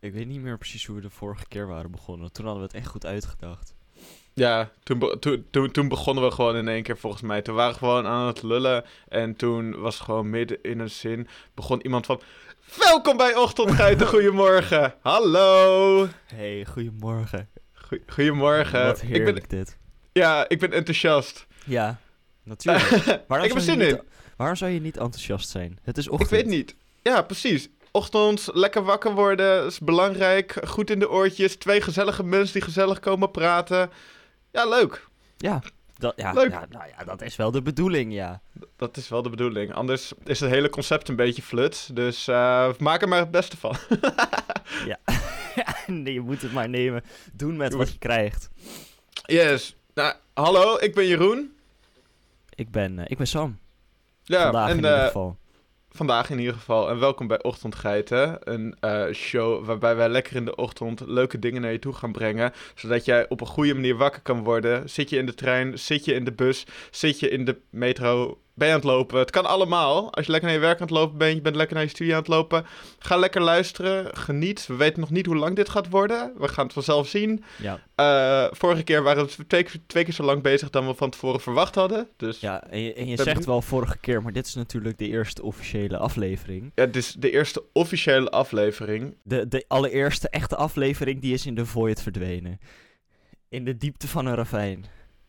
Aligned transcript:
Ik 0.00 0.12
weet 0.12 0.26
niet 0.26 0.40
meer 0.40 0.58
precies 0.58 0.86
hoe 0.86 0.96
we 0.96 1.02
de 1.02 1.10
vorige 1.10 1.46
keer 1.48 1.66
waren 1.66 1.90
begonnen. 1.90 2.32
Toen 2.32 2.44
hadden 2.44 2.62
we 2.62 2.68
het 2.68 2.76
echt 2.78 2.86
goed 2.90 3.06
uitgedacht. 3.06 3.74
Ja, 4.32 4.70
toen, 4.82 4.98
be- 4.98 5.16
toen, 5.20 5.46
toen, 5.50 5.70
toen 5.70 5.88
begonnen 5.88 6.24
we 6.24 6.30
gewoon 6.30 6.56
in 6.56 6.68
één 6.68 6.82
keer 6.82 6.98
volgens 6.98 7.22
mij. 7.22 7.42
Toen 7.42 7.54
waren 7.54 7.72
we 7.72 7.78
gewoon 7.78 8.06
aan 8.06 8.26
het 8.26 8.42
lullen. 8.42 8.84
En 9.08 9.36
toen 9.36 9.80
was 9.80 9.98
gewoon 10.00 10.30
midden 10.30 10.58
in 10.62 10.78
een 10.78 10.90
zin. 10.90 11.28
begon 11.54 11.82
iemand 11.82 12.06
van. 12.06 12.20
Welkom 12.76 13.16
bij 13.16 13.36
Ochtendgeiten, 13.36 14.06
goedemorgen. 14.14 14.94
Hallo. 15.00 16.08
Hey, 16.26 16.64
goedemorgen. 16.64 17.48
Goe- 17.72 18.02
Goedemorgen. 18.06 18.84
Wat 18.84 19.02
ik 19.02 19.08
ben, 19.08 19.20
heerlijk 19.20 19.50
dit. 19.50 19.76
ja, 20.12 20.48
ik 20.48 20.58
ben 20.58 20.72
enthousiast. 20.72 21.46
Ja, 21.64 21.98
natuurlijk. 22.42 22.88
Waarom 23.28 23.46
ik 23.46 23.52
heb 23.52 23.58
er 23.58 23.64
zou 23.64 23.78
je 23.78 23.84
zin 23.84 23.92
niet- 23.92 24.02
in. 24.02 24.02
Waarom 24.36 24.56
zou 24.56 24.70
je 24.70 24.80
niet 24.80 24.96
enthousiast 24.96 25.48
zijn? 25.48 25.78
Het 25.82 25.98
is 25.98 26.06
Ik 26.06 26.12
ochtend. 26.12 26.30
weet 26.30 26.46
niet. 26.46 26.76
Ja, 27.02 27.22
precies. 27.22 27.68
Ochtend, 27.98 28.48
lekker 28.52 28.82
wakker 28.82 29.14
worden 29.14 29.66
is 29.66 29.78
belangrijk. 29.78 30.60
Goed 30.68 30.90
in 30.90 30.98
de 30.98 31.10
oortjes. 31.10 31.56
Twee 31.56 31.80
gezellige 31.80 32.24
mensen 32.24 32.52
die 32.52 32.62
gezellig 32.62 33.00
komen 33.00 33.30
praten. 33.30 33.90
Ja, 34.52 34.68
leuk. 34.68 35.06
Ja, 35.36 35.62
dat, 35.96 36.12
ja, 36.16 36.32
Leuk. 36.32 36.50
ja, 36.50 36.66
nou 36.70 36.84
ja, 36.98 37.04
dat 37.04 37.22
is 37.22 37.36
wel 37.36 37.50
de 37.50 37.62
bedoeling, 37.62 38.12
ja. 38.12 38.40
Dat 38.76 38.96
is 38.96 39.08
wel 39.08 39.22
de 39.22 39.30
bedoeling. 39.30 39.74
Anders 39.74 40.12
is 40.24 40.40
het 40.40 40.50
hele 40.50 40.70
concept 40.70 41.08
een 41.08 41.16
beetje 41.16 41.42
flut. 41.42 41.96
Dus 41.96 42.28
eh, 42.28 42.72
maak 42.78 43.02
er 43.02 43.08
maar 43.08 43.18
het 43.18 43.30
beste 43.30 43.56
van. 43.56 43.76
nee, 45.86 46.12
je 46.12 46.20
moet 46.20 46.42
het 46.42 46.52
maar 46.52 46.68
nemen. 46.68 47.02
Doen 47.32 47.56
met 47.56 47.70
Doe 47.70 47.78
wat 47.78 47.92
je 47.92 47.98
krijgt. 47.98 48.48
Yes. 49.12 49.76
Nou, 49.94 50.14
hallo, 50.34 50.76
ik 50.80 50.94
ben 50.94 51.06
Jeroen. 51.06 51.56
Ik 52.54 52.70
ben, 52.70 52.98
eh, 52.98 53.04
ik 53.08 53.16
ben 53.16 53.26
Sam. 53.26 53.58
Ja, 54.22 54.42
Vandaag 54.42 54.64
en 54.64 54.70
in 54.70 54.76
ieder 54.76 54.98
eh, 54.98 55.06
geval. 55.06 55.36
Vandaag 55.98 56.30
in 56.30 56.38
ieder 56.38 56.54
geval. 56.54 56.88
En 56.88 56.98
welkom 56.98 57.26
bij 57.26 57.42
Ochtendgeiten. 57.42 58.38
Een 58.40 58.76
eh, 58.80 59.12
show 59.12 59.64
waarbij 59.64 59.96
wij 59.96 60.08
lekker 60.08 60.36
in 60.36 60.44
de 60.44 60.56
ochtend 60.56 61.00
leuke 61.06 61.38
dingen 61.38 61.62
naar 61.62 61.72
je 61.72 61.78
toe 61.78 61.92
gaan 61.92 62.12
brengen. 62.12 62.52
Zodat 62.74 63.04
jij 63.04 63.28
op 63.28 63.40
een 63.40 63.46
goede 63.46 63.74
manier 63.74 63.96
wakker 63.96 64.22
kan 64.22 64.42
worden. 64.42 64.90
Zit 64.90 65.10
je 65.10 65.16
in 65.16 65.26
de 65.26 65.34
trein, 65.34 65.78
zit 65.78 66.04
je 66.04 66.14
in 66.14 66.24
de 66.24 66.32
bus, 66.32 66.66
zit 66.90 67.20
je 67.20 67.28
in 67.28 67.44
de 67.44 67.60
metro, 67.70 68.38
ben 68.58 68.66
je 68.68 68.72
aan 68.74 68.80
het 68.80 68.88
lopen. 68.88 69.18
Het 69.18 69.30
kan 69.30 69.46
allemaal. 69.46 70.12
Als 70.14 70.26
je 70.26 70.30
lekker 70.32 70.50
naar 70.50 70.58
je 70.60 70.64
werk 70.66 70.80
aan 70.80 70.86
het 70.86 70.96
lopen 70.96 71.18
bent, 71.18 71.34
je 71.34 71.40
bent 71.40 71.56
lekker 71.56 71.74
naar 71.74 71.84
je 71.84 71.90
studie 71.90 72.12
aan 72.12 72.18
het 72.18 72.28
lopen. 72.28 72.66
Ga 72.98 73.16
lekker 73.16 73.40
luisteren, 73.40 74.16
geniet. 74.16 74.66
We 74.66 74.76
weten 74.76 75.00
nog 75.00 75.10
niet 75.10 75.26
hoe 75.26 75.36
lang 75.36 75.56
dit 75.56 75.68
gaat 75.68 75.88
worden. 75.88 76.32
We 76.36 76.48
gaan 76.48 76.64
het 76.64 76.72
vanzelf 76.72 77.08
zien. 77.08 77.44
Ja, 77.62 77.80
Eh, 77.94 78.46
vorige 78.50 78.82
keer 78.82 79.02
waren 79.02 79.26
we 79.26 79.46
twee, 79.46 79.66
twee 79.86 80.04
keer 80.04 80.12
zo 80.14 80.22
lang 80.22 80.42
bezig 80.42 80.70
dan 80.70 80.86
we 80.86 80.94
van 80.94 81.10
tevoren 81.10 81.40
verwacht 81.40 81.74
hadden. 81.74 82.08
Dus 82.16 82.40
ja. 82.40 82.52
ja 82.52 82.70
en 82.70 82.80
je, 82.80 82.94
en 82.94 83.06
je 83.08 83.16
Ben 83.16 83.24
zegt 83.24 83.44
wel 83.44 83.62
vorige 83.62 83.98
keer, 83.98 84.22
maar 84.22 84.32
dit 84.32 84.46
is 84.46 84.54
natuurlijk 84.54 84.98
de 84.98 85.08
eerste 85.08 85.42
officiële 85.42 85.98
aflevering. 85.98 86.72
het 86.74 86.96
is 86.96 87.12
de 87.18 87.30
eerste 87.30 87.62
officiële 87.72 88.30
aflevering. 88.30 89.14
De, 89.22 89.48
de 89.48 89.64
allereerste 89.68 90.28
echte 90.28 90.56
aflevering, 90.56 91.20
die 91.20 91.32
is 91.34 91.46
in 91.46 91.54
de 91.54 91.66
void 91.66 92.02
verdwenen. 92.02 92.60
In 93.48 93.64
de 93.64 93.76
diepte 93.76 94.08
van 94.08 94.26
een 94.26 94.34
ravijn. 94.34 94.84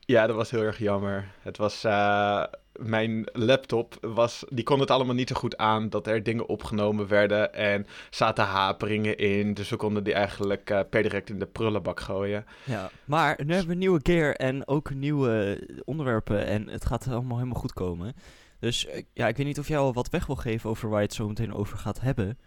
Ja, 0.09 0.27
dat 0.27 0.35
was 0.35 0.51
heel 0.51 0.61
erg 0.61 0.77
jammer. 0.77 1.25
Het 1.41 1.57
was. 1.57 1.83
eh, 1.83 2.43
mijn 2.75 3.29
laptop 3.33 3.97
was. 4.01 4.45
Die 4.49 4.63
kon 4.63 4.79
het 4.79 4.91
allemaal 4.91 5.15
niet 5.15 5.29
zo 5.29 5.35
goed 5.35 5.57
aan 5.57 5.89
dat 5.89 6.07
er 6.07 6.23
dingen 6.23 6.47
opgenomen 6.47 7.07
werden. 7.07 7.53
En 7.53 7.85
zaten 8.09 8.43
haperingen 8.43 9.17
in. 9.17 9.53
Dus 9.53 9.69
we 9.69 9.75
konden 9.75 10.03
die 10.03 10.13
eigenlijk 10.13 10.69
eh, 10.69 10.79
per 10.89 11.01
direct 11.01 11.29
in 11.29 11.39
de 11.39 11.45
prullenbak 11.45 11.99
gooien. 11.99 12.45
Ja, 12.63 12.89
maar 13.05 13.39
nu 13.45 13.53
hebben 13.53 13.69
we 13.71 13.75
nieuwe 13.75 13.99
gear 14.03 14.33
en 14.33 14.67
ook 14.67 14.93
nieuwe 14.93 15.67
onderwerpen 15.85 16.45
en 16.45 16.69
het 16.69 16.85
gaat 16.85 17.07
allemaal 17.07 17.37
helemaal 17.37 17.59
goed 17.59 17.73
komen. 17.73 18.13
Dus 18.59 18.85
eh, 18.85 19.03
ja, 19.13 19.27
ik 19.27 19.37
weet 19.37 19.45
niet 19.45 19.59
of 19.59 19.67
jij 19.67 19.77
al 19.77 19.93
wat 19.93 20.09
weg 20.09 20.25
wil 20.25 20.35
geven 20.35 20.69
over 20.69 20.89
waar 20.89 20.99
je 20.99 21.05
het 21.05 21.15
zo 21.15 21.27
meteen 21.27 21.53
over 21.53 21.77
gaat 21.77 21.99
hebben. 22.01 22.37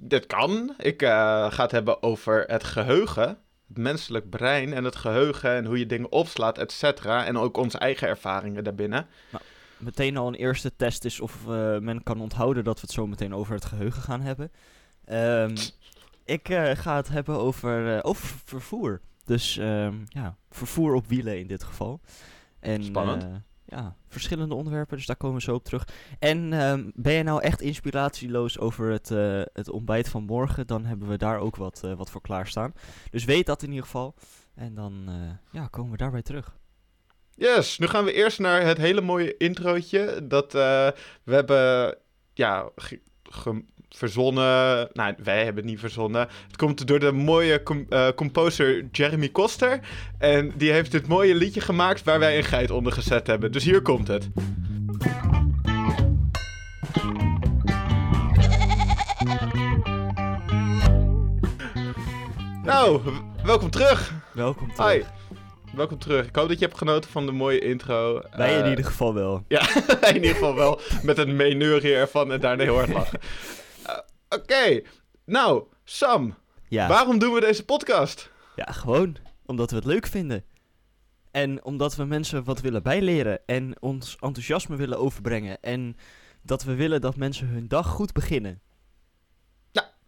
Dat 0.00 0.26
kan. 0.26 0.74
Ik 0.78 1.02
ga 1.02 1.62
het 1.62 1.70
hebben 1.70 2.02
over 2.02 2.44
het 2.46 2.64
geheugen. 2.64 3.38
Menselijk 3.78 4.30
brein 4.30 4.72
en 4.72 4.84
het 4.84 4.96
geheugen. 4.96 5.50
En 5.50 5.64
hoe 5.64 5.78
je 5.78 5.86
dingen 5.86 6.12
opslaat, 6.12 6.58
et 6.58 6.72
cetera. 6.72 7.26
En 7.26 7.36
ook 7.38 7.56
onze 7.56 7.78
eigen 7.78 8.08
ervaringen 8.08 8.64
daarbinnen. 8.64 9.06
Meteen 9.76 10.16
al 10.16 10.26
een 10.26 10.34
eerste 10.34 10.76
test 10.76 11.04
is 11.04 11.20
of 11.20 11.48
eh, 11.48 11.78
men 11.78 12.02
kan 12.02 12.20
onthouden 12.20 12.64
dat 12.64 12.74
we 12.74 12.80
het 12.80 12.90
zo 12.90 13.06
meteen 13.06 13.34
over 13.34 13.54
het 13.54 13.64
geheugen 13.64 14.02
gaan 14.02 14.20
hebben. 14.20 14.50
Ehm, 15.04 15.56
ik 16.24 16.48
eh, 16.48 16.70
ga 16.74 16.96
het 16.96 17.08
hebben 17.08 17.38
over, 17.38 18.04
over 18.04 18.26
vervoer. 18.44 19.00
Dus 19.24 19.58
ehm, 19.58 19.94
ja, 20.08 20.36
vervoer 20.50 20.94
op 20.94 21.06
wielen 21.06 21.38
in 21.38 21.46
dit 21.46 21.64
geval. 21.64 22.00
En, 22.60 22.84
Spannend. 22.84 23.26
Ja, 23.72 23.96
verschillende 24.08 24.54
onderwerpen, 24.54 24.96
dus 24.96 25.06
daar 25.06 25.16
komen 25.16 25.36
we 25.36 25.42
zo 25.42 25.54
op 25.54 25.64
terug. 25.64 25.88
En 26.18 26.52
ehm, 26.52 26.90
ben 26.94 27.12
je 27.12 27.22
nou 27.22 27.42
echt 27.42 27.60
inspiratieloos 27.60 28.58
over 28.58 28.90
het, 28.90 29.10
eh, 29.10 29.42
het 29.52 29.70
ontbijt 29.70 30.08
van 30.08 30.24
morgen, 30.24 30.66
dan 30.66 30.84
hebben 30.84 31.08
we 31.08 31.16
daar 31.16 31.38
ook 31.38 31.56
wat, 31.56 31.80
eh, 31.84 31.94
wat 31.94 32.10
voor 32.10 32.20
klaarstaan. 32.20 32.74
Dus 33.10 33.24
weet 33.24 33.46
dat 33.46 33.62
in 33.62 33.68
ieder 33.68 33.84
geval. 33.84 34.14
En 34.54 34.74
dan 34.74 35.04
eh, 35.06 35.14
ja, 35.60 35.66
komen 35.66 35.90
we 35.90 35.96
daarbij 35.96 36.22
terug. 36.22 36.56
Yes, 37.34 37.78
nu 37.78 37.86
gaan 37.86 38.04
we 38.04 38.12
eerst 38.12 38.38
naar 38.38 38.62
het 38.62 38.78
hele 38.78 39.00
mooie 39.00 39.36
introotje. 39.36 40.26
Dat 40.26 40.52
we 40.52 40.94
hebben, 41.24 41.98
ja, 42.32 42.70
verzonnen. 43.96 44.88
Nou, 44.92 45.14
wij 45.22 45.36
hebben 45.44 45.62
het 45.62 45.64
niet 45.72 45.80
verzonnen. 45.80 46.20
Het 46.46 46.56
komt 46.56 46.86
door 46.86 46.98
de 46.98 47.12
mooie 47.12 47.62
com- 47.62 47.86
eh, 47.88 48.08
composer 48.16 48.84
Jeremy 48.92 49.28
Koster. 49.28 49.80
En 50.18 50.52
die 50.56 50.72
heeft 50.72 50.90
dit 50.92 51.06
mooie 51.06 51.34
liedje 51.34 51.60
gemaakt 51.60 52.04
waar 52.04 52.18
wij 52.18 52.36
een 52.36 52.44
geit 52.44 52.70
onder 52.70 52.92
gezet 52.92 53.26
hebben. 53.26 53.52
Dus 53.52 53.64
hier 53.64 53.82
komt 53.82 54.08
het. 54.08 54.28
Nou, 62.64 63.00
welkom 63.44 63.70
terug. 63.70 64.12
Welkom 64.32 64.72
terug. 64.74 64.90
Hi. 64.92 65.02
Welkom 65.76 65.98
terug. 65.98 66.26
Ik 66.26 66.36
hoop 66.36 66.48
dat 66.48 66.58
je 66.58 66.64
hebt 66.64 66.78
genoten 66.78 67.10
van 67.10 67.26
de 67.26 67.32
mooie 67.32 67.58
intro. 67.58 68.20
Wij 68.36 68.56
in 68.56 68.62
Eh, 68.64 68.70
ieder 68.70 68.84
geval 68.84 69.14
wel. 69.14 69.44
Ja, 69.48 69.60
in 70.08 70.14
ieder 70.14 70.30
geval 70.30 70.54
wel. 70.54 70.80
Met 71.02 71.18
een 71.18 71.36
meeneurje 71.36 71.94
ervan 71.94 72.32
en 72.32 72.40
daarna 72.40 72.62
heel 72.62 72.74
hard 72.76 72.92
lachen. 72.92 73.20
Oké, 74.34 74.82
nou, 75.24 75.64
Sam, 75.84 76.34
Ja. 76.68 76.88
waarom 76.88 77.18
doen 77.18 77.34
we 77.34 77.40
deze 77.40 77.64
podcast? 77.64 78.30
Ja, 78.56 78.64
gewoon 78.64 79.16
omdat 79.46 79.70
we 79.70 79.76
het 79.76 79.84
leuk 79.84 80.06
vinden. 80.06 80.44
En 81.30 81.64
omdat 81.64 81.94
we 81.96 82.04
mensen 82.04 82.44
wat 82.44 82.60
willen 82.60 82.82
bijleren 82.82 83.40
en 83.46 83.82
ons 83.82 84.16
enthousiasme 84.20 84.76
willen 84.76 84.98
overbrengen. 84.98 85.60
En 85.60 85.96
dat 86.42 86.62
we 86.64 86.74
willen 86.74 87.00
dat 87.00 87.16
mensen 87.16 87.46
hun 87.46 87.68
dag 87.68 87.86
goed 87.86 88.12
beginnen. 88.12 88.60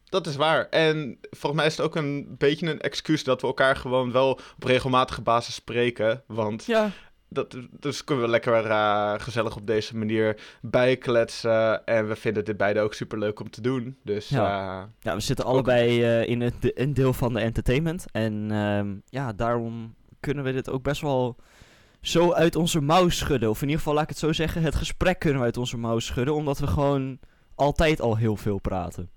Dat 0.05 0.27
is 0.27 0.37
waar. 0.37 0.69
En 0.69 1.19
volgens 1.31 1.55
mij 1.55 1.67
is 1.67 1.77
het 1.77 1.87
ook 1.87 1.97
een 1.97 2.35
beetje 2.39 2.71
een 2.71 2.81
excuus 2.81 3.25
dat 3.25 3.41
we 3.41 3.47
elkaar 3.47 3.77
gewoon 3.77 4.13
wel 4.13 4.31
op 4.57 4.65
regelmatige 4.65 5.23
basis 5.23 5.55
spreken. 5.55 6.23
Want 6.27 6.65
Ja, 6.65 6.91
dat, 7.29 7.57
dus 7.81 8.05
kunnen 8.05 8.25
we 8.25 8.31
lekker 8.31 8.65
eh, 8.67 9.15
gezellig 9.17 9.57
op 9.57 9.67
deze 9.67 9.97
manier 9.97 10.41
bijkletsen. 10.61 11.85
En 11.87 12.09
we 12.09 12.17
vinden 12.17 12.45
dit 12.45 12.57
beide 12.57 12.81
ook 12.81 12.95
super 12.95 13.19
leuk 13.19 13.41
om 13.41 13.51
te 13.51 13.61
doen. 13.61 13.97
Dus 14.03 14.29
Ja. 14.29 14.81
eh, 14.81 14.87
ja 15.01 15.15
we 15.15 15.21
zitten 15.21 15.45
allebei 15.45 16.03
eh, 16.03 16.29
in 16.29 16.41
het, 16.41 16.55
de- 16.61 16.81
een 16.81 16.95
deel 16.95 17.13
van 17.13 17.33
de 17.33 17.41
entertainment. 17.41 18.05
En 18.13 18.51
ehm, 18.51 18.95
ja, 19.09 19.33
daarom 19.33 19.95
kunnen 20.21 20.45
we 20.45 20.53
dit 20.53 20.71
ook 20.71 20.83
best 20.83 21.01
wel 21.01 21.37
zo 22.01 22.33
uit 22.33 22.57
onze 22.57 22.81
mouw 22.81 23.09
schudden. 23.09 23.51
Of 23.51 23.57
in 23.57 23.63
ieder 23.63 23.79
geval, 23.79 23.95
laat 23.95 24.03
ik 24.03 24.09
het 24.09 24.19
zo 24.19 24.33
zeggen, 24.33 24.63
het 24.63 24.75
gesprek 24.75 25.19
kunnen 25.19 25.39
we 25.39 25.45
uit 25.45 25.57
onze 25.57 25.77
mouw 25.77 25.99
schudden. 25.99 26.35
Omdat 26.35 26.59
we 26.59 26.67
gewoon 26.67 27.19
altijd 27.55 28.01
al 28.01 28.17
heel 28.17 28.37
veel 28.37 28.59
praten. 28.59 29.11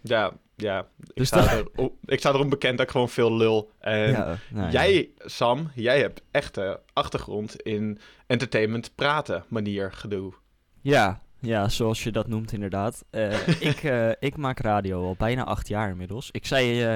ja, 0.00 0.32
ja. 0.56 0.78
Ik, 0.80 1.14
Dus 1.14 1.26
sta 1.26 1.40
dat- 1.40 1.50
er, 1.50 1.90
ik 2.04 2.18
sta 2.18 2.32
erom 2.32 2.48
bekend 2.48 2.76
dat 2.78 2.86
ik 2.86 2.92
gewoon 2.92 3.08
veel 3.08 3.36
lul. 3.36 3.70
En 3.78 4.10
ja, 4.10 4.36
nou 4.50 4.64
ja. 4.66 4.70
Jij, 4.70 5.08
Sam, 5.18 5.70
jij 5.74 5.98
hebt 6.00 6.22
echte 6.30 6.80
achtergrond 6.92 7.60
in 7.62 7.98
entertainment 8.26 8.94
praten 8.94 9.44
manier 9.48 9.92
gedoe. 9.92 10.32
Ja, 10.80 11.20
ja, 11.40 11.68
zoals 11.68 12.02
je 12.02 12.12
dat 12.12 12.26
noemt 12.28 12.52
inderdaad. 12.52 13.04
Eh, 13.10 13.48
ik, 13.70 13.82
eh, 13.82 14.10
ik 14.18 14.36
maak 14.36 14.58
radio 14.60 15.04
al 15.04 15.14
bijna 15.18 15.44
acht 15.44 15.68
jaar 15.68 15.88
inmiddels. 15.90 16.28
Ik 16.30 16.46
zei 16.46 16.82
eh, 16.84 16.94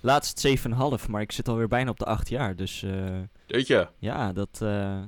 laatst 0.00 0.46
7,5, 0.48 1.08
maar 1.08 1.20
ik 1.20 1.32
zit 1.32 1.48
alweer 1.48 1.68
bijna 1.68 1.90
op 1.90 1.98
de 1.98 2.04
acht 2.04 2.28
jaar. 2.28 2.56
Dus 2.56 2.84
Weet 3.46 3.66
je? 3.66 3.88
ja, 3.98 4.32
dat, 4.32 4.58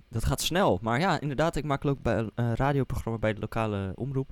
dat 0.08 0.25
gaat 0.25 0.40
snel. 0.40 0.78
Maar 0.82 1.00
ja, 1.00 1.20
inderdaad, 1.20 1.56
ik 1.56 1.64
maak 1.64 1.84
ook 1.84 2.02
bij 2.02 2.28
een 2.34 2.55
radioprogramma 2.56 3.19
bij 3.19 3.34
de 3.34 3.40
lokale 3.40 3.93
omroep. 3.94 4.31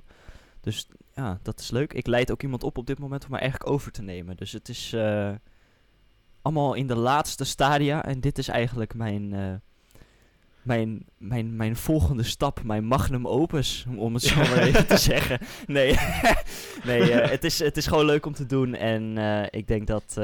Dus 0.61 0.87
ja, 1.17 1.39
dat 1.41 1.59
is 1.59 1.71
leuk. 1.71 1.93
Ik 1.93 2.07
leid 2.07 2.31
ook 2.31 2.43
iemand 2.43 2.63
op 2.63 2.77
op 2.77 2.87
dit 2.87 2.99
moment 2.99 3.23
om 3.23 3.31
mij 3.31 3.39
eigenlijk 3.39 3.71
over 3.71 3.91
te 3.91 4.01
nemen. 4.01 4.37
Dus 4.37 4.51
het 4.51 4.69
is 4.69 4.93
eh, 4.93 5.31
allemaal 6.41 6.73
in 6.73 6.87
de 6.87 6.95
laatste 6.95 7.43
stadia. 7.43 8.05
En 8.05 8.19
dit 8.19 8.37
is 8.37 8.47
eigenlijk 8.47 8.93
mijn, 8.93 9.33
eh, 9.33 9.53
mijn, 10.61 11.05
mijn, 11.17 11.55
mijn 11.55 11.75
volgende 11.75 12.23
stap, 12.23 12.63
mijn 12.63 12.85
magnum 12.85 13.27
opus, 13.27 13.85
om 13.95 14.13
het 14.13 14.23
zo 14.23 14.35
maar 14.35 14.57
even 14.67 14.87
te 14.87 14.97
zeggen. 14.97 15.39
Nee, 15.67 15.95
nee 16.89 17.11
eh, 17.11 17.29
het, 17.29 17.43
is, 17.43 17.59
het 17.59 17.77
is 17.77 17.87
gewoon 17.87 18.05
leuk 18.05 18.25
om 18.25 18.33
te 18.33 18.45
doen. 18.45 18.73
En 18.75 19.17
ik 19.51 19.67
denk 19.67 19.87
dat, 19.87 20.19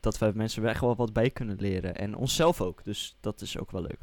dat 0.00 0.18
we 0.18 0.32
mensen 0.34 0.66
echt 0.66 0.80
wel 0.80 0.96
wat 0.96 1.12
bij 1.12 1.30
kunnen 1.30 1.56
leren. 1.60 1.96
En 1.96 2.16
onszelf 2.16 2.60
ook. 2.60 2.84
Dus 2.84 3.16
dat 3.20 3.40
is 3.40 3.58
ook 3.58 3.70
wel 3.70 3.82
leuk. 3.82 4.00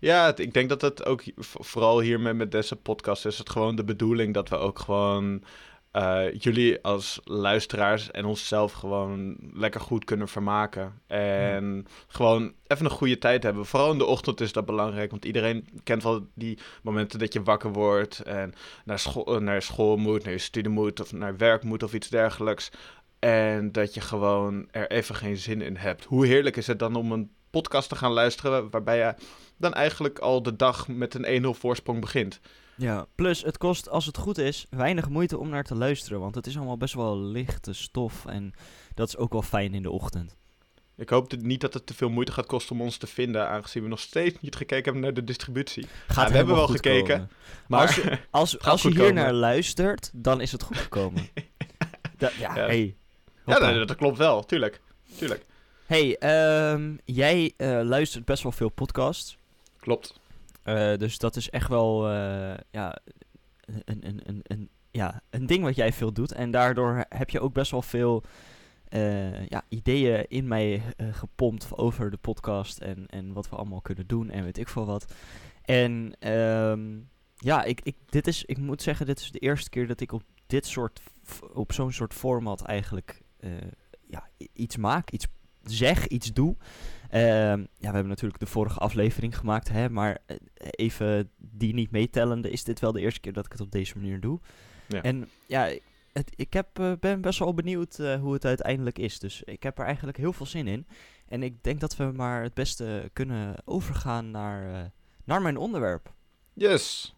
Ja, 0.00 0.26
het- 0.26 0.38
ik 0.38 0.52
denk 0.54 0.68
dat 0.68 0.80
het 0.80 1.04
ook, 1.04 1.22
vooral 1.36 2.00
hier 2.00 2.20
met, 2.20 2.36
met 2.36 2.52
deze 2.52 2.76
podcast, 2.76 3.26
is 3.26 3.38
het 3.38 3.50
gewoon 3.50 3.76
de 3.76 3.84
bedoeling 3.84 4.34
dat 4.34 4.48
we 4.48 4.56
ook 4.56 4.78
gewoon 4.78 5.42
eh, 5.90 6.24
jullie 6.38 6.82
als 6.82 7.20
luisteraars 7.24 8.10
en 8.10 8.24
onszelf 8.24 8.72
gewoon 8.72 9.36
lekker 9.52 9.80
goed 9.80 10.04
kunnen 10.04 10.28
vermaken. 10.28 11.00
En 11.06 11.86
gewoon 12.06 12.52
even 12.66 12.84
een 12.84 12.90
goede 12.90 13.18
tijd 13.18 13.42
hebben. 13.42 13.66
Vooral 13.66 13.92
in 13.92 13.98
de 13.98 14.04
ochtend 14.04 14.40
is 14.40 14.52
dat 14.52 14.66
belangrijk, 14.66 15.10
want 15.10 15.24
iedereen 15.24 15.68
kent 15.82 16.02
wel 16.02 16.26
die 16.34 16.58
momenten 16.82 17.18
dat 17.18 17.32
je 17.32 17.42
wakker 17.42 17.72
wordt 17.72 18.18
en 18.20 18.52
naar 18.84 18.98
school, 18.98 19.34
eh, 19.34 19.40
naar 19.40 19.62
school 19.62 19.96
moet, 19.96 20.24
naar 20.24 20.32
je 20.32 20.38
studie 20.38 20.72
moet 20.72 21.00
of 21.00 21.12
naar 21.12 21.36
werk 21.36 21.62
moet 21.62 21.82
of 21.82 21.94
iets 21.94 22.08
dergelijks. 22.08 22.70
En 23.18 23.72
dat 23.72 23.94
je 23.94 24.00
gewoon 24.00 24.68
er 24.70 24.90
even 24.90 25.14
geen 25.14 25.36
zin 25.36 25.60
in 25.62 25.76
hebt. 25.76 26.04
Hoe 26.04 26.26
heerlijk 26.26 26.56
is 26.56 26.66
het 26.66 26.78
dan 26.78 26.94
om 26.96 27.12
een 27.12 27.30
podcast 27.50 27.88
te 27.88 27.96
gaan 27.96 28.12
luisteren 28.12 28.70
waarbij 28.70 28.98
je 28.98 29.14
dan 29.56 29.74
eigenlijk 29.74 30.18
al 30.18 30.42
de 30.42 30.56
dag 30.56 30.88
met 30.88 31.14
een 31.14 31.44
1-0 31.44 31.48
voorsprong 31.58 32.00
begint. 32.00 32.40
Ja, 32.76 33.06
plus 33.14 33.42
het 33.42 33.58
kost, 33.58 33.88
als 33.88 34.06
het 34.06 34.16
goed 34.18 34.38
is, 34.38 34.66
weinig 34.70 35.08
moeite 35.08 35.38
om 35.38 35.48
naar 35.48 35.64
te 35.64 35.74
luisteren. 35.74 36.20
Want 36.20 36.34
het 36.34 36.46
is 36.46 36.56
allemaal 36.56 36.76
best 36.76 36.94
wel 36.94 37.18
lichte 37.20 37.72
stof 37.72 38.26
en 38.26 38.52
dat 38.94 39.08
is 39.08 39.16
ook 39.16 39.32
wel 39.32 39.42
fijn 39.42 39.74
in 39.74 39.82
de 39.82 39.90
ochtend. 39.90 40.36
Ik 40.96 41.08
hoop 41.08 41.36
niet 41.36 41.60
dat 41.60 41.74
het 41.74 41.86
te 41.86 41.94
veel 41.94 42.08
moeite 42.08 42.32
gaat 42.32 42.46
kosten 42.46 42.74
om 42.76 42.82
ons 42.82 42.96
te 42.96 43.06
vinden, 43.06 43.48
aangezien 43.48 43.82
we 43.82 43.88
nog 43.88 44.00
steeds 44.00 44.40
niet 44.40 44.56
gekeken 44.56 44.84
hebben 44.84 45.02
naar 45.02 45.14
de 45.14 45.24
distributie. 45.24 45.86
Gaat 46.08 46.30
we 46.30 46.36
hebben 46.36 46.54
wel 46.54 46.66
gekeken, 46.66 47.14
komen. 47.16 47.30
Maar 47.68 47.80
als, 47.80 47.94
je- 47.96 48.18
als, 48.30 48.82
je 48.82 48.88
hier 48.88 48.98
komen. 48.98 49.14
naar 49.14 49.32
luistert, 49.32 50.10
dan 50.14 50.40
is 50.40 50.52
het 50.52 50.62
goed 50.62 50.76
gekomen. 50.78 51.28
Da- 52.18 52.30
ja, 52.38 52.54
Ja. 52.56 52.66
hey. 52.66 52.96
dat 53.86 53.94
klopt 53.96 54.18
wel, 54.18 54.44
tuurlijk. 54.44 54.80
tuurlijk. 55.18 55.44
Hey, 55.88 56.16
ehm, 56.18 56.96
jij 57.04 57.52
eh, 57.56 57.80
luistert 57.82 58.24
best 58.24 58.42
wel 58.42 58.52
veel 58.52 58.68
podcasts. 58.68 59.38
Klopt. 59.76 60.20
Eh, 60.62 60.96
dus 60.96 61.18
dat 61.18 61.36
is 61.36 61.50
echt 61.50 61.68
wel 61.68 62.08
eh, 62.08 62.54
ja, 62.70 62.98
een, 63.84 64.06
een, 64.06 64.20
een, 64.24 64.40
een, 64.42 64.68
ja, 64.90 65.22
een 65.30 65.46
ding 65.46 65.64
wat 65.64 65.76
jij 65.76 65.92
veel 65.92 66.12
doet. 66.12 66.32
En 66.32 66.50
daardoor 66.50 67.04
heb 67.08 67.30
je 67.30 67.40
ook 67.40 67.52
best 67.52 67.70
wel 67.70 67.82
veel 67.82 68.22
ja, 69.48 69.64
ideeën 69.68 70.28
in 70.28 70.48
mij 70.48 70.82
gepompt 70.96 71.76
over 71.76 72.10
de 72.10 72.16
podcast 72.16 72.78
en, 72.78 73.06
en 73.06 73.32
wat 73.32 73.48
we 73.48 73.56
allemaal 73.56 73.80
kunnen 73.80 74.06
doen 74.06 74.30
en 74.30 74.44
weet 74.44 74.58
ik 74.58 74.68
veel 74.68 74.86
wat. 74.86 75.14
En 75.62 76.12
ehm, 76.18 76.98
ja, 77.36 77.64
ik, 77.64 77.80
ik, 77.82 77.96
dit 78.06 78.26
is, 78.26 78.44
ik 78.44 78.58
moet 78.58 78.82
zeggen, 78.82 79.06
dit 79.06 79.20
is 79.20 79.30
de 79.30 79.38
eerste 79.38 79.70
keer 79.70 79.86
dat 79.86 80.00
ik 80.00 80.12
op 80.12 80.22
dit 80.46 80.66
soort, 80.66 81.00
op 81.52 81.72
zo'n 81.72 81.92
soort 81.92 82.14
format 82.14 82.62
eigenlijk 82.62 83.22
ja, 84.06 84.28
iets 84.52 84.76
maak, 84.76 85.10
iets 85.10 85.26
zeg, 85.70 86.06
iets 86.06 86.32
doe. 86.32 86.56
Ehm, 87.10 87.58
ja, 87.58 87.66
we 87.78 87.84
hebben 87.86 88.08
natuurlijk 88.08 88.40
de 88.40 88.46
vorige 88.46 88.78
aflevering 88.78 89.38
gemaakt, 89.38 89.68
hè, 89.68 89.90
maar 89.90 90.18
eh, 90.26 90.36
even 90.56 91.30
die 91.36 91.74
niet 91.74 91.90
meetellende 91.90 92.50
is 92.50 92.64
dit 92.64 92.80
wel 92.80 92.92
de 92.92 93.00
eerste 93.00 93.20
keer 93.20 93.32
dat 93.32 93.44
ik 93.44 93.52
het 93.52 93.60
op 93.60 93.70
deze 93.70 93.98
manier 93.98 94.20
doe. 94.20 94.40
Ja. 94.86 95.02
En 95.02 95.28
ja, 95.46 95.70
het, 96.12 96.32
ik 96.36 96.52
heb, 96.52 96.78
eh, 96.78 96.92
ben 97.00 97.20
best 97.20 97.38
wel 97.38 97.54
benieuwd 97.54 97.98
eh, 97.98 98.20
hoe 98.20 98.32
het 98.32 98.44
uiteindelijk 98.44 98.98
is. 98.98 99.18
Dus 99.18 99.42
ik 99.42 99.62
heb 99.62 99.78
er 99.78 99.84
eigenlijk 99.84 100.16
heel 100.16 100.32
veel 100.32 100.46
zin 100.46 100.66
in. 100.66 100.86
En 101.28 101.42
ik 101.42 101.62
denk 101.62 101.80
dat 101.80 101.96
we 101.96 102.04
maar 102.04 102.42
het 102.42 102.54
beste 102.54 103.10
kunnen 103.12 103.56
overgaan 103.64 104.30
naar, 104.30 104.90
naar 105.24 105.42
mijn 105.42 105.56
onderwerp. 105.56 106.12
Yes. 106.52 107.16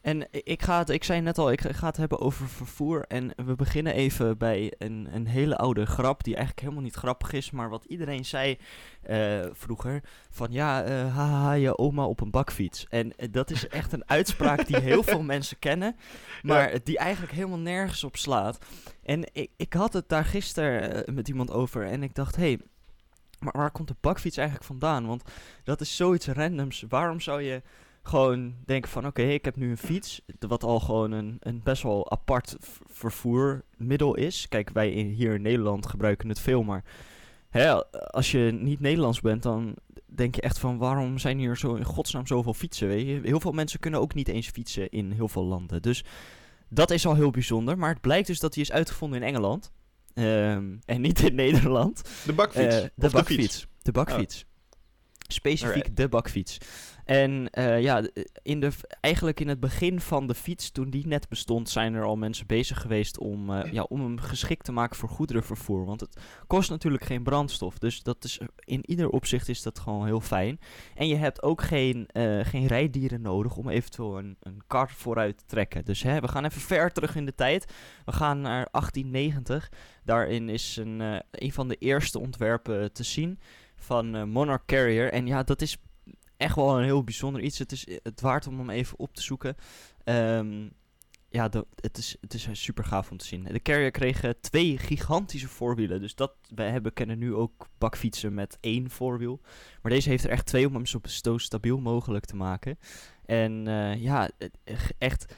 En 0.00 0.28
ik, 0.30 0.62
ga 0.62 0.78
het, 0.78 0.88
ik 0.88 1.04
zei 1.04 1.20
net 1.20 1.38
al, 1.38 1.50
ik 1.50 1.60
ga 1.60 1.86
het 1.86 1.96
hebben 1.96 2.20
over 2.20 2.48
vervoer. 2.48 3.04
En 3.08 3.32
we 3.36 3.54
beginnen 3.54 3.94
even 3.94 4.38
bij 4.38 4.74
een, 4.78 5.08
een 5.12 5.26
hele 5.26 5.56
oude 5.56 5.86
grap, 5.86 6.24
die 6.24 6.34
eigenlijk 6.34 6.64
helemaal 6.64 6.84
niet 6.84 6.94
grappig 6.94 7.32
is. 7.32 7.50
Maar 7.50 7.68
wat 7.68 7.84
iedereen 7.84 8.24
zei 8.24 8.58
eh, 9.02 9.40
vroeger, 9.52 10.02
van 10.30 10.48
ja, 10.50 10.82
eh 10.82 11.16
haha, 11.16 11.52
je 11.52 11.78
oma 11.78 12.04
op 12.04 12.20
een 12.20 12.30
bakfiets. 12.30 12.86
En 12.88 13.16
eh, 13.16 13.28
dat 13.30 13.50
is 13.50 13.68
echt 13.68 13.92
een 13.92 14.08
uitspraak 14.08 14.66
die 14.66 14.80
heel 14.80 15.02
veel 15.02 15.22
mensen 15.34 15.58
kennen, 15.58 15.96
maar 16.42 16.78
die 16.84 16.98
eigenlijk 16.98 17.32
helemaal 17.32 17.58
nergens 17.58 18.04
op 18.04 18.16
slaat. 18.16 18.58
En 19.02 19.24
ik, 19.32 19.50
ik 19.56 19.72
had 19.72 19.92
het 19.92 20.08
daar 20.08 20.24
gisteren 20.24 21.14
met 21.14 21.28
iemand 21.28 21.50
over 21.50 21.86
en 21.86 22.02
ik 22.02 22.14
dacht, 22.14 22.36
hé, 22.36 22.42
hey, 22.42 22.60
maar 23.40 23.54
waar 23.56 23.70
komt 23.70 23.88
de 23.88 23.96
bakfiets 24.00 24.36
eigenlijk 24.36 24.66
vandaan? 24.66 25.06
Want 25.06 25.22
dat 25.64 25.80
is 25.80 25.96
zoiets 25.96 26.26
randoms. 26.26 26.84
Waarom 26.88 27.20
zou 27.20 27.42
je 27.42 27.62
gewoon 28.10 28.54
denken 28.64 28.90
van 28.90 29.06
oké, 29.06 29.22
ik 29.22 29.44
heb 29.44 29.56
nu 29.56 29.70
een 29.70 29.78
fiets, 29.78 30.20
wat 30.38 30.64
al 30.64 30.80
gewoon 30.80 31.12
een, 31.12 31.36
een 31.40 31.60
best 31.62 31.82
wel 31.82 32.10
apart 32.10 32.56
vervoermiddel 32.86 34.14
is. 34.14 34.48
Kijk, 34.48 34.70
wij 34.70 34.92
in, 34.92 35.06
hier 35.06 35.34
in 35.34 35.42
Nederland 35.42 35.86
gebruiken 35.86 36.28
het 36.28 36.40
veel, 36.40 36.62
maar 36.62 36.84
hè, 37.48 37.90
als 37.90 38.30
je 38.30 38.58
niet 38.60 38.80
Nederlands 38.80 39.20
bent, 39.20 39.42
dan 39.42 39.74
denk 40.06 40.34
je 40.34 40.40
echt 40.40 40.58
van 40.58 40.78
waarom 40.78 41.18
zijn 41.18 41.38
hier 41.38 41.56
zo 41.56 41.74
in 41.74 41.84
godsnaam 41.84 42.26
zoveel 42.26 42.54
fietsen? 42.54 42.88
Weet 42.88 43.06
je? 43.06 43.20
Heel 43.22 43.40
veel 43.40 43.52
mensen 43.52 43.80
kunnen 43.80 44.00
ook 44.00 44.14
niet 44.14 44.28
eens 44.28 44.48
fietsen 44.48 44.90
in 44.90 45.10
heel 45.10 45.28
veel 45.28 45.44
landen. 45.44 45.82
Dus 45.82 46.04
dat 46.68 46.90
is 46.90 47.06
al 47.06 47.14
heel 47.14 47.30
bijzonder. 47.30 47.78
Maar 47.78 47.90
het 47.90 48.00
blijkt 48.00 48.26
dus 48.26 48.40
dat 48.40 48.52
die 48.52 48.62
is 48.62 48.72
uitgevonden 48.72 49.20
in 49.20 49.26
Engeland. 49.26 49.72
Ehm, 50.14 50.76
en 50.84 51.00
niet 51.00 51.20
in 51.20 51.34
Nederland. 51.44 52.02
De 52.24 52.32
bakfiets. 52.32 52.76
Eh, 52.76 52.82
de 52.82 53.10
fiets. 53.10 53.12
bakfiets. 53.12 53.66
De 53.82 53.92
bakfiets. 53.92 54.46
Specifiek 55.32 55.74
Alright. 55.74 55.96
de 55.96 56.08
bakfiets. 56.08 56.58
En 57.10 57.50
eh, 57.50 57.80
ja, 57.80 58.02
in 58.42 58.60
de, 58.60 58.70
eigenlijk 59.00 59.40
in 59.40 59.48
het 59.48 59.60
begin 59.60 60.00
van 60.00 60.26
de 60.26 60.34
fiets, 60.34 60.70
toen 60.70 60.90
die 60.90 61.06
net 61.06 61.28
bestond, 61.28 61.68
zijn 61.68 61.94
er 61.94 62.04
al 62.04 62.16
mensen 62.16 62.46
bezig 62.46 62.80
geweest 62.80 63.18
om, 63.18 63.50
eh, 63.54 63.72
ja, 63.72 63.82
om 63.82 64.00
hem 64.00 64.18
geschikt 64.18 64.64
te 64.64 64.72
maken 64.72 64.96
voor 64.96 65.08
goederenvervoer. 65.08 65.84
Want 65.84 66.00
het 66.00 66.20
kost 66.46 66.70
natuurlijk 66.70 67.04
geen 67.04 67.22
brandstof. 67.22 67.78
Dus 67.78 68.02
dat 68.02 68.24
is, 68.24 68.40
in 68.64 68.90
ieder 68.90 69.08
opzicht 69.08 69.48
is 69.48 69.62
dat 69.62 69.78
gewoon 69.78 70.06
heel 70.06 70.20
fijn. 70.20 70.60
En 70.94 71.08
je 71.08 71.16
hebt 71.16 71.42
ook 71.42 71.62
geen, 71.62 72.06
eh, 72.06 72.38
geen 72.42 72.66
rijdieren 72.66 73.20
nodig 73.20 73.56
om 73.56 73.68
eventueel 73.68 74.18
een, 74.18 74.36
een 74.40 74.62
kar 74.66 74.90
vooruit 74.90 75.38
te 75.38 75.44
trekken. 75.46 75.84
Dus 75.84 76.02
hè, 76.02 76.20
we 76.20 76.28
gaan 76.28 76.44
even 76.44 76.60
ver 76.60 76.92
terug 76.92 77.16
in 77.16 77.26
de 77.26 77.34
tijd. 77.34 77.72
We 78.04 78.12
gaan 78.12 78.40
naar 78.40 78.68
1890. 78.70 79.70
Daarin 80.04 80.48
is 80.48 80.76
een, 80.76 81.22
een 81.30 81.52
van 81.52 81.68
de 81.68 81.76
eerste 81.76 82.18
ontwerpen 82.18 82.92
te 82.92 83.02
zien 83.02 83.38
van 83.80 84.14
eh, 84.14 84.24
Monarch 84.24 84.64
Carrier. 84.64 85.12
En 85.12 85.26
ja, 85.26 85.42
dat 85.42 85.62
is 85.62 85.76
echt 86.36 86.56
wel 86.56 86.78
een 86.78 86.84
heel 86.84 87.04
bijzonder 87.04 87.42
iets. 87.42 87.58
Het 87.58 87.72
is 87.72 87.86
het 88.02 88.20
waard 88.20 88.46
om 88.46 88.58
hem 88.58 88.70
even 88.70 88.98
op 88.98 89.14
te 89.14 89.22
zoeken. 89.22 89.56
Ehm, 90.04 90.68
ja, 91.28 91.48
het, 91.80 91.98
is, 91.98 92.16
het 92.20 92.34
is 92.34 92.48
super 92.52 92.84
gaaf 92.84 93.10
om 93.10 93.16
te 93.16 93.26
zien. 93.26 93.44
De 93.44 93.62
Carrier 93.62 93.90
kreeg 93.90 94.22
eh, 94.22 94.30
twee 94.40 94.78
gigantische 94.78 95.48
voorwielen. 95.48 96.00
Dus 96.00 96.14
dat, 96.14 96.32
wij 96.54 96.70
hebben, 96.70 96.92
kennen 96.92 97.18
nu 97.18 97.34
ook 97.34 97.66
bakfietsen 97.78 98.34
met 98.34 98.58
één 98.60 98.90
voorwiel. 98.90 99.40
Maar 99.82 99.92
deze 99.92 100.08
heeft 100.08 100.24
er 100.24 100.30
echt 100.30 100.46
twee 100.46 100.66
om 100.66 100.74
hem 100.74 100.86
zo 100.86 101.38
stabiel 101.38 101.78
mogelijk 101.78 102.24
te 102.24 102.36
maken. 102.36 102.78
En 103.24 103.66
eh, 103.66 104.02
ja, 104.02 104.30
echt 104.98 105.34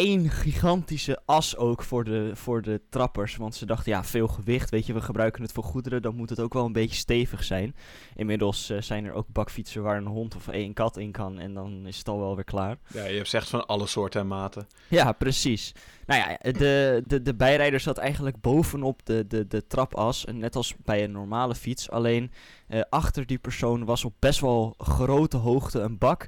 één 0.00 0.30
gigantische 0.30 1.20
as 1.24 1.56
ook 1.56 1.82
voor 1.82 2.04
de, 2.04 2.30
voor 2.34 2.62
de 2.62 2.80
trappers. 2.90 3.36
Want 3.36 3.54
ze 3.54 3.66
dachten, 3.66 3.92
ja, 3.92 4.04
veel 4.04 4.28
gewicht, 4.28 4.70
weet 4.70 4.86
je, 4.86 4.92
we 4.92 5.00
gebruiken 5.00 5.42
het 5.42 5.52
voor 5.52 5.64
goederen, 5.64 6.02
dan 6.02 6.14
moet 6.14 6.30
het 6.30 6.40
ook 6.40 6.52
wel 6.52 6.64
een 6.64 6.72
beetje 6.72 6.96
stevig 6.96 7.44
zijn. 7.44 7.74
Inmiddels 8.14 8.70
eh, 8.70 8.80
zijn 8.80 9.04
er 9.04 9.12
ook 9.12 9.26
bakfietsen 9.28 9.82
waar 9.82 9.96
een 9.96 10.06
hond 10.06 10.36
of 10.36 10.46
een 10.46 10.72
kat 10.72 10.96
in 10.96 11.12
kan 11.12 11.38
en 11.38 11.54
dan 11.54 11.86
is 11.86 11.98
het 11.98 12.08
al 12.08 12.18
wel 12.18 12.34
weer 12.34 12.44
klaar. 12.44 12.76
Ja, 12.86 13.04
je 13.04 13.16
hebt 13.16 13.28
zegt 13.28 13.48
van 13.48 13.66
alle 13.66 13.86
soorten 13.86 14.20
en 14.20 14.26
maten. 14.26 14.66
Ja, 14.88 15.12
precies. 15.12 15.72
Nou 16.06 16.20
ja, 16.20 16.52
de, 16.52 17.02
de, 17.06 17.22
de 17.22 17.34
bijrijder 17.34 17.80
zat 17.80 17.98
eigenlijk 17.98 18.40
bovenop 18.40 19.06
de, 19.06 19.26
de, 19.26 19.46
de 19.46 19.66
trapas, 19.66 20.24
net 20.32 20.56
als 20.56 20.74
bij 20.84 21.04
een 21.04 21.12
normale 21.12 21.54
fiets. 21.54 21.90
Alleen 21.90 22.30
eh, 22.68 22.80
achter 22.88 23.26
die 23.26 23.38
persoon 23.38 23.84
was 23.84 24.04
op 24.04 24.14
best 24.18 24.40
wel 24.40 24.74
grote 24.78 25.36
hoogte 25.36 25.80
een 25.80 25.98
bak, 25.98 26.26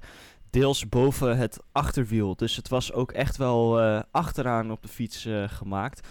deels 0.53 0.89
boven 0.89 1.37
het 1.37 1.59
achterwiel. 1.73 2.37
Dus 2.37 2.57
het 2.57 2.69
was 2.69 2.93
ook 2.93 3.13
echt 3.13 3.37
wel 3.37 3.81
eh, 3.81 4.01
achteraan 4.11 4.71
op 4.71 4.83
de 4.83 4.89
fiets 4.89 5.25
eh, 5.25 5.49
gemaakt. 5.49 6.01
Eh, 6.07 6.11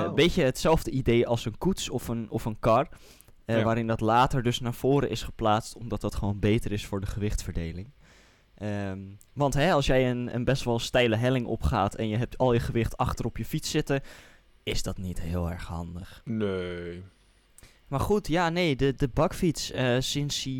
Oh. 0.00 0.06
Een 0.06 0.14
beetje 0.14 0.42
hetzelfde 0.42 0.90
idee 0.90 1.26
als 1.26 1.44
een 1.44 1.58
koets 1.58 1.90
of 1.90 2.08
een, 2.08 2.26
of 2.30 2.44
een 2.44 2.58
kar. 2.58 2.88
Ja. 3.44 3.62
Waarin 3.62 3.86
dat 3.86 4.00
later 4.00 4.42
dus 4.42 4.60
naar 4.60 4.74
voren 4.74 5.10
is 5.10 5.22
geplaatst, 5.22 5.76
omdat 5.76 6.00
dat 6.00 6.14
gewoon 6.14 6.38
beter 6.38 6.72
is 6.72 6.86
voor 6.86 7.00
de 7.00 7.06
gewichtverdeling. 7.06 7.90
Ehm, 8.54 8.98
want 9.32 9.54
hè, 9.54 9.72
als 9.72 9.86
jij 9.86 10.10
een, 10.10 10.34
een 10.34 10.44
best 10.44 10.64
wel 10.64 10.78
steile 10.78 11.16
helling 11.16 11.46
opgaat 11.46 11.94
en 11.94 12.08
je 12.08 12.16
hebt 12.16 12.38
al 12.38 12.52
je 12.52 12.60
gewicht 12.60 12.96
achter 12.96 13.24
op 13.24 13.36
je 13.36 13.44
fiets 13.44 13.70
zitten, 13.70 14.00
is 14.62 14.82
dat 14.82 14.98
niet 14.98 15.20
heel 15.20 15.50
erg 15.50 15.64
handig. 15.66 16.22
Nee. 16.24 17.02
Maar 17.88 18.00
goed, 18.00 18.28
ja, 18.28 18.48
nee, 18.48 18.76
de, 18.76 18.94
de 18.96 19.08
bakfiets, 19.08 19.70
eh, 19.70 19.96
sinds 19.98 20.44
hij 20.44 20.52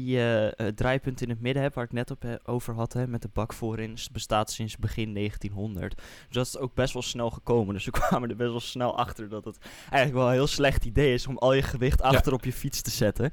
het 0.56 0.76
draaipunt 0.76 1.20
in 1.20 1.28
het 1.28 1.40
midden 1.40 1.62
hebt, 1.62 1.74
waar 1.74 1.84
ik 1.84 1.92
net 1.92 2.10
op, 2.10 2.24
eh, 2.24 2.32
over 2.44 2.74
had, 2.74 2.92
hè, 2.92 3.06
met 3.06 3.22
de 3.22 3.28
bak 3.32 3.52
voorin, 3.52 3.96
bestaat 4.12 4.50
sinds 4.50 4.76
begin 4.76 5.12
1900. 5.12 5.96
Dus 5.96 6.36
dat 6.36 6.46
is 6.46 6.58
ook 6.58 6.74
best 6.74 6.92
wel 6.92 7.02
snel 7.02 7.30
gekomen. 7.30 7.74
Dus 7.74 7.84
we 7.84 7.90
kwamen 8.00 8.30
er 8.30 8.36
best 8.36 8.50
wel 8.50 8.60
snel 8.60 8.98
achter 8.98 9.28
dat 9.28 9.44
het 9.44 9.58
eigenlijk 9.80 10.14
wel 10.14 10.26
een 10.26 10.32
heel 10.32 10.46
slecht 10.46 10.84
idee 10.84 11.14
is 11.14 11.26
om 11.26 11.38
al 11.38 11.52
je 11.52 11.62
gewicht 11.62 12.02
achter 12.02 12.32
op 12.32 12.44
je 12.44 12.52
fiets 12.52 12.82
te 12.82 12.90
zetten. 12.90 13.32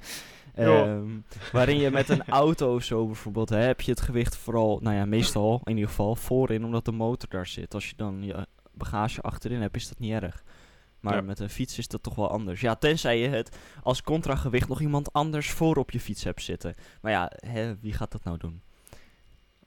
Ehm, 0.55 1.09
waarin 1.51 1.77
je 1.77 1.91
met 1.91 2.09
een 2.09 2.27
auto 2.43 2.75
of 2.75 2.83
zo 2.83 3.05
bijvoorbeeld, 3.05 3.49
hè, 3.49 3.57
heb 3.57 3.81
je 3.81 3.91
het 3.91 4.01
gewicht 4.01 4.35
vooral, 4.37 4.79
nou 4.81 4.95
ja, 4.95 5.05
meestal 5.05 5.61
in 5.63 5.73
ieder 5.73 5.89
geval 5.89 6.15
voorin, 6.15 6.65
omdat 6.65 6.85
de 6.85 6.91
motor 6.91 7.29
daar 7.29 7.47
zit. 7.47 7.73
Als 7.73 7.89
je 7.89 7.95
dan 7.95 8.23
je 8.23 8.47
bagage 8.71 9.21
achterin 9.21 9.61
hebt, 9.61 9.75
is 9.75 9.87
dat 9.87 9.99
niet 9.99 10.11
erg. 10.11 10.43
Maar 11.05 11.15
Ja. 11.15 11.21
met 11.21 11.39
een 11.39 11.49
fiets 11.49 11.77
is 11.77 11.87
dat 11.87 12.03
toch 12.03 12.15
wel 12.15 12.29
anders. 12.29 12.61
Ja, 12.61 12.75
tenzij 12.75 13.19
je 13.19 13.27
het 13.27 13.57
als 13.83 14.01
contragewicht 14.01 14.67
nog 14.67 14.81
iemand 14.81 15.13
anders 15.13 15.49
voor 15.51 15.75
op 15.75 15.91
je 15.91 15.99
fiets 15.99 16.23
hebt 16.23 16.41
zitten. 16.41 16.75
Maar 17.01 17.11
ja, 17.11 17.31
hè, 17.35 17.75
wie 17.79 17.93
gaat 17.93 18.11
dat 18.11 18.23
nou 18.23 18.37
doen? 18.37 18.61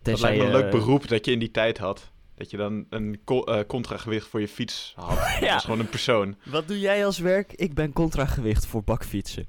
Dat 0.03 0.21
lijkt 0.21 0.39
me 0.39 0.45
een 0.45 0.51
leuk 0.53 0.71
beroep 0.71 1.09
dat 1.09 1.25
je 1.25 1.33
in 1.33 1.39
die 1.39 1.51
tijd 1.51 1.79
had. 1.79 2.11
Dat 2.35 2.51
je 2.51 2.57
dan 2.57 2.87
een 2.91 3.21
co- 3.25 3.45
eh, 3.45 3.67
contragewicht 3.67 4.27
voor 4.27 4.41
je 4.41 4.49
fiets 4.49 4.93
had. 4.97 5.19
Ja. 5.41 5.47
Dat 5.49 5.57
is 5.59 5.65
gewoon 5.65 5.81
een 5.81 5.89
persoon. 5.89 6.37
Wat 6.45 6.69
doe 6.69 6.79
jij 6.81 7.07
als 7.07 7.19
werk? 7.19 7.53
Ik 7.53 7.75
ben 7.75 7.93
contragewicht 7.93 8.67
voor 8.67 8.83
bakfietsen. 8.85 9.49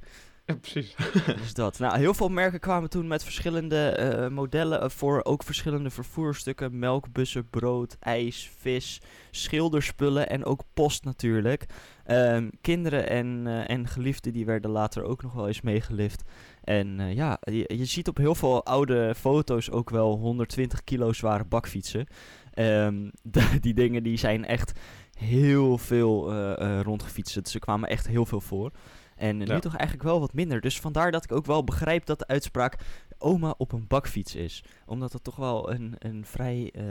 Precies. 0.55 0.95
Dat. 1.53 1.79
Nou, 1.79 1.97
heel 1.97 2.13
veel 2.13 2.29
merken 2.29 2.59
kwamen 2.59 2.89
toen 2.89 3.07
met 3.07 3.23
verschillende 3.23 3.89
eh, 3.89 4.29
modellen 4.29 4.81
eh, 4.81 4.89
voor 4.89 5.23
ook 5.23 5.43
verschillende 5.43 5.89
vervoerstukken. 5.89 6.79
Melkbussen, 6.79 7.49
brood, 7.49 7.97
ijs, 7.99 8.51
vis, 8.57 9.01
schilderspullen 9.31 10.29
en 10.29 10.45
ook 10.45 10.63
post 10.73 11.03
natuurlijk. 11.03 11.65
Ehm, 12.03 12.49
kinderen 12.61 13.09
en, 13.09 13.41
eh, 13.45 13.69
en 13.69 13.87
geliefden 13.87 14.33
die 14.33 14.45
werden 14.45 14.71
later 14.71 15.03
ook 15.03 15.21
nog 15.23 15.33
wel 15.33 15.47
eens 15.47 15.61
meegelift. 15.61 16.23
En 16.63 17.15
ja, 17.15 17.37
je, 17.41 17.85
ziet 17.85 18.07
op 18.07 18.17
heel 18.17 18.35
veel 18.35 18.65
oude 18.65 19.13
foto's 19.15 19.71
ook 19.71 19.89
wel 19.89 20.17
120 20.17 20.83
kilo 20.83 21.13
zware 21.13 21.45
bakfietsen. 21.45 22.07
Ehm, 22.53 23.09
die 23.61 23.73
dingen 23.73 24.03
die 24.03 24.17
zijn 24.17 24.45
echt 24.45 24.79
heel 25.13 25.77
veel 25.77 26.33
rondgefietst. 26.81 27.53
Er 27.53 27.59
kwamen 27.59 27.89
echt 27.89 28.07
heel 28.07 28.25
veel 28.25 28.41
voor. 28.41 28.71
En 29.19 29.37
nu 29.37 29.59
toch 29.59 29.75
eigenlijk 29.75 30.03
wel 30.09 30.19
wat 30.19 30.33
minder. 30.33 30.61
Dus 30.61 30.79
vandaar 30.79 31.11
dat 31.11 31.23
ik 31.23 31.31
ook 31.31 31.45
wel 31.45 31.63
begrijp 31.63 32.05
dat 32.05 32.19
de 32.19 32.27
uitspraak 32.27 32.75
oma 33.17 33.53
op 33.57 33.71
een 33.71 33.87
bakfiets 33.87 34.35
is. 34.35 34.63
Omdat 34.85 35.13
het 35.13 35.23
toch 35.23 35.35
wel 35.35 35.71
een, 35.71 35.95
een 35.99 36.25
vrij 36.25 36.71
eh, 36.73 36.83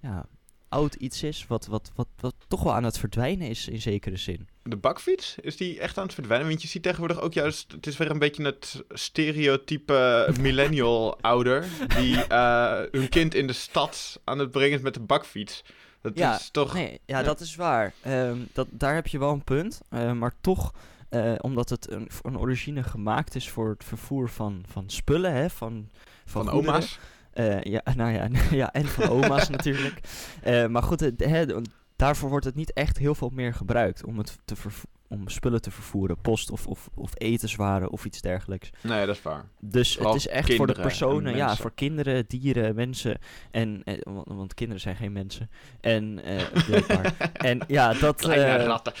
ja, 0.00 0.26
oud 0.68 0.94
iets 0.94 1.22
is. 1.22 1.46
Wat, 1.46 1.66
wat, 1.66 1.92
wat, 1.94 2.08
wat 2.20 2.34
toch 2.48 2.62
wel 2.62 2.74
aan 2.74 2.84
het 2.84 2.98
verdwijnen 2.98 3.48
is 3.48 3.68
in 3.68 3.80
zekere 3.80 4.16
zin. 4.16 4.48
De 4.62 4.76
bakfiets, 4.76 5.34
is 5.40 5.56
die 5.56 5.80
echt 5.80 5.98
aan 5.98 6.04
het 6.04 6.14
verdwijnen? 6.14 6.48
Want 6.48 6.62
je 6.62 6.68
ziet 6.68 6.82
tegenwoordig 6.82 7.20
ook 7.20 7.32
juist, 7.32 7.72
het 7.72 7.86
is 7.86 7.96
weer 7.96 8.10
een 8.10 8.18
beetje 8.18 8.44
het 8.44 8.84
stereotype 8.88 10.28
millennial 10.40 11.20
ouder. 11.20 11.64
Die 11.98 12.24
eh, 12.24 12.80
hun 12.90 13.08
kind 13.08 13.34
in 13.34 13.46
de 13.46 13.52
stad 13.52 14.20
aan 14.24 14.38
het 14.38 14.50
brengen 14.50 14.76
is 14.76 14.82
met 14.82 14.94
de 14.94 15.00
bakfiets. 15.00 15.64
Dat 16.00 16.18
Ja, 16.18 16.34
is 16.34 16.50
toch... 16.50 16.74
Nee, 16.74 17.00
ja, 17.06 17.18
ja. 17.18 17.24
dat 17.24 17.40
is 17.40 17.54
waar. 17.56 17.92
Ehm, 18.02 18.38
dat, 18.52 18.66
daar 18.70 18.94
heb 18.94 19.06
je 19.06 19.18
wel 19.18 19.32
een 19.32 19.44
punt. 19.44 19.80
Eh, 19.88 20.12
maar 20.12 20.32
toch, 20.40 20.72
eh, 21.08 21.32
omdat 21.40 21.68
het 21.68 21.90
een, 21.90 22.08
een 22.22 22.38
origine 22.38 22.82
gemaakt 22.82 23.34
is 23.34 23.50
voor 23.50 23.68
het 23.70 23.84
vervoer 23.84 24.28
van, 24.28 24.64
van 24.68 24.84
spullen, 24.90 25.32
hè, 25.32 25.50
van, 25.50 25.88
van, 26.24 26.44
Van 26.44 26.54
oma's. 26.54 26.98
Eh, 27.32 27.62
ja, 27.62 27.82
nou 27.96 28.12
ja, 28.12 28.28
ja, 28.62 28.72
en 28.72 28.86
van 28.86 29.08
oma's 29.08 29.48
natuurlijk. 29.56 30.00
Eh, 30.42 30.66
maar 30.66 30.82
goed, 30.82 31.00
het- 31.00 31.24
hè, 31.24 31.46
d- 31.46 31.68
daarvoor 31.96 32.28
wordt 32.30 32.44
het 32.44 32.54
niet 32.54 32.72
echt 32.72 32.98
heel 32.98 33.14
veel 33.14 33.30
meer 33.32 33.54
gebruikt 33.54 34.04
om, 34.04 34.18
het 34.18 34.38
te 34.44 34.56
vervo- 34.56 34.86
om 35.08 35.28
spullen 35.28 35.60
te 35.60 35.70
vervoeren. 35.70 36.20
Post 36.20 36.50
of, 36.50 36.66
of, 36.66 36.88
of 36.94 37.12
etenswaren 37.14 37.90
of 37.90 38.04
iets 38.04 38.20
dergelijks. 38.20 38.70
Nee, 38.80 39.06
dat 39.06 39.14
is 39.14 39.22
waar. 39.22 39.48
Dus 39.60 39.94
Vooral 39.94 40.12
het 40.12 40.20
is 40.20 40.28
echt 40.28 40.54
voor 40.54 40.66
de 40.66 40.80
personen, 40.80 41.36
ja, 41.36 41.56
voor 41.56 41.74
kinderen, 41.74 42.24
dieren, 42.28 42.74
mensen. 42.74 43.18
En, 43.50 43.82
eh, 43.84 43.98
want, 44.02 44.26
want 44.26 44.54
kinderen 44.54 44.82
zijn 44.82 44.96
geen 44.96 45.12
mensen. 45.12 45.50
En, 45.80 46.24
eh 46.24 47.04
en 47.50 47.60
ja, 47.66 47.92
dat... 47.92 48.16
Kleine 48.16 48.44
eh, 48.44 48.66
ratten. 48.66 48.92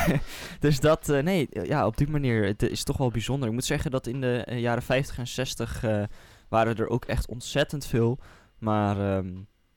dus 0.60 0.80
dat, 0.80 1.08
eh, 1.08 1.22
nee, 1.22 1.48
ja, 1.50 1.86
op 1.86 1.96
die 1.96 2.08
manier, 2.08 2.44
het 2.44 2.62
is 2.62 2.84
toch 2.84 2.96
wel 2.96 3.10
bijzonder. 3.10 3.48
Ik 3.48 3.54
moet 3.54 3.64
zeggen 3.64 3.90
dat 3.90 4.06
in 4.06 4.20
de 4.20 4.44
jaren 4.46 4.82
50 4.82 5.18
en 5.18 5.26
60 5.26 5.84
eh, 5.84 6.02
waren 6.48 6.76
er 6.76 6.88
ook 6.88 7.04
echt 7.04 7.28
ontzettend 7.28 7.86
veel. 7.86 8.18
Maar 8.58 9.16
ehm, 9.16 9.34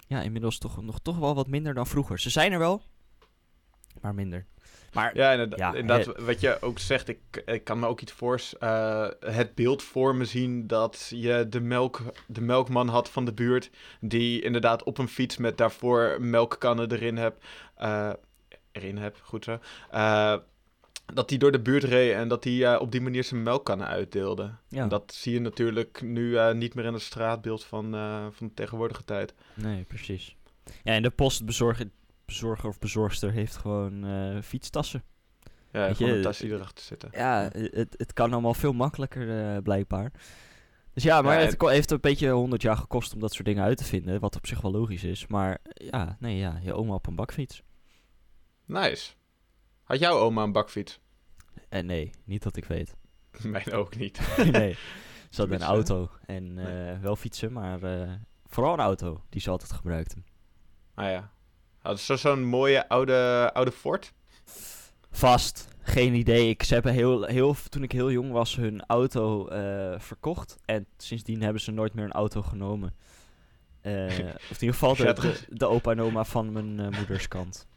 ja, 0.07 0.21
inmiddels 0.21 0.57
toch, 0.57 0.81
nog 0.81 0.99
toch 0.99 1.17
wel 1.17 1.35
wat 1.35 1.47
minder 1.47 1.73
dan 1.73 1.87
vroeger. 1.87 2.19
Ze 2.19 2.29
zijn 2.29 2.51
er 2.51 2.59
wel, 2.59 2.81
maar 4.05 4.15
minder. 4.15 4.45
Maar 4.93 5.17
Ja, 5.17 5.31
inderdaad, 5.31 5.59
Ja, 5.59 5.73
inderdaad 5.73 6.21
wat 6.21 6.39
je 6.39 6.57
ook 6.61 6.79
zegt, 6.79 7.07
ik, 7.07 7.41
ik 7.45 7.63
kan 7.63 7.79
me 7.79 7.87
ook 7.87 8.01
iets 8.01 8.11
voor 8.11 8.41
eh, 8.59 9.07
het 9.19 9.55
beeld 9.55 9.83
voor 9.83 10.15
me 10.15 10.25
zien 10.25 10.67
dat 10.67 11.11
je 11.15 11.45
de, 11.49 11.61
melk, 11.61 12.01
de 12.27 12.41
melkman 12.41 12.87
had 12.87 13.09
van 13.09 13.25
de 13.25 13.33
buurt, 13.33 13.69
die 13.99 14.41
inderdaad 14.41 14.83
op 14.83 14.97
een 14.97 15.07
fiets 15.07 15.37
met 15.37 15.57
daarvoor 15.57 16.17
melkkannen 16.19 16.91
erin 16.91 17.17
hebt, 17.17 17.45
eh, 17.75 18.11
erin 18.71 18.97
heb, 18.97 19.17
goed 19.23 19.43
zo, 19.43 19.59
eh, 19.91 20.35
dat 21.13 21.29
die 21.29 21.37
door 21.37 21.51
de 21.51 21.61
buurt 21.61 21.83
reed 21.83 22.13
en 22.13 22.27
dat 22.27 22.45
eh, 22.45 22.77
op 22.79 22.91
die 22.91 23.01
manier 23.01 23.23
zijn 23.23 23.43
melkkannen 23.43 23.87
uitdeelde. 23.87 24.51
ja, 24.67 24.87
dat 24.87 25.13
zie 25.13 25.33
je 25.33 25.39
natuurlijk 25.39 26.01
nu 26.01 26.53
niet 26.53 26.73
meer 26.73 26.85
in 26.85 26.93
het 26.93 27.01
straatbeeld 27.01 27.63
van, 27.63 27.91
van 28.31 28.47
de 28.47 28.53
tegenwoordige 28.53 29.03
tijd. 29.03 29.33
nee, 29.53 29.83
precies. 29.83 30.35
Ja, 30.83 30.93
en 30.93 31.01
de 31.01 31.09
postbezorger 31.09 31.89
bezorger 32.25 32.69
of 32.69 32.79
bezorgster 32.79 33.31
heeft 33.31 33.55
gewoon 33.55 34.05
eh, 34.05 34.41
fietstassen. 34.41 35.03
Ja, 35.71 35.85
Weet 35.87 35.95
gewoon 35.95 36.11
je, 36.11 36.17
een 36.17 36.23
tasje 36.23 36.47
erachter 36.51 36.83
zitten. 36.85 37.09
Ja, 37.13 37.51
eh, 37.51 37.71
het, 37.73 37.95
het 37.97 38.13
kan 38.13 38.31
allemaal 38.33 38.53
veel 38.53 38.73
makkelijker 38.73 39.53
eh, 39.55 39.61
blijkbaar. 39.61 40.11
Dus 40.93 41.03
ja, 41.03 41.21
maar 41.21 41.39
Ja, 41.39 41.45
het 41.45 41.61
heeft 41.61 41.91
een 41.91 41.99
beetje 42.01 42.29
100 42.29 42.61
jaar 42.61 42.77
gekost 42.77 43.13
om 43.13 43.19
dat 43.19 43.33
soort 43.33 43.45
dingen 43.45 43.63
uit 43.63 43.77
te 43.77 43.83
vinden. 43.83 44.19
Wat 44.19 44.35
op 44.35 44.47
zich 44.47 44.61
wel 44.61 44.71
logisch 44.71 45.03
is. 45.03 45.27
Maar 45.27 45.57
ja, 45.73 46.17
nee, 46.19 46.37
ja, 46.37 46.59
je 46.63 46.73
oma 46.73 46.93
op 46.93 47.07
een 47.07 47.15
bakfiets. 47.15 47.61
Nice. 48.65 49.13
Had 49.83 49.99
jouw 49.99 50.17
oma 50.19 50.43
een 50.43 50.51
bakfiets? 50.51 50.99
En 51.69 51.85
nee, 51.85 52.11
niet 52.23 52.43
dat 52.43 52.55
ik 52.55 52.65
weet. 52.65 52.95
Mijn 53.43 53.71
ook 53.73 53.95
niet. 53.95 54.35
nee, 54.51 54.73
ze 55.29 55.41
had 55.41 55.51
een 55.51 55.61
auto. 55.61 56.09
En 56.25 56.53
Nee. 56.53 56.91
eh, 56.91 56.99
wel 56.99 57.15
fietsen, 57.15 57.53
maar 57.53 57.83
eh, 57.83 58.11
vooral 58.45 58.73
een 58.73 58.79
auto 58.79 59.23
die 59.29 59.41
ze 59.41 59.49
altijd 59.49 59.71
gebruikte. 59.71 60.15
Ah 60.93 61.09
ja. 61.09 61.31
Hadden 61.85 62.03
ze 62.03 62.15
zo'n 62.15 62.43
mooie 62.43 62.89
oude, 62.89 63.49
oude 63.53 63.71
Ford? 63.71 64.13
Vast, 65.11 65.67
geen 65.81 66.13
idee. 66.13 66.49
Ik, 66.49 66.63
ze 66.63 66.73
hebben 66.73 66.93
heel, 66.93 67.23
heel, 67.23 67.55
toen 67.69 67.83
ik 67.83 67.91
heel 67.91 68.11
jong 68.11 68.31
was 68.31 68.55
hun 68.55 68.83
auto 68.87 69.47
eh, 69.47 69.99
verkocht. 69.99 70.57
En 70.65 70.85
sindsdien 70.97 71.41
hebben 71.41 71.61
ze 71.61 71.71
nooit 71.71 71.93
meer 71.93 72.05
een 72.05 72.11
auto 72.11 72.41
genomen. 72.41 72.93
Eh, 73.81 74.05
of 74.51 74.61
in 74.61 74.67
ieder 74.67 74.75
geval 74.75 74.95
de, 75.49 75.65
opa 75.65 75.91
en 75.91 76.01
oma 76.01 76.23
van 76.23 76.51
mijn 76.51 76.79
eh, 76.79 76.97
moeders 76.97 77.27
kant. 77.27 77.67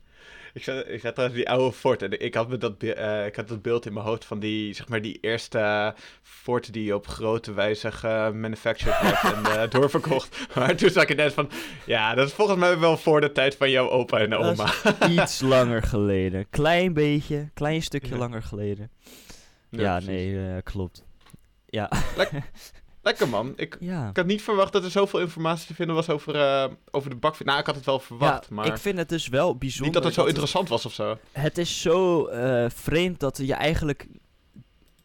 Ik 0.54 0.64
zat, 0.64 0.88
ik 0.88 1.00
zat 1.00 1.14
trouwens 1.14 1.40
die 1.40 1.50
oude 1.50 1.72
Ford 1.76 2.02
en 2.02 2.20
ik 2.20 2.34
had, 2.34 2.48
me 2.48 2.56
dat, 2.58 2.82
eh, 2.82 3.26
ik 3.26 3.36
had 3.36 3.48
dat 3.48 3.62
beeld 3.62 3.86
in 3.86 3.92
mijn 3.92 4.06
hoofd 4.06 4.24
van 4.24 4.38
die, 4.38 4.74
zeg 4.74 4.88
maar, 4.88 5.02
die 5.02 5.18
eerste 5.20 5.94
Ford 6.22 6.72
die 6.72 6.94
op 6.94 7.06
grote 7.06 7.52
wijze 7.52 7.92
gemanufactured 7.92 9.00
werd 9.02 9.34
en 9.34 9.44
eh, 9.62 9.70
doorverkocht. 9.80 10.46
Maar 10.54 10.76
toen 10.76 10.90
zag 10.90 11.06
ik 11.06 11.16
net 11.16 11.32
van, 11.32 11.50
ja, 11.86 12.14
dat 12.14 12.26
is 12.26 12.32
volgens 12.34 12.58
mij 12.58 12.78
wel 12.78 12.96
voor 12.96 13.20
de 13.20 13.32
tijd 13.32 13.56
van 13.56 13.70
jouw 13.70 13.90
opa 13.90 14.18
en 14.18 14.34
oma. 14.34 14.72
iets 15.22 15.40
langer 15.40 15.82
geleden. 15.82 16.46
Klein 16.50 16.92
beetje, 16.92 17.50
klein 17.54 17.82
stukje 17.82 18.12
Ja. 18.12 18.18
langer 18.18 18.42
geleden. 18.42 18.90
Ja, 19.70 20.00
nee, 20.00 20.38
eh, 20.38 20.56
klopt. 20.62 21.04
Ja. 21.66 21.90
Lekker 23.08 23.28
man. 23.28 23.52
Ik, 23.56 23.76
ja. 23.80 24.08
ik 24.08 24.16
had 24.16 24.26
niet 24.26 24.42
verwacht 24.42 24.72
dat 24.72 24.84
er 24.84 24.90
zoveel 24.90 25.20
informatie 25.20 25.66
te 25.66 25.74
vinden 25.74 25.94
was 25.94 26.08
over, 26.08 26.34
eh, 26.34 26.70
over 26.90 27.10
de 27.10 27.16
bakfiets. 27.16 27.46
Nou, 27.48 27.60
ik 27.60 27.66
had 27.66 27.74
het 27.74 27.84
wel 27.84 27.98
verwacht, 28.00 28.46
ja, 28.48 28.54
maar 28.54 28.66
ik 28.66 28.76
vind 28.78 28.98
het 28.98 29.08
dus 29.08 29.28
wel 29.28 29.56
bijzonder. 29.56 29.84
niet 29.86 29.94
dat 29.94 30.04
het 30.04 30.14
zo 30.14 30.24
interessant 30.26 30.68
was 30.68 30.86
of 30.86 30.92
zo. 30.92 31.18
Het 31.32 31.58
is 31.58 31.80
zo 31.80 32.26
eh, 32.26 32.70
vreemd 32.70 33.20
dat 33.20 33.36
je 33.36 33.54
eigenlijk... 33.54 34.06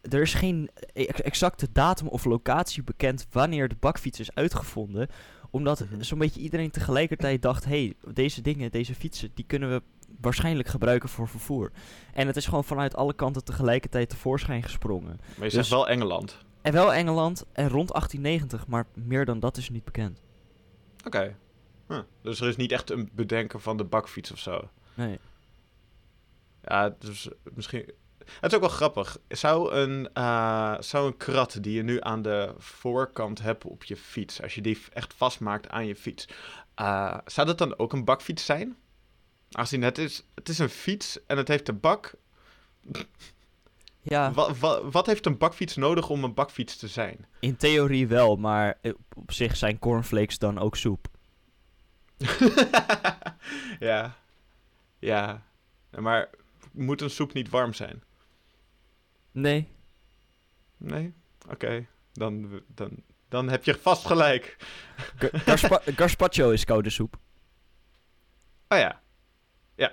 Er 0.01 0.21
is 0.21 0.33
geen 0.33 0.69
e- 0.93 1.03
exacte 1.05 1.67
datum 1.73 2.07
of 2.07 2.25
locatie 2.25 2.83
bekend 2.83 3.27
wanneer 3.31 3.67
de 3.67 3.75
bakfiets 3.79 4.19
is 4.19 4.35
uitgevonden. 4.35 5.07
Omdat 5.49 5.79
Mhm. 5.89 6.01
zo'n 6.01 6.19
beetje 6.19 6.39
iedereen 6.41 6.71
tegelijkertijd 6.71 7.41
dacht... 7.41 7.65
hey, 7.65 7.93
deze 8.13 8.41
dingen, 8.41 8.71
deze 8.71 8.95
fietsen, 8.95 9.29
die 9.33 9.45
kunnen 9.45 9.69
we 9.69 9.81
waarschijnlijk 10.21 10.67
gebruiken 10.67 11.09
voor 11.09 11.27
vervoer. 11.27 11.71
En 12.13 12.27
het 12.27 12.35
is 12.35 12.45
gewoon 12.45 12.63
vanuit 12.63 12.95
alle 12.95 13.13
kanten 13.13 13.43
tegelijkertijd 13.43 14.09
tevoorschijn 14.09 14.63
gesprongen. 14.63 15.15
Maar 15.19 15.35
je 15.35 15.41
Dus- 15.43 15.53
zegt 15.53 15.69
wel 15.69 15.89
Engeland. 15.89 16.37
En 16.63 16.73
wel 16.73 16.93
Engeland 16.93 17.45
en 17.51 17.69
rond 17.69 17.91
1890, 17.91 18.67
maar 18.67 18.85
meer 18.93 19.25
dan 19.25 19.39
dat 19.39 19.57
is 19.57 19.69
niet 19.69 19.83
bekend. 19.83 20.21
Oké. 21.05 21.35
Huh. 21.87 21.99
Dus 22.21 22.41
er 22.41 22.47
is 22.47 22.55
niet 22.55 22.71
echt 22.71 22.89
een 22.89 23.09
bedenken 23.13 23.61
van 23.61 23.77
de 23.77 23.83
bakfiets 23.83 24.31
of 24.31 24.39
zo. 24.39 24.69
Nee. 24.93 25.19
Ja, 26.61 26.95
dus 26.99 27.29
misschien. 27.53 27.91
Het 28.39 28.51
is 28.51 28.53
ook 28.53 28.61
wel 28.61 28.69
grappig. 28.69 29.17
Zou 29.27 29.73
een, 29.73 30.09
eh, 30.13 30.75
zou 30.79 31.07
een 31.07 31.17
krat 31.17 31.63
die 31.63 31.73
je 31.73 31.83
nu 31.83 32.01
aan 32.01 32.21
de 32.21 32.53
voorkant 32.57 33.41
hebt 33.41 33.65
op 33.65 33.83
je 33.83 33.95
fiets, 33.95 34.41
als 34.41 34.55
je 34.55 34.61
die 34.61 34.81
echt 34.93 35.13
vastmaakt 35.13 35.69
aan 35.69 35.85
je 35.85 35.95
fiets, 35.95 36.27
eh, 36.75 37.17
zou 37.25 37.47
dat 37.47 37.57
dan 37.57 37.77
ook 37.77 37.93
een 37.93 38.05
bakfiets 38.05 38.45
zijn? 38.45 38.77
Aangezien 39.51 39.81
het 39.81 39.97
is, 39.97 40.25
het 40.35 40.49
is 40.49 40.59
een 40.59 40.69
fiets 40.69 41.25
en 41.25 41.37
het 41.37 41.47
heeft 41.47 41.67
een 41.67 41.79
bak. 41.79 42.13
Ja, 44.05 44.31
Wa- 44.31 44.53
wa- 44.53 44.89
wat 44.89 45.05
heeft 45.05 45.25
een 45.25 45.37
bakfiets 45.37 45.75
nodig 45.75 46.09
om 46.09 46.23
een 46.23 46.33
bakfiets 46.33 46.77
te 46.77 46.87
zijn? 46.87 47.25
in 47.39 47.55
theorie 47.55 48.07
wel, 48.07 48.35
maar 48.35 48.77
eh, 48.81 48.93
op 49.15 49.31
zich 49.31 49.57
zijn 49.57 49.79
cornflakes 49.79 50.37
dan 50.37 50.57
ook 50.59 50.75
soep. 50.75 51.07
ja. 53.79 54.15
Ja. 54.99 55.43
Maar 55.99 56.29
moet 56.71 57.01
een 57.01 57.09
soep 57.09 57.33
niet 57.33 57.49
warm 57.49 57.73
zijn? 57.73 58.03
Nee. 59.31 59.67
Nee? 60.77 61.13
Oké. 61.49 61.85
Dan, 62.13 62.61
dan, 62.67 63.03
dan 63.29 63.49
heb 63.49 63.63
je 63.63 63.75
vast 63.75 64.05
gelijk. 64.05 64.55
Ga- 65.15 65.29
Gaspa 65.51 65.81
gazpacho 65.85 66.49
is 66.49 66.63
koude 66.65 66.89
soep. 66.89 67.17
Oh 68.67 68.77
ja. 68.77 69.01
Ja. 69.75 69.87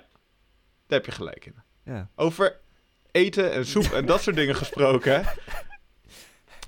Daar 0.87 0.99
heb 0.99 1.05
je 1.05 1.11
gelijk 1.11 1.45
in. 1.45 1.55
Ja. 1.83 2.09
Over 2.15 2.59
eten 3.11 3.51
en 3.51 3.65
soep 3.65 3.91
en 3.91 4.05
dat 4.05 4.21
soort 4.21 4.35
dingen 4.35 4.55
gesproken. 4.55 5.25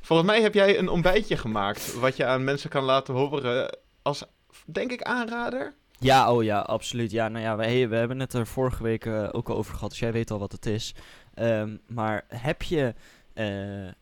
Volgens 0.01 0.29
mij 0.29 0.41
heb 0.41 0.53
jij 0.53 0.77
een 0.77 0.89
ontbijtje 0.89 1.37
gemaakt. 1.37 1.99
Wat 1.99 2.17
je 2.17 2.25
aan 2.25 2.43
mensen 2.43 2.69
kan 2.69 2.83
laten 2.83 3.13
horen 3.13 3.77
als, 4.01 4.23
denk 4.65 4.91
ik, 4.91 5.01
aanrader. 5.01 5.73
Ja, 5.99 6.33
oh 6.33 6.43
ja, 6.43 6.59
absoluut. 6.59 7.11
Ja, 7.11 7.27
nou 7.27 7.43
ja, 7.43 7.55
we 7.87 7.95
hebben 7.95 8.19
het 8.19 8.33
er 8.33 8.47
vorige 8.47 8.83
week 8.83 9.05
eh, 9.05 9.29
ook 9.31 9.49
al 9.49 9.55
over 9.55 9.73
gehad, 9.73 9.89
dus 9.89 9.99
jij 9.99 10.11
weet 10.11 10.31
al 10.31 10.39
wat 10.39 10.51
het 10.51 10.65
is. 10.65 10.95
Ehm, 11.33 11.77
maar 11.87 12.25
heb 12.27 12.61
je 12.61 12.93
eh, 13.33 13.47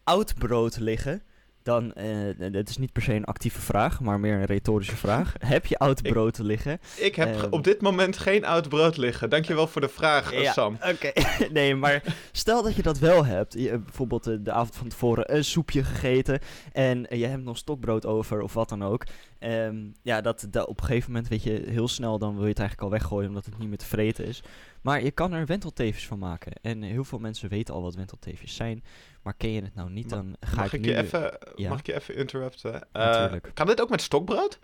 oud 0.03 0.33
brood 0.35 0.79
liggen, 0.79 1.23
dan, 1.63 1.93
uh, 1.97 2.51
dit 2.51 2.69
is 2.69 2.77
niet 2.77 2.91
per 2.91 3.01
se 3.01 3.13
een 3.13 3.25
actieve 3.25 3.61
vraag, 3.61 3.99
maar 4.01 4.19
meer 4.19 4.33
een 4.33 4.45
retorische 4.45 4.95
vraag. 4.95 5.33
heb 5.45 5.65
je 5.65 5.77
oud 5.77 6.05
Ik- 6.05 6.11
brood 6.11 6.37
liggen? 6.37 6.79
Ik 6.97 7.15
heb 7.15 7.35
Ehm. 7.35 7.47
op 7.51 7.63
dit 7.63 7.81
moment 7.81 8.17
geen 8.17 8.45
oud 8.45 8.69
brood 8.69 8.97
liggen. 8.97 9.29
Dankjewel 9.29 9.67
voor 9.67 9.81
de 9.81 9.89
vraag, 9.89 10.31
eh, 10.33 10.41
Ja, 10.41 10.51
Sam. 10.51 10.77
Oké, 10.91 11.11
nee, 11.53 11.75
maar 11.75 12.03
stel 12.31 12.63
dat 12.63 12.75
je 12.75 12.81
dat 12.81 12.99
wel 12.99 13.25
hebt. 13.25 13.53
Je 13.53 13.69
hebt 13.69 13.83
bijvoorbeeld 13.85 14.27
eh, 14.27 14.35
de 14.39 14.51
avond 14.51 14.75
van 14.75 14.87
tevoren 14.87 15.35
een 15.35 15.43
soepje 15.45 15.83
gegeten 15.83 16.39
en 16.71 17.09
eh, 17.09 17.19
je 17.19 17.25
hebt 17.25 17.43
nog 17.43 17.57
stokbrood 17.57 18.05
over 18.05 18.41
of 18.41 18.53
wat 18.53 18.69
dan 18.69 18.83
ook. 18.83 19.03
Ehm, 19.39 19.75
ja, 20.01 20.21
dat, 20.21 20.47
dat 20.49 20.67
op 20.67 20.79
een 20.79 20.85
gegeven 20.85 21.11
moment 21.11 21.29
weet 21.29 21.43
je 21.43 21.63
heel 21.67 21.87
snel, 21.87 22.17
dan 22.19 22.33
wil 22.33 22.43
je 22.43 22.49
het 22.49 22.59
eigenlijk 22.59 22.91
al 22.91 22.97
weggooien 22.99 23.27
omdat 23.29 23.45
het 23.45 23.57
niet 23.57 23.67
meer 23.69 23.77
te 23.77 23.85
vreten 23.85 24.25
is. 24.25 24.43
Maar 24.81 25.03
je 25.03 25.11
kan 25.11 25.33
er 25.33 25.45
wentelteefjes 25.45 26.07
van 26.07 26.19
maken. 26.19 26.51
En 26.61 26.81
heel 26.81 27.03
veel 27.03 27.19
mensen 27.19 27.49
weten 27.49 27.73
al 27.73 27.81
wat 27.81 27.95
wentelteefjes 27.95 28.55
zijn. 28.55 28.83
Maar 29.21 29.33
ken 29.33 29.49
je 29.51 29.61
het 29.61 29.75
nou 29.75 29.89
niet, 29.89 30.09
dan 30.09 30.35
ga 30.39 30.55
Mag 30.55 30.65
ik, 30.65 30.71
ik, 30.73 30.81
nu... 30.81 30.87
je 30.89 30.97
even, 30.97 31.37
Ja. 31.55 31.69
mag 31.69 31.79
ik 31.79 31.85
je 31.85 31.95
even 31.95 32.15
interrupten? 32.15 32.87
Natuurlijk. 32.91 33.51
kan 33.53 33.65
dit 33.67 33.81
ook 33.81 33.89
met 33.89 34.01
stokbrood? 34.01 34.59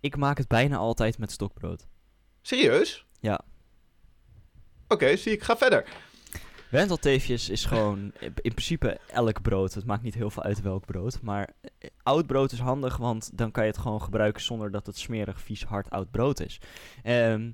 Ik 0.00 0.16
maak 0.16 0.38
het 0.38 0.48
bijna 0.48 0.76
altijd 0.76 1.18
met 1.18 1.32
stokbrood. 1.32 1.86
Serieus? 2.42 3.06
Ja. 3.20 3.40
Oké, 4.88 5.16
zie 5.16 5.32
ik. 5.32 5.42
Ga 5.42 5.56
verder. 5.56 5.84
Wentelteefjes 6.70 7.48
is 7.48 7.64
gewoon 7.64 7.98
in 8.18 8.32
in 8.40 8.52
principe 8.54 8.98
elk 9.06 9.42
brood. 9.42 9.74
Het 9.74 9.84
maakt 9.84 10.02
niet 10.02 10.14
heel 10.14 10.30
veel 10.30 10.42
uit 10.42 10.60
welk 10.60 10.86
brood. 10.86 11.20
Maar 11.22 11.50
eh, 11.78 11.90
oud 12.02 12.26
brood 12.26 12.52
is 12.52 12.58
handig, 12.58 12.96
want 12.96 13.38
dan 13.38 13.50
kan 13.50 13.64
je 13.64 13.70
het 13.70 13.78
gewoon 13.78 14.02
gebruiken 14.02 14.42
zonder 14.42 14.70
dat 14.70 14.86
het 14.86 14.98
smerig, 14.98 15.40
vies, 15.40 15.64
hard 15.64 15.90
oud 15.90 16.10
brood 16.10 16.40
is. 16.40 16.60
Ehm, 17.02 17.50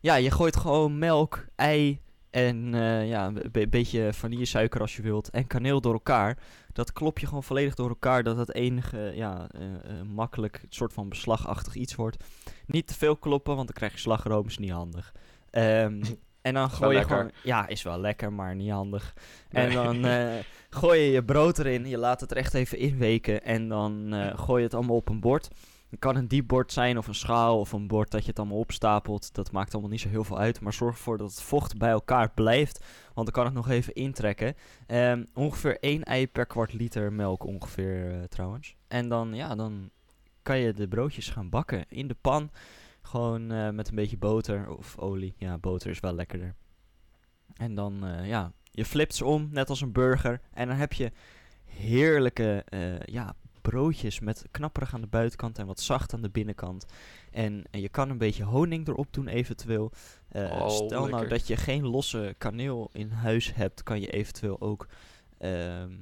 ja, 0.00 0.14
je 0.14 0.30
gooit 0.30 0.56
gewoon 0.56 0.98
melk, 0.98 1.44
ei 1.56 2.00
en 2.32 2.74
eh, 2.74 3.08
ja, 3.08 3.26
een 3.26 3.42
be- 3.52 3.68
beetje 3.68 4.12
vanillesuiker 4.12 4.80
als 4.80 4.96
je 4.96 5.02
wilt 5.02 5.30
en 5.30 5.46
kaneel 5.46 5.80
door 5.80 5.92
elkaar. 5.92 6.38
Dat 6.72 6.92
klop 6.92 7.18
je 7.18 7.26
gewoon 7.26 7.42
volledig 7.42 7.74
door 7.74 7.88
elkaar, 7.88 8.22
dat 8.22 8.36
het 8.36 8.54
enige, 8.54 9.12
ja, 9.14 9.46
eh, 9.50 9.62
eh, 9.74 10.02
makkelijk 10.06 10.64
soort 10.68 10.92
van 10.92 11.08
beslagachtig 11.08 11.74
iets 11.74 11.94
wordt. 11.94 12.24
Niet 12.66 12.86
te 12.86 12.94
veel 12.94 13.16
kloppen, 13.16 13.54
want 13.54 13.66
dan 13.66 13.76
krijg 13.76 13.92
je 13.92 13.98
slagroom, 13.98 14.46
is 14.46 14.58
niet 14.58 14.70
handig. 14.70 15.12
Ehm, 15.50 16.02
en 16.42 16.54
dan 16.54 16.70
gooi 16.70 16.90
je 16.90 16.96
lekker. 16.98 17.16
gewoon... 17.16 17.30
Ja, 17.42 17.66
is 17.66 17.82
wel 17.82 18.00
lekker, 18.00 18.32
maar 18.32 18.54
niet 18.54 18.70
handig. 18.70 19.14
Nee. 19.50 19.66
En 19.66 19.72
dan 19.74 20.04
gooi 20.70 21.00
je 21.00 21.10
je 21.10 21.24
brood 21.24 21.58
erin, 21.58 21.86
je 21.88 21.98
laat 21.98 22.20
het 22.20 22.30
er 22.30 22.36
echt 22.36 22.54
even 22.54 22.78
inweken 22.78 23.42
en 23.44 23.68
dan 23.68 24.14
gooi 24.36 24.58
je 24.58 24.66
het 24.66 24.74
allemaal 24.74 24.96
op 24.96 25.08
een 25.08 25.20
bord. 25.20 25.48
Het 25.92 26.00
kan 26.00 26.16
een 26.16 26.28
diep 26.28 26.46
bord 26.46 26.72
zijn 26.72 26.98
of 26.98 27.06
een 27.06 27.14
schaal 27.14 27.60
of 27.60 27.72
een 27.72 27.86
bord 27.86 28.10
dat 28.10 28.22
je 28.22 28.28
het 28.28 28.38
allemaal 28.38 28.58
opstapelt. 28.58 29.34
Dat 29.34 29.52
maakt 29.52 29.72
allemaal 29.72 29.90
niet 29.90 30.00
zo 30.00 30.08
heel 30.08 30.24
veel 30.24 30.38
uit, 30.38 30.60
maar 30.60 30.72
zorg 30.72 30.94
ervoor 30.94 31.18
dat 31.18 31.30
het 31.30 31.42
vocht 31.42 31.78
bij 31.78 31.90
elkaar 31.90 32.30
blijft, 32.30 32.84
want 33.14 33.26
dan 33.26 33.34
kan 33.34 33.44
het 33.44 33.54
nog 33.54 33.68
even 33.68 33.94
intrekken. 33.94 34.54
Ehm, 34.86 35.24
ongeveer 35.34 35.76
1 35.80 36.02
ei 36.02 36.28
per 36.28 36.46
kwart 36.46 36.72
liter 36.72 37.12
melk 37.12 37.44
ongeveer 37.44 38.12
eh, 38.12 38.22
trouwens. 38.22 38.76
En 38.88 39.08
dan, 39.08 39.34
ja, 39.34 39.54
dan 39.54 39.90
kan 40.42 40.58
je 40.58 40.72
de 40.72 40.88
broodjes 40.88 41.30
gaan 41.30 41.48
bakken 41.48 41.84
in 41.88 42.08
de 42.08 42.16
pan. 42.20 42.50
Gewoon 43.02 43.50
eh, 43.50 43.70
met 43.70 43.88
een 43.88 43.94
beetje 43.94 44.18
boter 44.18 44.76
of 44.76 44.98
olie. 44.98 45.34
Ja, 45.36 45.58
boter 45.58 45.90
is 45.90 46.00
wel 46.00 46.14
lekkerder. 46.14 46.54
En 47.54 47.74
dan, 47.74 48.06
eh, 48.06 48.28
ja, 48.28 48.52
je 48.62 48.84
flipt 48.84 49.14
ze 49.14 49.24
om, 49.24 49.48
net 49.50 49.68
als 49.68 49.80
een 49.80 49.92
burger. 49.92 50.40
En 50.52 50.68
dan 50.68 50.76
heb 50.76 50.92
je 50.92 51.12
heerlijke, 51.64 52.64
ja, 53.04 53.34
broodjes 53.62 54.20
met 54.20 54.44
knapperig 54.50 54.94
aan 54.94 55.00
de 55.00 55.06
buitenkant 55.06 55.58
en 55.58 55.66
wat 55.66 55.80
zacht 55.80 56.14
aan 56.14 56.22
de 56.22 56.30
binnenkant. 56.30 56.86
En, 57.30 57.64
en 57.70 57.80
je 57.80 57.88
kan 57.88 58.10
een 58.10 58.18
beetje 58.18 58.44
honing 58.44 58.88
erop 58.88 59.12
doen 59.12 59.28
eventueel. 59.28 59.92
Eh, 60.28 60.42
Oh, 60.42 60.68
stel 60.68 61.06
nou 61.06 61.28
dat 61.28 61.46
je 61.46 61.56
geen 61.56 61.86
losse 61.86 62.34
kaneel 62.38 62.90
in 62.92 63.10
huis 63.10 63.54
hebt, 63.54 63.82
kan 63.82 64.00
je 64.00 64.10
eventueel 64.10 64.60
ook 64.60 64.88
ehm, 65.38 65.92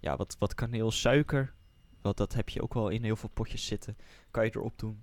ja, 0.00 0.16
wat, 0.16 0.36
wat 0.38 0.54
kaneelsuiker, 0.54 1.54
want 2.00 2.16
dat 2.16 2.32
heb 2.32 2.48
je 2.48 2.62
ook 2.62 2.74
wel 2.74 2.88
in 2.88 3.04
heel 3.04 3.16
veel 3.16 3.30
potjes 3.32 3.66
zitten, 3.66 3.96
kan 4.30 4.44
je 4.44 4.50
erop 4.54 4.78
doen. 4.78 5.02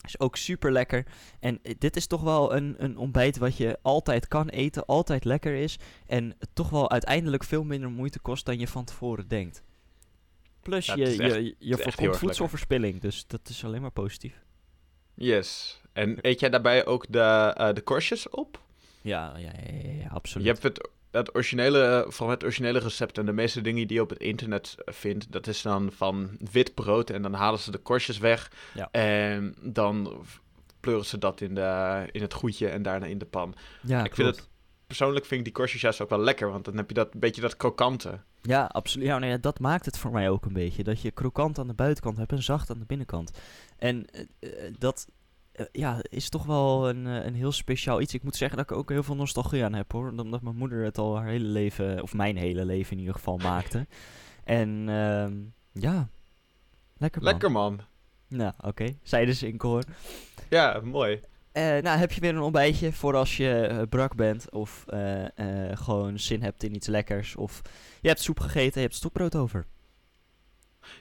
Is 0.00 0.20
ook 0.20 0.36
super 0.36 0.72
lekker. 0.72 1.06
En 1.40 1.58
eh, 1.62 1.74
dit 1.78 1.96
is 1.96 2.06
toch 2.06 2.22
wel 2.22 2.54
een, 2.54 2.74
een 2.78 2.96
ontbijt 2.96 3.38
wat 3.38 3.56
je 3.56 3.78
altijd 3.82 4.28
kan 4.28 4.48
eten, 4.48 4.86
altijd 4.86 5.24
lekker 5.24 5.54
is. 5.54 5.78
En 6.06 6.36
toch 6.52 6.70
wel 6.70 6.90
uiteindelijk 6.90 7.44
veel 7.44 7.64
minder 7.64 7.90
moeite 7.90 8.18
kost 8.18 8.46
dan 8.46 8.58
je 8.58 8.68
van 8.68 8.84
tevoren 8.84 9.28
denkt. 9.28 9.62
Plus 10.66 10.86
Ja, 10.86 10.94
je, 10.94 11.04
het 11.04 11.20
echt- 11.20 11.34
je, 11.34 11.54
je 11.58 11.74
voorkomt 11.74 11.98
lekker. 12.00 12.18
voedselverspilling, 12.18 13.00
dus 13.00 13.26
dat 13.26 13.40
is 13.48 13.64
alleen 13.64 13.80
maar 13.80 13.90
positief. 13.90 14.34
Yes. 15.14 15.80
En 15.92 16.18
eet 16.20 16.40
jij 16.40 16.50
daarbij 16.50 16.86
ook 16.86 17.06
de, 17.08 17.18
eh, 17.56 17.72
de 17.72 17.80
korstjes 17.80 18.28
op? 18.30 18.60
Ja, 19.00 19.32
ja, 19.36 19.50
ja, 19.66 19.72
ja, 19.82 19.92
ja, 20.02 20.08
absoluut. 20.08 20.46
Je 20.46 20.52
hebt 20.52 20.62
het, 20.62 20.88
het 21.10 21.34
originele, 21.34 22.04
van 22.08 22.30
het 22.30 22.42
originele 22.44 22.78
recept 22.78 23.18
en 23.18 23.26
de 23.26 23.32
meeste 23.32 23.60
dingen 23.60 23.86
die 23.86 23.96
je 23.96 24.02
op 24.02 24.10
het 24.10 24.18
internet 24.18 24.74
eh, 24.84 24.94
vindt, 24.94 25.32
dat 25.32 25.46
is 25.46 25.62
dan 25.62 25.92
van 25.92 26.36
wit 26.50 26.74
brood 26.74 27.10
en 27.10 27.22
dan 27.22 27.32
halen 27.34 27.58
ze 27.60 27.70
de 27.70 27.78
korstjes 27.78 28.18
weg 28.18 28.50
Ja. 28.74 28.88
en 28.90 29.54
dan 29.62 30.24
pleuren 30.80 31.04
ze 31.06 31.18
dat 31.18 31.40
in, 31.40 31.54
de, 31.54 32.04
in 32.12 32.22
het 32.22 32.32
goedje 32.34 32.68
en 32.68 32.82
daarna 32.82 33.06
in 33.06 33.18
de 33.18 33.24
pan. 33.26 33.54
ja, 33.82 34.04
ik 34.04 34.14
vind 34.14 34.28
klopt. 34.34 34.48
Persoonlijk 34.86 35.24
vind 35.26 35.38
ik 35.38 35.44
die 35.46 35.54
korstjes 35.54 35.80
juist 35.80 36.00
ook 36.00 36.08
wel 36.10 36.20
lekker, 36.20 36.50
want 36.50 36.64
dan 36.64 36.76
heb 36.76 36.88
je 36.88 36.94
dat 36.94 37.14
beetje 37.14 37.40
dat 37.40 37.56
krokante. 37.56 38.20
Ja, 38.46 38.64
absoluut. 38.64 39.06
Ja, 39.06 39.18
nou 39.18 39.32
ja, 39.32 39.38
dat 39.38 39.58
maakt 39.58 39.84
het 39.84 39.98
voor 39.98 40.10
mij 40.10 40.30
ook 40.30 40.44
een 40.44 40.52
beetje. 40.52 40.84
Dat 40.84 41.00
je 41.00 41.10
krokant 41.10 41.58
aan 41.58 41.66
de 41.66 41.74
buitenkant 41.74 42.16
hebt 42.16 42.32
en 42.32 42.42
zacht 42.42 42.70
aan 42.70 42.78
de 42.78 42.84
binnenkant. 42.84 43.30
En 43.76 44.06
eh, 44.10 44.20
eh, 44.38 44.74
dat 44.78 45.08
eh, 45.52 45.66
ja, 45.72 45.98
is 46.02 46.28
toch 46.28 46.44
wel 46.44 46.88
een, 46.88 47.04
een 47.04 47.34
heel 47.34 47.52
speciaal 47.52 48.00
iets. 48.00 48.14
Ik 48.14 48.22
moet 48.22 48.36
zeggen 48.36 48.56
dat 48.56 48.70
ik 48.70 48.76
ook 48.76 48.90
heel 48.90 49.02
veel 49.02 49.16
nostalgie 49.16 49.64
aan 49.64 49.74
heb 49.74 49.92
hoor. 49.92 50.08
Omdat 50.08 50.42
mijn 50.42 50.56
moeder 50.56 50.84
het 50.84 50.98
al 50.98 51.16
haar 51.16 51.26
hele 51.26 51.48
leven, 51.48 52.02
of 52.02 52.14
mijn 52.14 52.36
hele 52.36 52.64
leven 52.64 52.92
in 52.92 52.98
ieder 52.98 53.14
geval, 53.14 53.36
maakte. 53.36 53.86
En 54.44 54.88
ehm, 54.88 55.34
ja, 55.72 56.08
lekker 56.96 57.22
man. 57.22 57.30
Lekker 57.30 57.50
man. 57.50 57.80
Nou, 58.28 58.52
oké. 58.60 58.96
Zeiden 59.02 59.34
ze 59.34 59.48
in 59.48 59.56
koor. 59.56 59.84
Ja, 60.48 60.80
mooi. 60.82 61.20
Eh, 61.56 61.62
nou, 61.82 61.98
heb 61.98 62.12
je 62.12 62.20
weer 62.20 62.34
een 62.34 62.40
ontbijtje 62.40 62.92
voor 62.92 63.14
als 63.16 63.36
je 63.36 63.50
eh, 63.60 63.82
brak 63.88 64.14
bent 64.14 64.50
of 64.50 64.84
eh, 64.86 65.24
gewoon 65.72 66.18
zin 66.18 66.42
hebt 66.42 66.62
in 66.62 66.74
iets 66.74 66.86
lekkers. 66.86 67.36
Of 67.36 67.60
je 68.00 68.08
hebt 68.08 68.20
soep 68.20 68.40
gegeten, 68.40 68.80
je 68.80 68.86
hebt 68.86 68.94
stokbrood 68.94 69.34
over. 69.36 69.66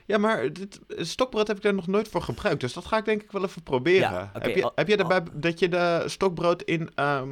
Ja, 0.05 0.17
maar 0.17 0.53
dit 0.53 0.79
stokbrood 0.89 1.47
heb 1.47 1.57
ik 1.57 1.63
daar 1.63 1.73
nog 1.73 1.87
nooit 1.87 2.07
voor 2.07 2.21
gebruikt, 2.21 2.61
dus 2.61 2.73
dat 2.73 2.85
ga 2.85 2.97
ik 2.97 3.05
denk 3.05 3.21
ik 3.23 3.31
wel 3.31 3.43
even 3.43 3.63
proberen. 3.63 3.99
Ja, 3.99 4.29
heb, 4.33 4.55
je, 4.55 4.71
heb 4.75 4.87
je 4.87 4.97
daarbij 4.97 5.23
dat 5.33 5.59
je 5.59 5.69
de 5.69 6.03
stokbrood 6.05 6.61
in, 6.61 6.89
ehm, 6.95 7.31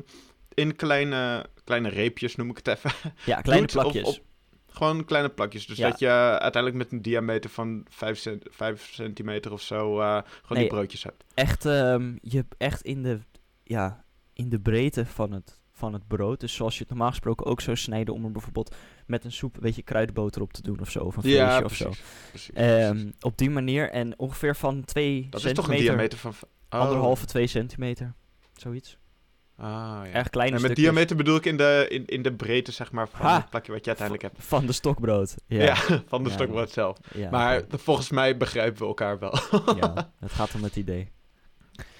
in 0.54 0.76
kleine, 0.76 1.46
kleine 1.64 1.90
reepjes, 1.90 2.36
noem 2.36 2.50
ik 2.50 2.58
het 2.58 2.68
even, 2.68 2.92
Ja, 3.26 3.42
kleine 3.42 3.66
of 3.66 3.72
plakjes. 3.72 4.08
op- 4.18 4.24
gewoon 4.74 5.06
kleine 5.06 5.30
plakjes. 5.30 5.66
Dus 5.66 5.78
Ja. 5.78 5.90
dat 5.90 6.00
je 6.00 6.08
uiteindelijk 6.40 6.76
met 6.76 6.92
een 6.92 7.02
diameter 7.02 7.50
van 7.50 7.86
5, 7.90 8.90
centimeter 8.92 9.52
of 9.52 9.62
zo 9.62 10.00
eh, 10.00 10.08
gewoon 10.08 10.24
Nee. 10.50 10.60
die 10.60 10.68
broodjes 10.68 11.04
hebt. 11.04 11.24
Echt, 11.34 11.66
ehm, 11.66 12.16
je 12.22 12.38
hebt 12.38 12.56
echt 12.58 12.82
in 12.82 13.04
de, 13.04 13.20
ja, 13.64 14.04
in 14.34 14.50
de 14.50 14.60
breedte 14.60 15.06
van 15.06 15.32
het, 15.32 15.62
van 15.72 15.94
het 15.94 16.08
brood. 16.08 16.40
Dus 16.40 16.54
zoals 16.54 16.74
je 16.74 16.80
het 16.80 16.90
normaal 16.90 17.10
gesproken 17.10 17.46
ook 17.46 17.62
zou 17.62 17.78
snijden 17.78 18.14
om 18.14 18.26
er 18.26 18.32
bijvoorbeeld 18.32 18.76
met 19.06 19.24
een 19.26 19.32
soep 19.32 19.56
een 19.56 19.62
beetje 19.62 19.82
kruidboter 19.84 20.42
op 20.42 20.54
te 20.54 20.62
doen 20.62 20.80
of 20.80 20.90
zo. 20.92 21.00
Of 21.04 21.16
een 21.16 21.30
Ja, 21.30 21.62
of 21.64 21.76
zo. 21.76 21.86
precies. 21.86 22.04
precies, 22.30 22.52
Ehm, 22.54 22.90
precies. 22.92 23.12
op 23.22 23.38
die 23.38 23.50
manier 23.50 23.90
en 23.90 24.20
ongeveer 24.20 24.56
van 24.56 24.84
2 24.86 25.28
Dat 25.30 25.44
is 25.46 25.46
toch 25.46 25.50
een 25.50 25.56
centimeter, 25.56 25.86
diameter 25.86 26.18
van... 26.18 26.34
oh. 26.70 26.80
anderhalve, 26.80 27.26
2 27.26 27.48
centimeter. 27.48 28.14
Zoiets. 28.54 28.98
Ah, 29.58 29.66
ja. 30.04 30.06
Erg 30.12 30.30
kleine 30.30 30.56
En 30.56 30.62
met 30.62 30.72
stukjes 30.72 30.78
diameter 30.94 31.16
bedoel 31.16 31.36
ik 31.36 31.46
in 31.46 31.58
de, 31.58 31.86
in, 31.90 32.06
in 32.06 32.22
de 32.22 32.34
breedte, 32.34 32.72
zeg 32.72 32.92
maar, 32.92 33.08
van 33.10 33.26
Ha! 33.26 33.36
het 33.36 33.50
plakje 33.50 33.72
wat 33.72 33.82
je 33.82 33.88
uiteindelijk 33.88 34.28
hebt. 34.34 34.46
van 34.46 34.66
de 34.66 34.72
stokbrood. 34.72 35.36
Ja, 35.48 35.64
Ja, 35.64 35.76
van 36.08 36.24
de 36.24 36.30
Ja. 36.30 36.36
stokbrood 36.36 36.72
zelf. 36.72 36.98
ja, 37.14 37.30
maar 37.30 37.64
volgens 37.70 38.10
mij 38.10 38.38
begrijpen 38.38 38.80
we 38.82 38.86
elkaar 38.88 39.20
wel. 39.20 39.34
ja, 39.82 40.12
het 40.20 40.32
gaat 40.32 40.54
om 40.56 40.64
het 40.64 40.76
idee. 40.76 41.12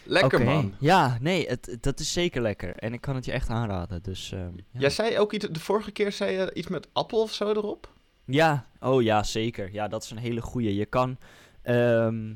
Lekker 0.06 0.44
man. 0.44 0.74
Ja, 0.80 1.18
nee, 1.22 1.48
het, 1.48 1.78
dat 1.82 2.00
is 2.00 2.14
zeker 2.14 2.42
lekker. 2.42 2.76
En 2.76 2.94
ik 2.94 3.02
kan 3.02 3.16
het 3.16 3.26
je 3.26 3.32
echt 3.32 3.50
aanraden. 3.50 4.02
Dus, 4.04 4.32
ehm, 4.32 4.52
ja. 4.72 4.80
Jij 4.80 4.90
zei 4.90 5.20
ook 5.20 5.34
iets, 5.34 5.48
de 5.50 5.60
vorige 5.60 5.92
keer 5.92 6.12
zei 6.12 6.32
je 6.38 6.54
iets 6.54 6.68
met 6.68 6.88
appel 6.94 7.22
of 7.22 7.34
zo 7.34 7.50
erop? 7.50 7.92
Ja, 8.26 8.66
oh 8.80 9.02
ja, 9.02 9.24
zeker. 9.24 9.70
Ja, 9.74 9.88
dat 9.88 10.04
is 10.04 10.12
een 10.12 10.18
hele 10.18 10.42
goeie. 10.42 10.76
Je 10.76 10.86
kan, 10.86 11.18
ehm, 11.62 12.34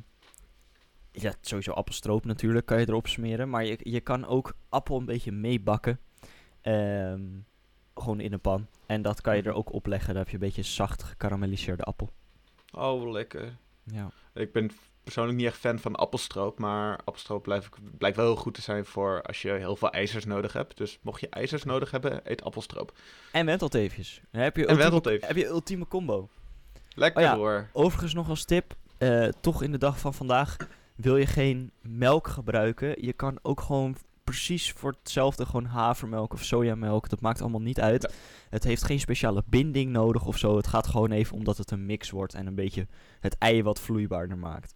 ja, 1.22 1.34
sowieso 1.42 1.72
appelstroop 1.72 2.26
natuurlijk 2.26 2.66
kan 2.66 2.80
je 2.80 2.90
erop 2.90 3.08
smeren. 3.08 3.50
Maar 3.50 3.66
je, 3.66 3.78
je 3.84 4.00
kan 4.00 4.26
ook 4.26 4.54
appel 4.70 4.98
een 4.98 5.06
beetje 5.06 5.32
meebakken. 5.32 6.00
Ehm, 6.62 7.22
gewoon 7.96 8.20
in 8.20 8.34
een 8.34 8.40
pan. 8.42 8.68
En 8.86 9.02
dat 9.02 9.22
kan 9.22 9.36
je 9.36 9.42
er 9.42 9.54
ook 9.54 9.74
op 9.74 9.86
leggen. 9.86 10.08
Dan 10.08 10.18
heb 10.18 10.28
je 10.28 10.34
een 10.34 10.40
beetje 10.40 10.64
zacht 10.64 11.04
gekarameliseerde 11.04 11.84
appel. 11.84 12.10
Oh, 12.72 13.12
lekker. 13.12 13.58
Ja. 13.84 14.10
Ik 14.34 14.52
ben 14.52 14.72
persoonlijk 15.04 15.38
niet 15.38 15.48
echt 15.48 15.58
fan 15.58 15.80
van 15.80 15.96
appelstroop, 15.96 16.60
maar 16.60 16.98
appelstroop 17.06 17.44
blijft, 17.44 17.70
blijkt 17.98 18.18
wel 18.18 18.26
heel 18.26 18.36
goed 18.36 18.54
te 18.54 18.62
zijn 18.62 18.86
voor 18.86 19.22
als 19.22 19.42
je 19.42 19.52
heel 19.52 19.76
veel 19.76 19.92
ijzers 19.92 20.26
nodig 20.26 20.54
hebt. 20.54 20.78
Dus 20.78 21.00
mocht 21.02 21.20
je 21.22 21.30
ijzers 21.30 21.64
nodig 21.64 21.92
hebben, 21.92 22.22
eet 22.24 22.44
appelstroop. 22.44 22.98
En 23.32 23.46
wentelteefjes. 23.46 24.22
Dan 24.32 24.42
heb 24.42 24.56
je 24.56 24.62
En 24.62 24.70
ultieme, 24.70 24.92
wentelteefjes. 24.92 25.28
heb 25.28 25.38
je 25.38 25.46
ultieme 25.46 25.88
combo. 25.88 26.30
Lekker 26.96 27.22
Oh 27.24 27.28
ja. 27.30 27.36
hoor. 27.36 27.70
Overigens 27.74 28.14
nog 28.14 28.30
als 28.30 28.46
tip, 28.46 28.76
eh, 28.98 29.28
toch 29.42 29.62
in 29.64 29.72
de 29.72 29.78
dag 29.78 30.00
van 30.00 30.14
vandaag, 30.14 30.58
wil 30.98 31.18
je 31.18 31.26
geen 31.26 31.72
melk 31.82 32.28
gebruiken, 32.28 33.06
je 33.06 33.14
kan 33.14 33.40
ook 33.42 33.62
gewoon 33.62 33.96
precies 34.24 34.72
voor 34.72 34.96
hetzelfde 35.00 35.46
gewoon 35.46 35.66
havermelk 35.66 36.34
of 36.34 36.44
sojamelk. 36.44 37.10
Dat 37.10 37.22
maakt 37.22 37.42
allemaal 37.42 37.62
niet 37.62 37.80
uit. 37.80 38.14
Het 38.50 38.64
heeft 38.64 38.84
geen 38.84 39.00
speciale 39.00 39.44
binding 39.46 39.92
nodig 39.92 40.26
of 40.26 40.38
zo. 40.38 40.58
Het 40.58 40.68
gaat 40.68 40.88
gewoon 40.88 41.12
even 41.12 41.36
omdat 41.36 41.58
het 41.58 41.72
een 41.72 41.86
mix 41.86 42.10
wordt 42.10 42.34
en 42.34 42.48
een 42.48 42.56
beetje 42.56 42.88
het 43.20 43.38
ei 43.38 43.64
wat 43.64 43.80
vloeibaarder 43.80 44.38
maakt. 44.38 44.76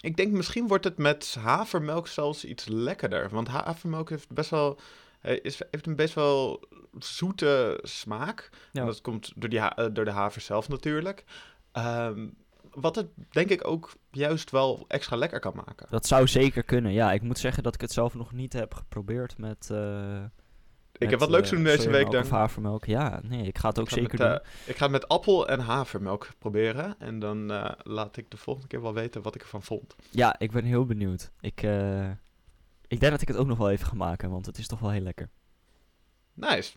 Ik 0.00 0.16
denk 0.16 0.32
misschien 0.32 0.68
wordt 0.68 0.84
het 0.84 0.98
met 0.98 1.36
havermelk 1.40 2.06
zelfs 2.06 2.44
iets 2.44 2.64
lekkerder. 2.68 3.28
Want 3.28 3.48
havermelk 3.48 4.10
heeft 4.10 4.30
best 4.30 4.50
wel, 4.50 4.78
eh, 5.20 5.38
is, 5.42 5.60
heeft 5.70 5.86
een 5.86 5.96
best 5.96 6.14
wel 6.14 6.64
zoete 6.98 7.78
smaak. 7.82 8.50
Ja. 8.72 8.80
En 8.80 8.86
dat 8.86 9.00
komt 9.00 9.32
door, 9.36 9.50
die 9.50 9.60
eh, 9.60 9.86
door 9.92 10.04
de 10.04 10.10
haver 10.10 10.40
zelf 10.40 10.68
natuurlijk. 10.68 11.24
Ehm, 11.72 12.28
wat 12.74 12.96
het 12.96 13.06
denk 13.30 13.50
ik 13.50 13.66
ook 13.66 13.92
juist 14.10 14.50
wel 14.50 14.84
extra 14.88 15.16
lekker 15.16 15.40
kan 15.40 15.52
maken. 15.54 15.86
Dat 15.90 16.06
zou 16.06 16.26
zeker 16.26 16.62
kunnen. 16.62 16.92
Ja, 16.92 17.12
ik 17.12 17.22
moet 17.22 17.38
zeggen 17.38 17.62
dat 17.62 17.74
ik 17.74 17.80
het 17.80 17.92
zelf 17.92 18.14
nog 18.14 18.32
niet 18.32 18.52
heb 18.52 18.74
geprobeerd 18.74 19.38
met. 19.38 19.70
eh, 19.70 20.22
ik 20.92 21.00
met, 21.00 21.10
heb 21.10 21.18
wat 21.18 21.30
leuks 21.30 21.48
eh, 21.50 21.54
doen 21.54 21.64
deze 21.64 21.90
week 21.90 22.10
dan. 22.10 22.20
Of 22.22 22.30
havermelk. 22.30 22.84
Ja, 22.84 23.20
nee, 23.22 23.46
ik 23.46 23.58
ga 23.58 23.68
het 23.68 23.78
ook 23.78 23.88
ga 23.88 23.94
zeker 23.94 24.18
met, 24.18 24.28
doen. 24.28 24.38
eh, 24.38 24.68
ik 24.68 24.76
ga 24.76 24.82
het 24.82 24.92
met 24.92 25.08
appel 25.08 25.48
en 25.48 25.60
havermelk 25.60 26.28
proberen. 26.38 26.94
En 26.98 27.18
dan 27.18 27.46
laat 27.82 28.16
ik 28.16 28.30
de 28.30 28.36
volgende 28.36 28.68
keer 28.68 28.82
wel 28.82 28.94
weten 28.94 29.22
wat 29.22 29.34
ik 29.34 29.40
ervan 29.42 29.62
vond. 29.62 29.94
Ja, 30.10 30.38
ik 30.38 30.50
ben 30.52 30.64
heel 30.64 30.84
benieuwd. 30.84 31.30
Ik, 31.40 31.62
ik 32.86 33.00
denk 33.00 33.12
dat 33.12 33.20
ik 33.22 33.28
het 33.28 33.36
ook 33.36 33.46
nog 33.46 33.58
wel 33.58 33.70
even 33.70 33.86
ga 33.86 33.94
maken, 33.94 34.30
want 34.30 34.46
het 34.46 34.58
is 34.58 34.66
toch 34.66 34.78
wel 34.78 34.90
heel 34.90 35.00
lekker. 35.02 35.30
Nice. 36.34 36.76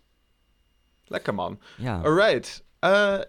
Lekker 1.06 1.34
man. 1.34 1.62
Ja, 1.78 2.02
Alright. 2.02 2.64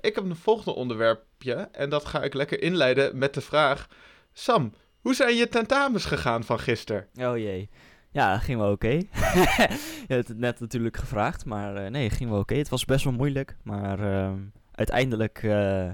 Ik 0.01 0.15
heb 0.15 0.25
een 0.25 0.37
volgende 0.37 0.75
onderwerpje. 0.75 1.26
En 1.73 1.91
dat 1.91 2.05
ga 2.05 2.23
ik 2.23 2.35
lekker 2.35 2.63
inleiden 2.63 3.19
met 3.19 3.35
de 3.35 3.41
vraag... 3.41 3.89
Sam, 4.33 4.73
hoe 5.01 5.15
zijn 5.15 5.35
je 5.35 5.49
tentamens 5.49 6.05
gegaan 6.05 6.45
van 6.45 6.59
gisteren? 6.59 7.09
oh 7.15 7.37
jee. 7.37 7.71
Ja, 8.11 8.33
dat 8.33 8.43
ging 8.43 8.59
wel 8.59 8.71
oké. 8.71 8.89
je 10.09 10.15
hebt 10.15 10.29
het 10.29 10.39
net 10.39 10.61
natuurlijk 10.61 10.97
gevraagd, 10.97 11.45
maar 11.45 11.77
eh, 11.77 11.91
nee, 11.91 12.11
ging 12.11 12.31
wel 12.31 12.39
oké. 12.39 12.55
Het 12.55 12.69
was 12.69 12.85
best 12.85 13.05
wel 13.05 13.13
moeilijk, 13.13 13.57
maar 13.63 13.99
ehm, 14.01 14.39
uiteindelijk 14.73 15.43
eh, 15.43 15.91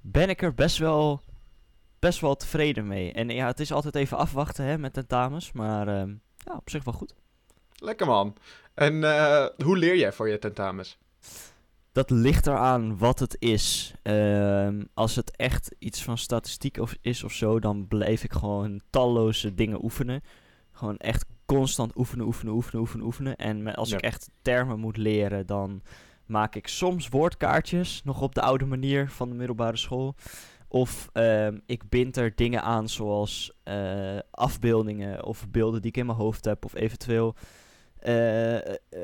ben 0.00 0.28
ik 0.28 0.42
er 0.42 0.54
best 0.54 0.78
wel, 0.78 1.20
best 1.98 2.20
wel 2.20 2.36
tevreden 2.36 2.86
mee. 2.86 3.12
En 3.12 3.28
ja, 3.28 3.46
het 3.46 3.60
is 3.60 3.72
altijd 3.72 3.94
even 3.94 4.16
afwachten 4.16 4.64
hè, 4.64 4.78
met 4.78 4.92
tentamens, 4.92 5.52
maar 5.52 5.88
ehm, 5.88 6.14
ja, 6.36 6.54
op 6.56 6.70
zich 6.70 6.84
wel 6.84 6.94
goed. 6.94 7.14
Lekker 7.74 8.06
man. 8.06 8.36
En 8.74 9.04
eh, 9.04 9.46
hoe 9.64 9.76
leer 9.76 9.96
jij 9.96 10.12
voor 10.12 10.28
je 10.28 10.38
tentamens? 10.38 10.98
Dat 11.96 12.10
ligt 12.10 12.46
eraan 12.46 12.98
wat 12.98 13.18
het 13.18 13.36
is. 13.38 13.94
Ehm, 14.02 14.84
als 14.94 15.16
het 15.16 15.36
echt 15.36 15.74
iets 15.78 16.04
van 16.04 16.18
statistiek 16.18 16.78
of 16.78 16.94
is 17.00 17.24
of 17.24 17.32
zo, 17.32 17.58
dan 17.60 17.88
blijf 17.88 18.24
ik 18.24 18.32
gewoon 18.32 18.80
talloze 18.90 19.54
dingen 19.54 19.84
oefenen. 19.84 20.20
Gewoon 20.72 20.96
echt 20.96 21.24
constant 21.46 21.96
oefenen, 21.98 22.26
oefenen, 22.26 22.52
oefenen, 22.54 22.80
oefenen, 22.80 23.06
oefenen. 23.06 23.36
En 23.36 23.74
als 23.74 23.88
Ja. 23.90 23.96
ik 23.96 24.02
echt 24.02 24.30
termen 24.42 24.78
moet 24.78 24.96
leren, 24.96 25.46
dan 25.46 25.82
maak 26.26 26.54
ik 26.54 26.68
soms 26.68 27.08
woordkaartjes, 27.08 28.00
nog 28.04 28.20
op 28.22 28.34
de 28.34 28.40
oude 28.42 28.64
manier 28.66 29.10
van 29.10 29.28
de 29.28 29.34
middelbare 29.34 29.76
school. 29.76 30.14
Of 30.68 31.08
ehm, 31.12 31.58
ik 31.66 31.88
bind 31.88 32.16
er 32.16 32.32
dingen 32.34 32.62
aan 32.62 32.88
zoals 32.88 33.52
eh, 33.62 34.18
afbeeldingen 34.30 35.24
of 35.24 35.48
beelden 35.50 35.80
die 35.80 35.90
ik 35.90 35.96
in 35.96 36.06
mijn 36.06 36.18
hoofd 36.18 36.44
heb. 36.44 36.64
Of 36.64 36.74
eventueel 36.74 37.34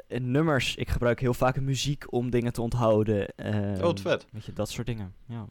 nummers. 0.08 0.76
Ik 0.76 0.88
gebruik 0.88 1.20
heel 1.20 1.34
vaak 1.34 1.60
muziek 1.60 2.12
om 2.12 2.30
dingen 2.30 2.52
te 2.52 2.62
onthouden. 2.62 3.28
Oh, 3.36 3.46
Ehm, 3.46 3.96
vet. 3.96 4.26
Weet 4.30 4.44
je, 4.44 4.52
dat 4.52 4.70
soort 4.70 4.86
dingen. 4.86 5.14
Ja. 5.26 5.46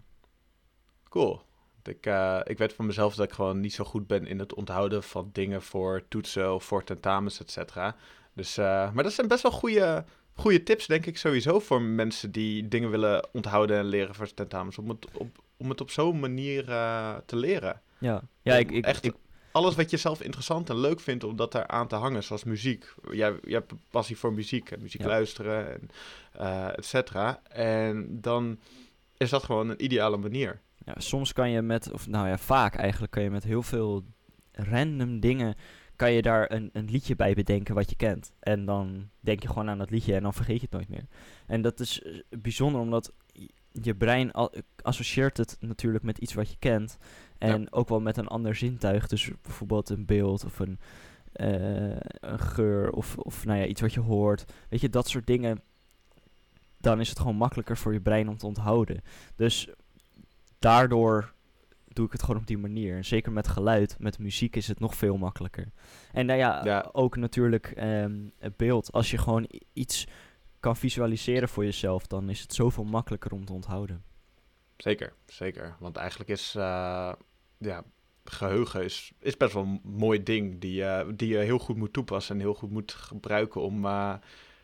Cool. 1.09 1.41
Ik, 1.83 2.05
eh, 2.05 2.39
ik 2.43 2.57
weet 2.57 2.73
van 2.73 2.85
mezelf 2.85 3.15
dat 3.15 3.25
ik 3.25 3.33
gewoon 3.33 3.59
niet 3.59 3.73
zo 3.73 3.83
goed 3.83 4.07
ben 4.07 4.27
in 4.27 4.39
het 4.39 4.53
onthouden 4.53 5.03
van 5.03 5.29
dingen 5.31 5.61
voor 5.61 6.07
toetsen 6.07 6.53
of 6.53 6.63
voor 6.63 6.83
tentamens, 6.83 7.39
et 7.39 7.51
cetera. 7.51 7.95
Dus, 8.33 8.57
eh, 8.57 8.91
maar 8.91 9.03
dat 9.03 9.13
zijn 9.13 9.27
best 9.27 9.43
wel 9.43 9.51
goede, 9.51 10.05
goede 10.33 10.63
tips, 10.63 10.87
denk 10.87 11.05
ik, 11.05 11.17
sowieso 11.17 11.59
voor 11.59 11.81
mensen 11.81 12.31
die 12.31 12.67
dingen 12.67 12.89
willen 12.89 13.27
onthouden 13.33 13.77
en 13.77 13.85
leren 13.85 14.15
voor 14.15 14.33
tentamens. 14.33 14.77
Om 14.77 14.89
het 14.89 15.07
op, 15.13 15.43
om 15.57 15.69
het 15.69 15.81
op 15.81 15.89
zo'n 15.89 16.19
manier 16.19 16.69
eh, 16.69 17.15
te 17.25 17.35
leren. 17.35 17.81
Ja, 17.97 18.21
ja 18.41 18.55
ik, 18.55 18.71
ik, 18.71 18.85
Echt 18.85 19.05
ik, 19.05 19.13
Alles 19.51 19.75
wat 19.75 19.89
je 19.89 19.97
zelf 19.97 20.21
interessant 20.21 20.69
en 20.69 20.79
leuk 20.79 20.99
vindt 20.99 21.23
om 21.23 21.35
dat 21.35 21.51
daar 21.51 21.67
aan 21.67 21.87
te 21.87 21.95
hangen, 21.95 22.23
zoals 22.23 22.43
muziek. 22.43 22.93
Jij, 23.11 23.39
jij 23.43 23.53
hebt 23.53 23.73
passie 23.89 24.17
voor 24.17 24.33
muziek 24.33 24.71
en 24.71 24.81
muziek 24.81 25.01
Ja. 25.01 25.07
luisteren 25.07 25.71
en 25.73 25.89
eh 26.31 26.77
et 26.77 26.85
cetera. 26.85 27.41
En 27.49 28.21
dan 28.21 28.59
is 29.17 29.29
dat 29.29 29.43
gewoon 29.43 29.69
een 29.69 29.83
ideale 29.83 30.17
manier. 30.17 30.59
ja, 30.85 30.93
soms 30.97 31.33
kan 31.33 31.49
je 31.49 31.61
met, 31.61 31.91
of 31.91 32.07
nou 32.07 32.27
ja, 32.27 32.37
vaak 32.37 32.75
eigenlijk 32.75 33.11
kan 33.11 33.23
je 33.23 33.29
met 33.31 33.43
heel 33.43 33.63
veel 33.63 34.03
random 34.51 35.19
dingen, 35.19 35.55
kan 35.95 36.11
je 36.11 36.21
daar 36.21 36.51
een, 36.51 36.69
een 36.73 36.89
liedje 36.89 37.15
bij 37.15 37.33
bedenken 37.33 37.75
wat 37.75 37.89
je 37.89 37.95
kent. 37.95 38.31
En 38.39 38.65
dan 38.65 39.09
denk 39.19 39.41
je 39.41 39.47
gewoon 39.47 39.69
aan 39.69 39.77
dat 39.77 39.89
liedje 39.89 40.15
en 40.15 40.21
dan 40.23 40.33
vergeet 40.33 40.55
je 40.55 40.61
het 40.61 40.71
nooit 40.71 40.89
meer. 40.89 41.05
En 41.47 41.61
dat 41.61 41.79
is 41.79 42.01
eh, 42.01 42.11
bijzonder 42.29 42.81
omdat 42.81 43.11
je- 43.71 43.95
brein 43.95 44.31
associeert 44.81 45.37
het 45.37 45.57
natuurlijk 45.59 46.03
met 46.03 46.17
iets 46.17 46.33
wat 46.33 46.49
je 46.49 46.55
kent. 46.59 46.97
En 47.41 47.71
ook 47.73 47.89
wel 47.89 47.99
met 47.99 48.17
een 48.17 48.27
ander 48.27 48.55
zintuig. 48.55 49.07
Dus 49.07 49.31
bijvoorbeeld 49.41 49.89
een 49.89 50.05
beeld 50.05 50.45
of 50.45 50.59
een, 50.59 50.79
eh, 51.33 51.95
een 52.19 52.39
geur 52.39 52.91
of, 52.91 53.17
of 53.17 53.45
nou 53.45 53.59
ja, 53.59 53.65
iets 53.65 53.81
wat 53.81 53.93
je 53.93 53.99
hoort. 53.99 54.45
Weet 54.69 54.81
je, 54.81 54.89
dat 54.89 55.07
soort 55.09 55.27
dingen. 55.27 55.61
Dan 56.77 56.99
is 56.99 57.09
het 57.09 57.19
gewoon 57.19 57.35
makkelijker 57.35 57.77
voor 57.77 57.93
je 57.93 58.01
brein 58.01 58.29
om 58.29 58.37
te 58.37 58.45
onthouden. 58.45 59.01
Dus 59.35 59.69
daardoor 60.59 61.33
doe 61.87 62.05
ik 62.05 62.11
het 62.11 62.21
gewoon 62.23 62.41
op 62.41 62.47
die 62.47 62.57
manier. 62.57 62.95
En 62.95 63.05
zeker 63.05 63.31
met 63.31 63.47
geluid, 63.47 63.95
met 63.99 64.19
muziek 64.19 64.55
is 64.55 64.67
het 64.67 64.79
nog 64.79 64.95
veel 64.95 65.17
makkelijker. 65.17 65.71
En 66.13 66.25
nou 66.25 66.39
ja, 66.39 66.61
Ja. 66.65 66.89
ook 66.91 67.15
natuurlijk 67.15 67.71
ehm, 67.75 68.19
het 68.39 68.57
beeld. 68.57 68.91
Als 68.91 69.11
je 69.11 69.17
gewoon 69.17 69.49
iets 69.73 70.07
kan 70.59 70.75
visualiseren 70.75 71.49
voor 71.49 71.63
jezelf, 71.63 72.07
dan 72.07 72.29
is 72.29 72.41
het 72.41 72.53
zoveel 72.53 72.83
makkelijker 72.83 73.31
om 73.31 73.45
te 73.45 73.53
onthouden. 73.53 74.03
Zeker, 74.77 75.13
zeker. 75.25 75.75
Want 75.79 75.95
eigenlijk 75.95 76.29
is 76.29 76.55
eh, 76.55 77.13
ja, 77.61 77.83
geheugen 78.25 78.83
is, 78.83 79.11
is 79.19 79.37
best 79.37 79.53
wel 79.53 79.63
een 79.63 79.81
mooi 79.83 80.23
ding 80.23 80.59
die, 80.59 80.83
eh, 80.83 81.07
die 81.15 81.27
je 81.27 81.37
heel 81.37 81.59
goed 81.59 81.77
moet 81.77 81.93
toepassen 81.93 82.35
en 82.35 82.41
heel 82.41 82.53
goed 82.53 82.71
moet 82.71 82.91
gebruiken 82.91 83.61
om, 83.61 83.85
eh, 83.85 84.13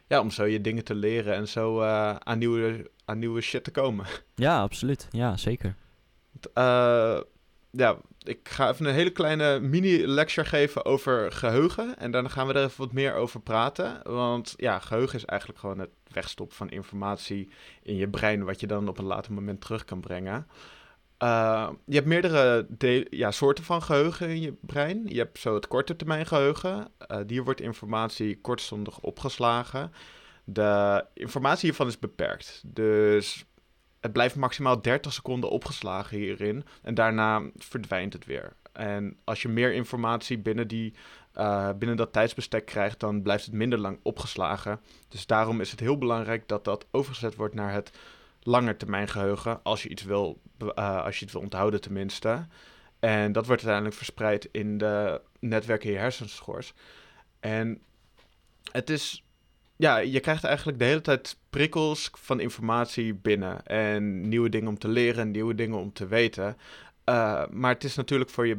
ja, 0.08 0.20
om 0.20 0.32
zo 0.32 0.46
je 0.46 0.62
dingen 0.62 0.84
te 0.84 0.96
leren 0.96 1.34
en 1.34 1.48
zo 1.48 1.82
eh, 1.82 2.16
aan, 2.16 2.38
nieuwe, 2.38 2.92
aan 3.06 3.20
nieuwe 3.20 3.42
shit 3.42 3.64
te 3.64 3.72
komen. 3.72 4.06
Ja, 4.36 4.62
absoluut. 4.62 5.08
Ja, 5.12 5.38
zeker. 5.38 5.76
Ja, 7.72 7.98
ik 8.24 8.50
ga 8.50 8.70
even 8.70 8.86
een 8.86 8.94
hele 8.94 9.10
kleine 9.10 9.60
mini-lecture 9.60 10.48
geven 10.48 10.86
over 10.86 11.32
geheugen. 11.32 11.98
En 11.98 12.12
daarna 12.12 12.30
gaan 12.30 12.48
we 12.48 12.54
er 12.54 12.64
even 12.64 12.80
wat 12.80 12.94
meer 12.94 13.14
over 13.14 13.40
praten. 13.40 14.00
Want 14.04 14.54
ja, 14.58 14.80
geheugen 14.80 15.16
is 15.16 15.26
eigenlijk 15.26 15.60
gewoon 15.60 15.80
het 15.80 15.90
wegstoppen 16.12 16.58
van 16.58 16.70
informatie 16.70 17.50
in 17.84 17.96
je 17.96 18.08
brein, 18.08 18.44
wat 18.44 18.60
je 18.60 18.68
dan 18.68 18.88
op 18.88 18.98
een 18.98 19.06
later 19.06 19.34
moment 19.34 19.62
terug 19.62 19.86
kan 19.86 20.00
brengen. 20.00 20.48
Eh, 21.18 21.70
je 21.86 21.96
hebt 21.96 22.08
meerdere 22.08 22.66
de- 22.70 23.08
ja, 23.10 23.32
soorten 23.32 23.64
van 23.64 23.82
geheugen 23.82 24.30
in 24.30 24.42
je 24.42 24.54
brein. 24.62 25.02
Je 25.06 25.18
hebt 25.18 25.40
zo 25.40 25.54
het 25.56 25.68
korte 25.68 25.96
termijn 25.96 26.26
geheugen. 26.26 26.88
Eh 26.98 27.20
hier 27.28 27.44
wordt 27.44 27.62
informatie 27.62 28.42
kortstondig 28.42 29.00
opgeslagen. 29.00 29.92
De 30.44 31.06
informatie 31.14 31.66
hiervan 31.66 31.88
is 31.88 32.00
beperkt. 32.00 32.62
Dus 32.66 33.46
het 34.00 34.14
blijft 34.14 34.36
maximaal 34.36 34.82
30 34.82 35.14
seconden 35.14 35.50
opgeslagen 35.50 36.18
hierin. 36.18 36.66
En 36.82 36.94
daarna 36.94 37.42
verdwijnt 37.56 38.14
het 38.14 38.26
weer. 38.26 38.56
En 38.74 39.18
als 39.24 39.42
je 39.42 39.48
meer 39.48 39.74
informatie 39.74 40.38
binnen, 40.40 40.68
die, 40.68 40.94
eh, 41.34 41.70
binnen 41.78 41.98
dat 41.98 42.14
tijdsbestek 42.14 42.66
krijgt, 42.66 43.00
dan 43.00 43.22
blijft 43.22 43.46
het 43.46 43.54
minder 43.54 43.80
lang 43.80 44.00
opgeslagen. 44.04 44.80
Dus 45.08 45.26
daarom 45.26 45.62
is 45.62 45.72
het 45.72 45.80
heel 45.80 45.98
belangrijk 45.98 46.48
dat 46.48 46.64
dat 46.66 46.86
overgezet 46.92 47.36
wordt 47.36 47.56
naar 47.56 47.74
het 47.74 47.92
langetermijngeheugen. 48.48 49.64
Als 49.64 49.84
je 49.84 49.90
iets 49.90 50.04
wil, 50.04 50.42
eh, 50.76 51.04
als 51.04 51.20
je 51.20 51.26
het 51.26 51.34
wil 51.34 51.42
onthouden 51.42 51.82
tenminste. 51.82 52.48
En 53.00 53.32
dat 53.32 53.46
wordt 53.46 53.62
uiteindelijk 53.62 53.96
verspreid 53.96 54.50
in 54.52 54.78
de 54.78 55.22
netwerken 55.40 55.88
in 55.88 55.94
je 55.94 56.00
hersenschors. 56.00 56.74
En 57.40 57.82
het 58.72 58.90
is 58.90 59.24
ja, 59.76 59.98
je 59.98 60.20
krijgt 60.20 60.44
eigenlijk 60.44 60.80
de 60.80 60.86
hele 60.86 61.02
tijd 61.02 61.38
prikkels 61.50 62.10
van 62.14 62.40
informatie 62.40 63.14
binnen. 63.14 63.66
En 63.66 64.28
nieuwe 64.30 64.50
dingen 64.50 64.68
om 64.68 64.78
te 64.78 64.88
leren, 64.88 65.32
nieuwe 65.32 65.56
dingen 65.56 65.78
om 65.78 65.94
te 65.94 66.08
weten. 66.08 66.58
Uh, 67.06 67.44
maar 67.50 67.74
het 67.74 67.84
is 67.84 67.96
natuurlijk 67.96 68.30
voor 68.30 68.48
je, 68.48 68.58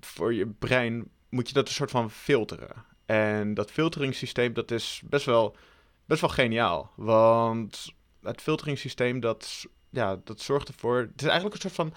voor 0.00 0.34
je 0.34 0.46
brein, 0.46 1.08
moet 1.28 1.48
je 1.48 1.54
dat 1.54 1.68
een 1.68 1.74
soort 1.74 1.90
van 1.90 2.10
filteren. 2.10 2.84
En 3.06 3.54
dat 3.54 3.70
filteringssysteem, 3.70 4.52
dat 4.52 4.70
is 4.70 5.02
best 5.04 5.26
wel, 5.26 5.56
best 6.04 6.20
wel 6.20 6.30
geniaal. 6.30 6.90
Want 6.96 7.94
het 8.26 8.42
filteringssysteem, 8.42 9.20
dat, 9.20 9.66
ja, 9.90 10.20
dat 10.24 10.40
zorgt 10.40 10.68
ervoor... 10.68 10.96
Het 10.96 11.20
is 11.20 11.26
eigenlijk 11.26 11.54
een 11.54 11.60
soort 11.60 11.74
van 11.74 11.94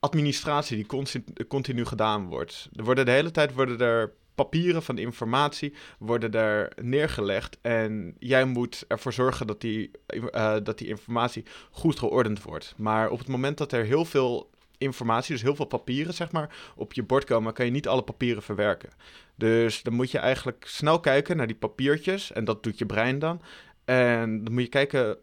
administratie 0.00 0.76
die 0.76 0.86
continu, 0.86 1.24
continu 1.48 1.84
gedaan 1.84 2.26
wordt. 2.26 2.68
Er 2.72 2.84
worden 2.84 3.04
de 3.04 3.10
hele 3.10 3.30
tijd 3.30 3.54
worden 3.54 3.78
er 3.78 4.12
papieren 4.34 4.82
van 4.82 4.98
informatie 4.98 5.74
worden 5.98 6.32
er 6.32 6.72
neergelegd. 6.82 7.58
En 7.60 8.14
jij 8.18 8.44
moet 8.44 8.84
ervoor 8.88 9.12
zorgen 9.12 9.46
dat 9.46 9.60
die, 9.60 9.90
uh, 10.14 10.56
dat 10.62 10.78
die 10.78 10.88
informatie 10.88 11.44
goed 11.70 11.98
geordend 11.98 12.42
wordt. 12.42 12.74
Maar 12.76 13.10
op 13.10 13.18
het 13.18 13.28
moment 13.28 13.58
dat 13.58 13.72
er 13.72 13.84
heel 13.84 14.04
veel 14.04 14.50
informatie, 14.78 15.32
dus 15.32 15.42
heel 15.42 15.56
veel 15.56 15.64
papieren, 15.64 16.14
zeg 16.14 16.32
maar, 16.32 16.56
op 16.76 16.92
je 16.92 17.02
bord 17.02 17.24
komen, 17.24 17.52
kan 17.52 17.64
je 17.64 17.70
niet 17.70 17.88
alle 17.88 18.02
papieren 18.02 18.42
verwerken. 18.42 18.90
Dus 19.34 19.82
dan 19.82 19.94
moet 19.94 20.10
je 20.10 20.18
eigenlijk 20.18 20.64
snel 20.66 21.00
kijken 21.00 21.36
naar 21.36 21.46
die 21.46 21.56
papiertjes, 21.56 22.32
en 22.32 22.44
dat 22.44 22.62
doet 22.62 22.78
je 22.78 22.86
brein 22.86 23.18
dan. 23.18 23.42
En 23.84 24.44
dan 24.44 24.52
moet 24.52 24.62
je 24.62 24.68
kijken 24.68 25.18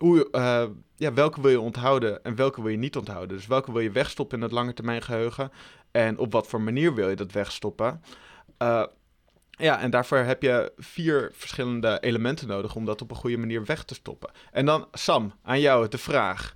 hoe, 0.00 0.28
uh, 0.32 0.64
ja, 0.96 1.12
welke 1.12 1.40
wil 1.40 1.50
je 1.50 1.60
onthouden 1.60 2.24
en 2.24 2.34
welke 2.34 2.62
wil 2.62 2.70
je 2.70 2.76
niet 2.76 2.96
onthouden. 2.96 3.36
Dus 3.36 3.46
welke 3.46 3.72
wil 3.72 3.80
je 3.80 3.90
wegstoppen 3.90 4.36
in 4.36 4.42
het 4.42 4.52
lange 4.52 4.72
termijn 4.72 5.02
geheugen 5.02 5.50
en 5.90 6.18
op 6.18 6.32
wat 6.32 6.46
voor 6.46 6.60
manier 6.60 6.94
wil 6.94 7.08
je 7.08 7.16
dat 7.16 7.32
wegstoppen. 7.32 8.02
Uh, 8.62 8.84
ja, 9.50 9.80
en 9.80 9.90
daarvoor 9.90 10.18
heb 10.18 10.42
je 10.42 10.72
vier 10.76 11.30
verschillende 11.34 11.98
elementen 12.00 12.48
nodig 12.48 12.74
om 12.74 12.84
dat 12.84 13.02
op 13.02 13.10
een 13.10 13.16
goede 13.16 13.36
manier 13.36 13.64
weg 13.64 13.84
te 13.84 13.94
stoppen. 13.94 14.30
En 14.52 14.66
dan, 14.66 14.88
Sam, 14.92 15.32
aan 15.42 15.60
jou 15.60 15.88
de 15.88 15.98
vraag. 15.98 16.54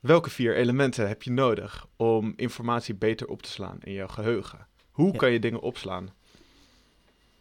Welke 0.00 0.30
vier 0.30 0.56
elementen 0.56 1.08
heb 1.08 1.22
je 1.22 1.30
nodig 1.30 1.86
om 1.96 2.32
informatie 2.36 2.94
beter 2.94 3.26
op 3.26 3.42
te 3.42 3.50
slaan 3.50 3.78
in 3.80 3.92
jouw 3.92 4.08
geheugen? 4.08 4.66
Hoe 4.90 5.16
kan 5.16 5.30
je 5.30 5.38
dingen 5.38 5.60
opslaan? 5.60 6.10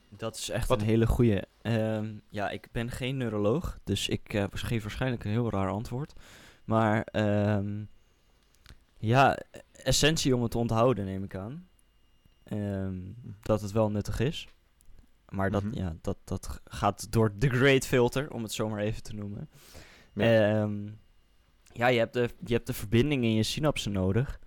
Dat 0.09 0.35
is 0.35 0.49
echt 0.49 0.69
een 0.69 0.81
hele 0.81 1.07
goede. 1.07 1.47
Ehm, 1.61 2.15
ja, 2.29 2.49
ik 2.49 2.67
ben 2.71 2.91
geen 2.91 3.17
neuroloog, 3.17 3.79
dus 3.83 4.07
ik 4.07 4.33
uh, 4.33 4.43
geef 4.51 4.81
waarschijnlijk 4.81 5.23
een 5.23 5.31
heel 5.31 5.49
raar 5.49 5.69
antwoord. 5.69 6.13
Maar 6.65 7.07
um, 7.11 7.89
ja, 8.97 9.37
essentie 9.71 10.35
om 10.35 10.41
het 10.41 10.51
te 10.51 10.57
onthouden, 10.57 11.05
neem 11.05 11.23
ik 11.23 11.35
aan. 11.35 11.67
Um, 12.51 13.15
dat 13.41 13.61
het 13.61 13.71
wel 13.71 13.91
nuttig 13.91 14.19
is. 14.19 14.47
Maar 15.29 15.51
dat, 15.51 15.63
mhm. 15.63 15.77
ja, 15.77 15.95
dat, 16.01 16.17
dat 16.23 16.61
gaat 16.65 17.11
door 17.11 17.31
de 17.37 17.49
great 17.49 17.85
filter, 17.85 18.31
om 18.31 18.43
het 18.43 18.51
zo 18.51 18.69
maar 18.69 18.79
even 18.79 19.03
te 19.03 19.13
noemen. 19.13 19.49
Ja, 20.13 20.69
ja 21.73 21.87
je, 21.87 21.99
hebt 21.99 22.13
de, 22.13 22.29
je 22.45 22.53
hebt 22.53 22.67
de 22.67 22.73
verbinding 22.73 23.23
in 23.23 23.33
je 23.33 23.43
synapsen 23.43 23.91
nodig. 23.91 24.39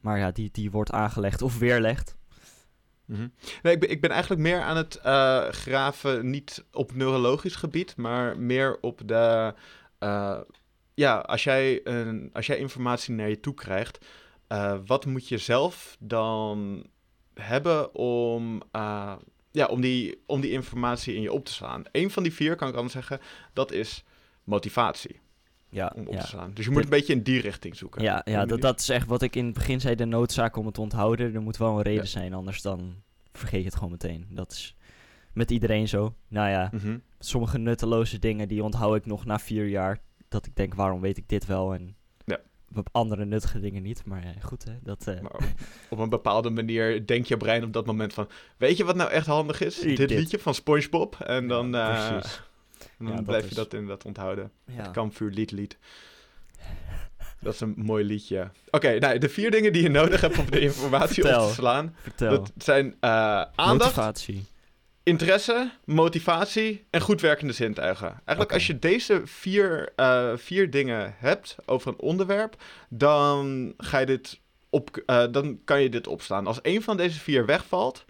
maar 0.00 0.18
ja, 0.18 0.30
die, 0.30 0.50
die 0.50 0.70
wordt 0.70 0.92
aangelegd 0.92 1.42
of 1.42 1.58
weerlegd. 1.58 2.17
Mm 3.08 3.32
nee, 3.62 3.74
ik, 3.74 3.80
ben, 3.80 3.90
ik 3.90 4.00
ben 4.00 4.10
eigenlijk 4.10 4.40
meer 4.40 4.60
aan 4.60 4.76
het 4.76 5.00
uh, 5.06 5.48
graven, 5.48 6.30
niet 6.30 6.64
op 6.72 6.94
neurologisch 6.94 7.56
gebied, 7.56 7.96
maar 7.96 8.38
meer 8.38 8.78
op 8.80 9.00
de. 9.04 9.54
Uh, 10.00 10.40
ja, 10.94 11.18
als 11.18 11.44
jij, 11.44 11.80
een, 11.84 12.30
als 12.32 12.46
jij 12.46 12.56
informatie 12.58 13.14
naar 13.14 13.28
je 13.28 13.40
toe 13.40 13.54
krijgt, 13.54 14.06
uh, 14.48 14.78
wat 14.86 15.06
moet 15.06 15.28
je 15.28 15.38
zelf 15.38 15.96
dan 16.00 16.86
hebben 17.34 17.94
om, 17.94 18.62
ja, 19.50 19.66
om, 19.66 19.80
die, 19.80 20.22
om 20.26 20.40
die 20.40 20.50
informatie 20.50 21.14
in 21.14 21.22
je 21.22 21.32
op 21.32 21.44
te 21.44 21.52
slaan? 21.52 21.82
Eén 21.92 22.10
van 22.10 22.22
die 22.22 22.32
vier, 22.32 22.56
kan 22.56 22.68
ik 22.68 22.74
anders 22.74 22.92
zeggen, 22.92 23.20
dat 23.52 23.72
is 23.72 24.04
motivatie. 24.44 25.20
Ja, 25.70 25.92
om 25.96 26.06
op 26.06 26.14
ja. 26.14 26.20
te 26.20 26.26
slaan. 26.26 26.50
Dus 26.54 26.64
je 26.64 26.70
moet 26.70 26.82
een 26.82 26.88
beetje 26.88 27.12
in 27.12 27.22
die 27.22 27.40
richting 27.40 27.76
zoeken. 27.76 28.02
Ja, 28.02 28.22
ja 28.24 28.46
dat, 28.46 28.60
dat 28.60 28.80
is 28.80 28.88
echt 28.88 29.06
wat 29.06 29.22
ik 29.22 29.36
in 29.36 29.44
het 29.44 29.54
begin 29.54 29.80
zei, 29.80 29.94
de 29.94 30.04
noodzaak 30.04 30.56
om 30.56 30.64
het 30.64 30.74
te 30.74 30.80
onthouden. 30.80 31.34
Er 31.34 31.42
moet 31.42 31.56
wel 31.56 31.76
een 31.76 31.82
reden 31.82 32.08
zijn, 32.08 32.34
anders 32.34 32.62
dan 32.62 32.94
vergeet 33.32 33.60
je 33.60 33.66
het 33.66 33.74
gewoon 33.74 33.90
meteen. 33.90 34.26
Dat 34.30 34.52
is 34.52 34.76
met 35.32 35.50
iedereen 35.50 35.88
zo. 35.88 36.14
Nou 36.28 36.50
ja, 36.50 36.70
mhm. 36.72 36.98
sommige 37.18 37.58
nutteloze 37.58 38.18
dingen 38.18 38.48
die 38.48 38.62
onthoud 38.62 38.96
ik 38.96 39.06
nog 39.06 39.24
na 39.24 39.38
vier 39.38 39.66
jaar. 39.66 40.00
Dat 40.28 40.46
ik 40.46 40.56
denk, 40.56 40.74
waarom 40.74 41.00
weet 41.00 41.16
ik 41.16 41.28
dit 41.28 41.46
wel? 41.46 41.74
En 41.74 41.96
ja. 42.24 42.38
op 42.74 42.88
andere 42.92 43.24
nuttige 43.24 43.60
dingen 43.60 43.82
niet. 43.82 44.04
Maar 44.04 44.24
uh, 44.24 44.42
goed, 44.42 44.64
hè, 44.64 44.72
dat... 44.82 45.06
Uh... 45.08 45.20
Maar 45.20 45.32
op, 45.90 45.98
een 45.98 46.08
bepaalde 46.08 46.50
manier 46.50 47.06
denkt 47.06 47.28
je 47.28 47.36
brein 47.36 47.64
op 47.64 47.72
dat 47.72 47.86
moment 47.86 48.14
van... 48.14 48.28
Weet 48.56 48.76
je 48.76 48.84
wat 48.84 48.96
nou 48.96 49.10
echt 49.10 49.26
handig 49.26 49.60
is? 49.60 49.78
dit, 49.78 50.10
liedje 50.10 50.38
van 50.38 50.54
Spongebob. 50.54 51.20
En 51.20 51.48
dan, 51.48 51.74
uh, 51.74 52.08
precies. 52.08 52.42
Dan 52.98 53.24
blijf 53.24 53.48
je 53.48 53.54
dat 53.54 53.72
inderdaad 53.74 54.04
onthouden. 54.04 54.50
Ja. 54.64 54.82
Het 54.82 54.90
kampvuur 54.90 55.30
lied 55.30 55.50
lied. 55.50 55.78
Dat 57.40 57.54
is 57.54 57.60
een 57.60 57.74
mooi 57.76 58.04
liedje. 58.04 58.50
Oké, 58.70 58.98
nou, 58.98 59.18
de 59.18 59.28
vier 59.28 59.50
dingen 59.50 59.72
die 59.72 59.82
je 59.82 59.88
nodig 59.88 60.20
hebt 60.20 60.38
om 60.38 60.50
de 60.50 60.60
informatie 60.60 61.24
op 61.24 61.48
te 61.48 61.54
slaan. 61.54 61.96
Vertel. 62.02 62.30
Dat 62.30 62.52
zijn 62.56 62.86
uh, 62.86 62.90
aandacht, 63.54 63.96
motivatie. 63.96 64.44
interesse, 65.02 65.70
motivatie 65.84 66.84
en 66.90 67.00
goed 67.00 67.20
werkende 67.20 67.52
zintuigen. 67.52 68.08
Eigenlijk 68.08 68.52
als 68.52 68.66
je 68.66 68.78
deze 68.78 69.20
vier, 69.24 69.92
uh, 69.96 70.36
vier 70.36 70.70
dingen 70.70 71.14
hebt 71.18 71.56
over 71.66 71.88
een 71.88 72.00
onderwerp, 72.00 72.62
dan 72.88 73.74
ga 73.76 73.98
je 73.98 74.06
dit 74.06 74.40
op, 74.70 75.02
uh, 75.06 75.24
dan 75.30 75.60
kan 75.64 75.82
je 75.82 75.88
dit 75.88 76.06
opslaan. 76.06 76.46
Als 76.46 76.58
een 76.62 76.82
van 76.82 76.96
deze 76.96 77.18
vier 77.18 77.46
wegvalt, 77.46 78.04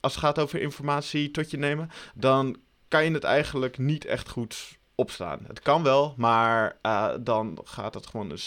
als 0.00 0.12
het 0.14 0.16
gaat 0.16 0.38
over 0.38 0.60
informatie 0.60 1.30
tot 1.30 1.50
je 1.50 1.56
nemen, 1.56 1.90
dan 2.14 2.56
kan 2.88 3.04
je 3.04 3.10
het 3.10 3.24
eigenlijk 3.24 3.78
niet 3.78 4.04
echt 4.04 4.28
goed 4.28 4.78
opstaan. 4.94 5.38
Het 5.46 5.60
kan 5.60 5.82
wel, 5.82 6.14
maar 6.16 6.76
uh, 6.82 7.14
dan 7.20 7.58
gaat 7.64 7.94
het 7.94 8.06
gewoon 8.06 8.30
een, 8.30 8.38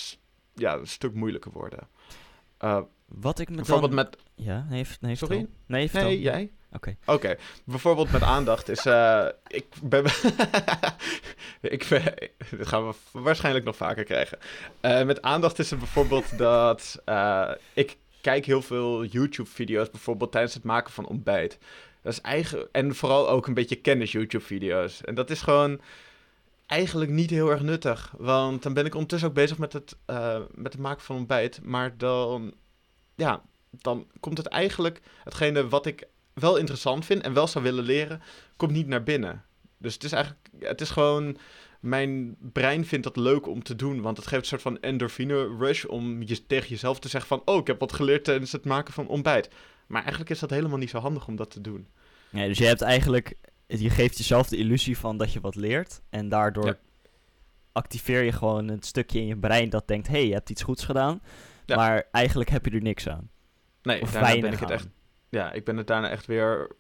ja, 0.54 0.74
een 0.74 0.88
stuk 0.88 1.14
moeilijker 1.14 1.52
worden. 1.52 1.88
Uh, 2.64 2.80
Wat 3.06 3.40
ik 3.40 3.50
me 3.50 3.56
bijvoorbeeld 3.56 3.92
dan... 3.92 4.06
met... 4.06 4.18
Ja, 4.36 4.66
heeft, 4.70 5.02
nee, 5.02 5.16
Sorry? 5.16 5.48
Nee, 5.66 5.90
nee 5.94 6.20
jij? 6.20 6.52
Oké. 6.72 6.96
Okay. 7.06 7.16
Oké, 7.16 7.42
bijvoorbeeld 7.64 8.12
met 8.12 8.22
aandacht 8.22 8.70
is... 8.70 8.86
Uh, 8.86 9.26
ik 9.48 9.66
ben... 9.84 10.06
ik 11.76 11.86
ben... 11.90 12.14
Dit 12.50 12.68
gaan 12.68 12.88
we 12.88 12.94
waarschijnlijk 13.12 13.66
nog 13.66 13.76
vaker 13.76 14.04
krijgen. 14.04 14.38
Met 14.82 15.22
aandacht 15.22 15.60
is 15.60 15.72
er 15.72 15.78
bijvoorbeeld 15.78 16.38
dat... 16.48 17.02
Ik 17.74 17.98
kijk 18.22 18.46
heel 18.46 18.62
veel 18.62 19.06
YouTube-video's 19.06 19.90
bijvoorbeeld 19.90 20.32
tijdens 20.32 20.54
het 20.54 20.64
maken 20.64 20.94
van 20.94 21.08
ontbijt. 21.08 21.58
Dat 22.02 22.14
is 22.14 22.22
eigen... 22.22 22.68
En 22.72 22.96
vooral 22.96 23.30
ook 23.30 23.48
een 23.48 23.54
beetje 23.54 23.76
kennis-YouTube-video's. 23.76 25.04
En 25.04 25.16
dat 25.16 25.30
is 25.30 25.42
gewoon 25.42 25.82
eigenlijk 26.66 27.12
niet 27.12 27.30
heel 27.30 27.50
erg 27.50 27.62
nuttig. 27.62 28.14
Want 28.18 28.64
dan 28.64 28.74
ben 28.74 28.86
ik 28.86 28.94
ondertussen 28.94 29.30
ook 29.30 29.36
bezig 29.36 29.58
met 29.58 29.74
het, 29.74 29.96
uh, 30.08 30.40
met 30.52 30.74
het 30.74 30.82
maken 30.82 31.04
van 31.04 31.16
ontbijt. 31.16 31.60
Maar 31.64 31.98
dan, 31.98 32.54
ja, 33.16 33.42
dan 33.70 34.08
komt 34.20 34.38
het 34.38 34.48
eigenlijk, 34.48 35.02
hetgene 35.24 35.68
wat 35.68 35.86
ik 35.86 36.08
wel 36.34 36.58
interessant 36.58 37.06
vind 37.06 37.22
en 37.22 37.34
wel 37.34 37.48
zou 37.48 37.64
willen 37.64 37.84
leren, 37.84 38.22
komt 38.56 38.72
niet 38.72 38.88
naar 38.88 39.04
binnen. 39.04 39.46
Dus 39.78 39.94
het 39.94 40.04
is 40.04 40.12
eigenlijk, 40.12 40.50
het 40.60 40.82
is 40.82 40.90
gewoon, 40.90 41.38
mijn 41.80 42.36
brein 42.40 42.86
vindt 42.86 43.06
dat 43.06 43.16
leuk 43.16 43.48
om 43.48 43.64
te 43.64 43.76
doen. 43.76 44.02
Want 44.02 44.18
het 44.18 44.28
geeft 44.28 44.42
een 44.42 44.48
soort 44.48 44.62
van 44.62 44.80
endorfine 44.80 45.58
rush 45.58 45.86
om 45.86 46.24
je, 46.24 46.46
tegen 46.48 46.70
jezelf 46.70 47.00
te 47.00 47.10
zeggen 47.10 47.30
van, 47.30 47.42
oh, 47.46 47.58
ik 47.58 47.68
heb 47.68 47.80
wat 47.80 47.94
geleerd 47.94 48.24
tijdens 48.24 48.52
het 48.52 48.66
maken 48.66 48.94
van 48.94 49.08
ontbijt. 49.08 49.50
Maar 49.90 50.02
eigenlijk 50.02 50.32
is 50.32 50.40
dat 50.40 50.50
helemaal 50.50 50.78
niet 50.78 50.90
zo 50.90 51.00
handig 51.00 51.28
om 51.28 51.36
dat 51.36 51.52
te 51.52 51.62
doen. 51.62 51.88
Ja, 52.30 52.46
dus 52.46 52.58
je 52.58 52.66
hebt 52.66 52.82
eigenlijk 52.82 53.36
je 53.78 53.90
geeft 53.90 54.18
jezelf 54.18 54.48
de 54.48 54.58
illusie 54.58 54.98
van 54.98 55.18
dat 55.18 55.34
je 55.34 55.40
wat 55.40 55.56
leert. 55.56 56.02
En 56.10 56.30
daardoor 56.30 56.78
activeer 57.72 58.24
je 58.24 58.32
gewoon 58.32 58.68
een 58.68 58.82
stukje 58.82 59.20
in 59.20 59.26
je 59.26 59.38
brein 59.38 59.70
dat 59.70 59.88
denkt: 59.88 60.08
hé, 60.08 60.14
hey, 60.14 60.28
je 60.28 60.34
hebt 60.34 60.50
iets 60.50 60.64
goeds 60.64 60.86
gedaan. 60.86 61.22
Maar 61.66 62.08
eigenlijk 62.12 62.50
heb 62.50 62.66
je 62.66 62.72
er 62.72 62.82
niks 62.82 63.10
aan. 63.10 63.30
Nee, 63.82 64.02
of 64.02 64.12
daarna 64.12 64.40
ben 64.40 64.54
ik 64.54 64.60
het 64.60 64.70
echt. 64.70 64.88
Ja, 65.30 65.52
ik 65.52 65.66
ben 65.66 65.78
het 65.78 65.88
daarna 65.88 66.10
echt 66.10 66.26
weer. 66.26 66.76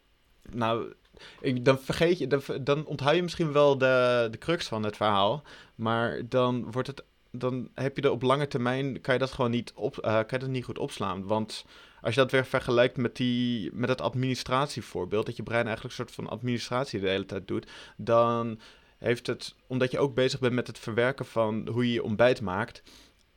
Nou, 0.51 0.93
ik, 1.41 1.65
dan 1.65 1.79
vergeet 1.79 2.17
je, 2.17 2.27
dan, 2.27 2.41
dan 2.61 2.85
onthoud 2.85 3.15
je 3.15 3.21
misschien 3.21 3.51
wel 3.51 3.77
de, 3.77 4.27
de 4.31 4.37
crux 4.37 4.67
van 4.67 4.83
het 4.83 4.95
verhaal. 4.95 5.43
Maar 5.75 6.21
dan 6.29 6.71
wordt 6.71 6.87
het. 6.87 7.03
Dan 7.31 7.69
heb 7.73 7.95
je 7.95 8.01
er 8.01 8.11
op 8.11 8.21
lange 8.21 8.47
termijn. 8.47 9.01
kan 9.01 9.13
je 9.13 9.19
dat 9.19 9.31
gewoon 9.31 9.51
niet, 9.51 9.71
op, 9.75 9.97
uh, 9.97 10.01
kan 10.01 10.25
je 10.27 10.37
dat 10.37 10.49
niet 10.49 10.65
goed 10.65 10.77
opslaan. 10.77 11.25
Want 11.25 11.65
als 12.01 12.13
je 12.13 12.19
dat 12.19 12.31
weer 12.31 12.45
vergelijkt 12.45 12.97
met, 12.97 13.15
die, 13.15 13.69
met 13.73 13.89
het 13.89 14.01
administratievoorbeeld, 14.01 15.25
dat 15.25 15.35
je 15.35 15.43
brein 15.43 15.65
eigenlijk 15.65 15.97
een 15.97 16.05
soort 16.05 16.15
van 16.15 16.29
administratie 16.29 16.99
de 16.99 17.09
hele 17.09 17.25
tijd 17.25 17.47
doet, 17.47 17.67
dan 17.97 18.59
heeft 18.97 19.27
het, 19.27 19.55
omdat 19.67 19.91
je 19.91 19.99
ook 19.99 20.13
bezig 20.13 20.39
bent 20.39 20.53
met 20.53 20.67
het 20.67 20.79
verwerken 20.79 21.25
van 21.25 21.67
hoe 21.71 21.87
je 21.87 21.93
je 21.93 22.03
ontbijt 22.03 22.41
maakt, 22.41 22.83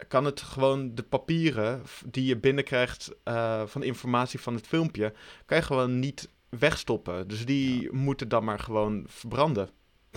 kan 0.09 0.25
het 0.25 0.40
gewoon 0.40 0.94
de 0.94 1.03
papieren 1.03 1.83
die 2.07 2.25
je 2.25 2.37
binnenkrijgt 2.37 3.11
uh, 3.25 3.62
van 3.66 3.83
informatie 3.83 4.40
van 4.40 4.55
het 4.55 4.66
filmpje, 4.66 5.12
kan 5.46 5.57
je 5.57 5.62
gewoon 5.62 5.98
niet 5.98 6.29
wegstoppen. 6.48 7.29
Dus 7.29 7.46
die 7.46 7.92
moeten 7.92 8.29
dan 8.29 8.44
maar 8.44 8.59
gewoon 8.59 9.05
verbranden. 9.07 9.70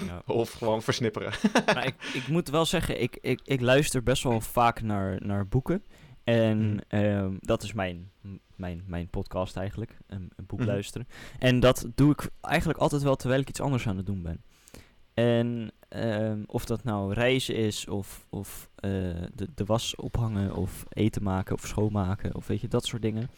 Ja. 0.06 0.22
Of 0.34 0.52
gewoon 0.52 0.82
versnipperen. 0.82 1.34
Maar 1.66 1.86
ik, 1.86 1.96
ik 2.14 2.28
moet 2.28 2.50
wel 2.50 2.66
zeggen, 2.66 3.02
ik, 3.02 3.18
ik, 3.22 3.40
ik 3.44 3.62
luister 3.62 4.04
best 4.04 4.24
wel 4.24 4.42
vaak 4.42 4.82
naar, 4.82 5.18
naar 5.26 5.48
boeken. 5.48 5.84
En 6.26 6.74
mhm. 6.74 6.80
ehm, 6.88 7.34
dat 7.40 7.64
is 7.64 7.74
mijn, 7.74 8.12
mijn, 8.56 8.84
mijn 8.88 9.08
podcast 9.08 9.58
eigenlijk, 9.58 9.98
een, 10.08 10.32
een 10.36 10.46
boek 10.46 10.60
mhm. 10.60 10.68
luisteren. 10.68 11.08
En 11.40 11.60
dat 11.60 11.88
doe 11.96 12.12
ik 12.12 12.30
eigenlijk 12.42 12.80
altijd 12.80 13.02
wel 13.02 13.16
terwijl 13.16 13.42
ik 13.42 13.50
iets 13.50 13.62
anders 13.62 13.88
aan 13.88 13.98
het 13.98 14.06
doen 14.06 14.22
ben. 14.22 14.42
En 15.14 15.72
ehm, 15.88 16.44
of 16.46 16.66
dat 16.66 16.84
nou 16.84 17.14
reizen 17.14 17.56
is, 17.56 17.88
of, 17.88 18.26
of 18.30 18.70
uh, 18.76 18.92
de, 19.34 19.48
de 19.56 19.66
was 19.66 19.96
ophangen, 19.96 20.56
of 20.56 20.86
eten 20.90 21.24
maken, 21.24 21.56
of 21.56 21.68
schoonmaken, 21.68 22.36
of 22.36 22.48
weet 22.48 22.62
je, 22.62 22.68
dat 22.68 22.86
soort 22.86 23.02
dingen. 23.02 23.30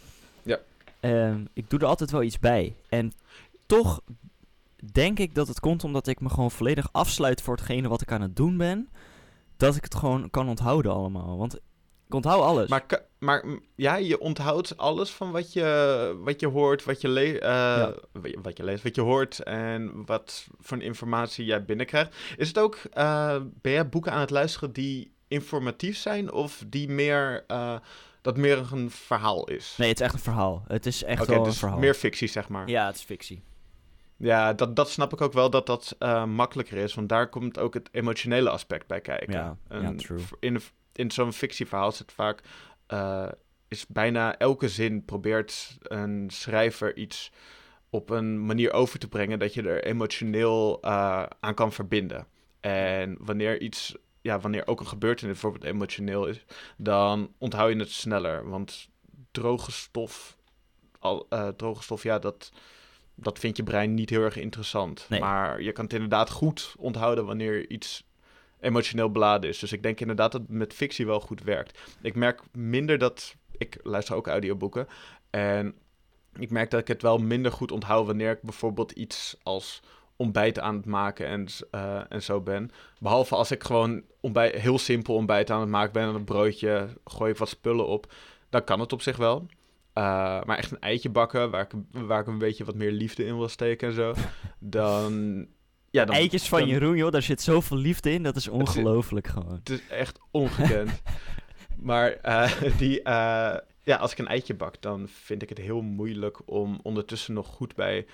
Ja. 0.43 0.59
Um, 1.01 1.47
ik 1.53 1.69
doe 1.69 1.79
er 1.79 1.85
altijd 1.85 2.11
wel 2.11 2.23
iets 2.23 2.39
bij. 2.39 2.75
En 2.89 3.11
toch 3.65 4.01
denk 4.91 5.19
ik 5.19 5.35
dat 5.35 5.47
het 5.47 5.59
komt 5.59 5.83
omdat 5.83 6.07
ik 6.07 6.19
me 6.19 6.29
gewoon 6.29 6.51
volledig 6.51 6.89
afsluit 6.91 7.41
voor 7.41 7.55
hetgene 7.55 7.87
wat 7.87 8.01
ik 8.01 8.11
aan 8.11 8.21
het 8.21 8.35
doen 8.35 8.57
ben. 8.57 8.89
Dat 9.57 9.75
ik 9.75 9.83
het 9.83 9.95
gewoon 9.95 10.29
kan 10.29 10.49
onthouden 10.49 10.91
allemaal. 10.93 11.37
Want 11.37 11.59
ik 12.07 12.13
onthoud 12.13 12.41
alles. 12.41 12.69
Maar, 12.69 12.85
maar 13.17 13.45
ja, 13.75 13.95
je 13.95 14.19
onthoudt 14.19 14.77
alles 14.77 15.09
van 15.09 15.31
wat 15.31 15.53
je, 15.53 16.17
wat 16.19 16.39
je 16.39 16.47
hoort, 16.47 16.83
wat 16.83 17.01
je, 17.01 17.07
le 17.07 17.41
uh, 17.41 17.87
wat 18.41 18.57
je 18.57 18.63
leest, 18.63 18.83
wat 18.83 18.95
je 18.95 19.01
hoort 19.01 19.39
en 19.39 20.05
wat 20.05 20.47
voor 20.59 20.81
informatie 20.81 21.45
jij 21.45 21.65
binnenkrijgt. 21.65 22.15
Is 22.37 22.47
het 22.47 22.59
ook, 22.59 22.79
uh, 22.93 23.35
ben 23.61 23.71
jij 23.71 23.89
boeken 23.89 24.11
aan 24.11 24.19
het 24.19 24.29
luisteren 24.29 24.71
die 24.71 25.15
informatief 25.27 25.97
zijn 25.97 26.31
of 26.31 26.63
die 26.67 26.89
meer, 26.89 27.43
uh, 27.47 27.75
dat 28.21 28.37
meer 28.37 28.67
een 28.71 28.91
verhaal 28.91 29.47
is? 29.47 29.75
Nee, 29.77 29.89
het 29.89 29.99
is 29.99 30.05
echt 30.05 30.13
een 30.13 30.19
verhaal. 30.19 30.63
Het 30.67 30.85
is 30.85 31.03
echt 31.03 31.21
okay, 31.21 31.35
wel 31.35 31.43
dus 31.43 31.53
een 31.53 31.59
verhaal. 31.59 31.79
meer 31.79 31.93
fictie, 31.93 32.27
zeg 32.27 32.49
maar. 32.49 32.69
Ja, 32.69 32.85
het 32.85 32.95
is 32.95 33.03
fictie. 33.03 33.43
Ja, 34.17 34.53
dat, 34.53 34.75
dat 34.75 34.89
snap 34.89 35.13
ik 35.13 35.21
ook 35.21 35.33
wel 35.33 35.49
dat 35.49 35.65
dat 35.65 35.95
makkelijker 36.27 36.77
is, 36.77 36.93
want 36.93 37.09
daar 37.09 37.29
komt 37.29 37.59
ook 37.59 37.73
het 37.73 37.89
emotionele 37.91 38.49
aspect 38.49 38.87
bij 38.87 39.01
kijken. 39.01 39.33
Ja, 39.33 39.57
en 39.67 39.81
ja 39.81 39.95
true. 39.95 40.19
In, 40.39 40.61
in 40.97 41.11
zo'n 41.11 41.33
fictieverhaal 41.33 41.91
zit 41.91 42.11
vaak, 42.11 42.41
uh, 42.93 43.27
is 43.67 43.87
bijna 43.87 44.37
elke 44.37 44.69
zin 44.69 45.05
probeert 45.05 45.77
een 45.81 46.29
schrijver 46.29 46.97
iets 46.97 47.31
op 47.89 48.09
een 48.09 48.45
manier 48.45 48.73
over 48.73 48.99
te 48.99 49.07
brengen 49.07 49.39
dat 49.39 49.53
je 49.53 49.61
er 49.61 49.83
emotioneel 49.83 50.79
uh, 50.85 51.23
aan 51.39 51.53
kan 51.53 51.71
verbinden. 51.71 52.27
En 52.59 53.17
wanneer 53.19 53.61
iets, 53.61 53.95
ja, 54.21 54.39
wanneer 54.39 54.67
ook 54.67 54.79
een 54.79 54.87
gebeurtenis 54.87 55.31
bijvoorbeeld 55.31 55.73
emotioneel 55.73 56.27
is, 56.27 56.45
dan 56.77 57.33
onthoud 57.37 57.73
je 57.73 57.79
het 57.79 57.91
sneller. 57.91 58.49
Want 58.49 58.89
droge 59.31 59.71
stof, 59.71 60.37
al, 60.99 61.27
uh, 61.29 61.47
droge 61.47 61.83
stof, 61.83 62.03
ja, 62.03 62.19
dat, 62.19 62.51
dat 63.15 63.39
vindt 63.39 63.57
je 63.57 63.63
brein 63.63 63.93
niet 63.93 64.09
heel 64.09 64.23
erg 64.23 64.37
interessant. 64.37 65.05
Nee. 65.09 65.19
Maar 65.19 65.61
je 65.61 65.71
kan 65.71 65.83
het 65.83 65.93
inderdaad 65.93 66.29
goed 66.29 66.75
onthouden 66.77 67.25
wanneer 67.25 67.69
iets 67.69 68.06
emotioneel 68.59 69.11
beladen 69.11 69.49
is. 69.49 69.59
Dus 69.59 69.71
ik 69.71 69.83
denk 69.83 69.99
inderdaad 69.99 70.31
dat 70.31 70.41
het 70.41 70.49
met 70.49 70.73
fictie 70.73 71.05
wel 71.05 71.19
goed 71.19 71.43
werkt. 71.43 71.79
Ik 72.01 72.15
merk 72.15 72.41
minder 72.51 72.97
dat. 72.97 73.35
Ik 73.57 73.79
luister 73.83 74.15
ook 74.15 74.27
audioboeken. 74.27 74.87
En 75.29 75.75
ik 76.39 76.49
merk 76.49 76.71
dat 76.71 76.79
ik 76.79 76.87
het 76.87 77.01
wel 77.01 77.17
minder 77.17 77.51
goed 77.51 77.71
onthoud 77.71 78.05
wanneer 78.05 78.31
ik 78.31 78.41
bijvoorbeeld 78.41 78.91
iets 78.91 79.37
als 79.43 79.81
ontbijt 80.15 80.59
aan 80.59 80.75
het 80.75 80.85
maken 80.85 81.27
en, 81.27 81.47
uh, 81.71 82.01
en 82.09 82.23
zo 82.23 82.41
ben. 82.41 82.71
Behalve 82.99 83.35
als 83.35 83.51
ik 83.51 83.63
gewoon 83.63 84.03
ontbijt, 84.21 84.55
heel 84.55 84.77
simpel 84.77 85.15
ontbijt 85.15 85.51
aan 85.51 85.59
het 85.59 85.69
maken 85.69 85.93
ben 85.93 86.07
en 86.07 86.15
een 86.15 86.23
broodje, 86.23 86.87
gooi 87.05 87.31
ik 87.31 87.37
wat 87.37 87.49
spullen 87.49 87.87
op. 87.87 88.13
Dan 88.49 88.63
kan 88.63 88.79
het 88.79 88.93
op 88.93 89.01
zich 89.01 89.17
wel. 89.17 89.45
Uh, 89.97 90.03
maar 90.43 90.57
echt 90.57 90.71
een 90.71 90.79
eitje 90.79 91.09
bakken, 91.09 91.49
waar 91.49 91.61
ik, 91.61 91.71
waar 91.91 92.19
ik 92.19 92.27
een 92.27 92.37
beetje 92.37 92.65
wat 92.65 92.75
meer 92.75 92.91
liefde 92.91 93.25
in 93.25 93.37
wil 93.37 93.47
steken 93.47 93.87
en 93.87 93.93
zo. 93.93 94.13
Dan. 94.59 95.47
Ja, 95.97 96.05
dan 96.05 96.15
Eitjes 96.15 96.47
van 96.47 96.59
dan, 96.59 96.67
Jeroen, 96.67 96.97
joh, 96.97 97.11
daar 97.11 97.21
zit 97.21 97.41
zoveel 97.41 97.77
liefde 97.77 98.11
in. 98.11 98.23
Dat 98.23 98.35
is 98.35 98.47
ongelooflijk 98.47 99.27
gewoon. 99.27 99.53
Het 99.53 99.69
is 99.69 99.87
echt 99.87 100.19
ongekend. 100.31 101.01
maar 101.89 102.17
uh, 102.25 102.51
die, 102.77 102.97
uh, 102.99 103.03
ja, 103.83 103.95
als 103.99 104.11
ik 104.11 104.17
een 104.17 104.27
eitje 104.27 104.53
bak, 104.53 104.81
dan 104.81 105.07
vind 105.07 105.41
ik 105.41 105.49
het 105.49 105.57
heel 105.57 105.81
moeilijk 105.81 106.39
om 106.45 106.79
ondertussen 106.83 107.33
nog 107.33 107.47
goed 107.47 107.75
bij 107.75 108.05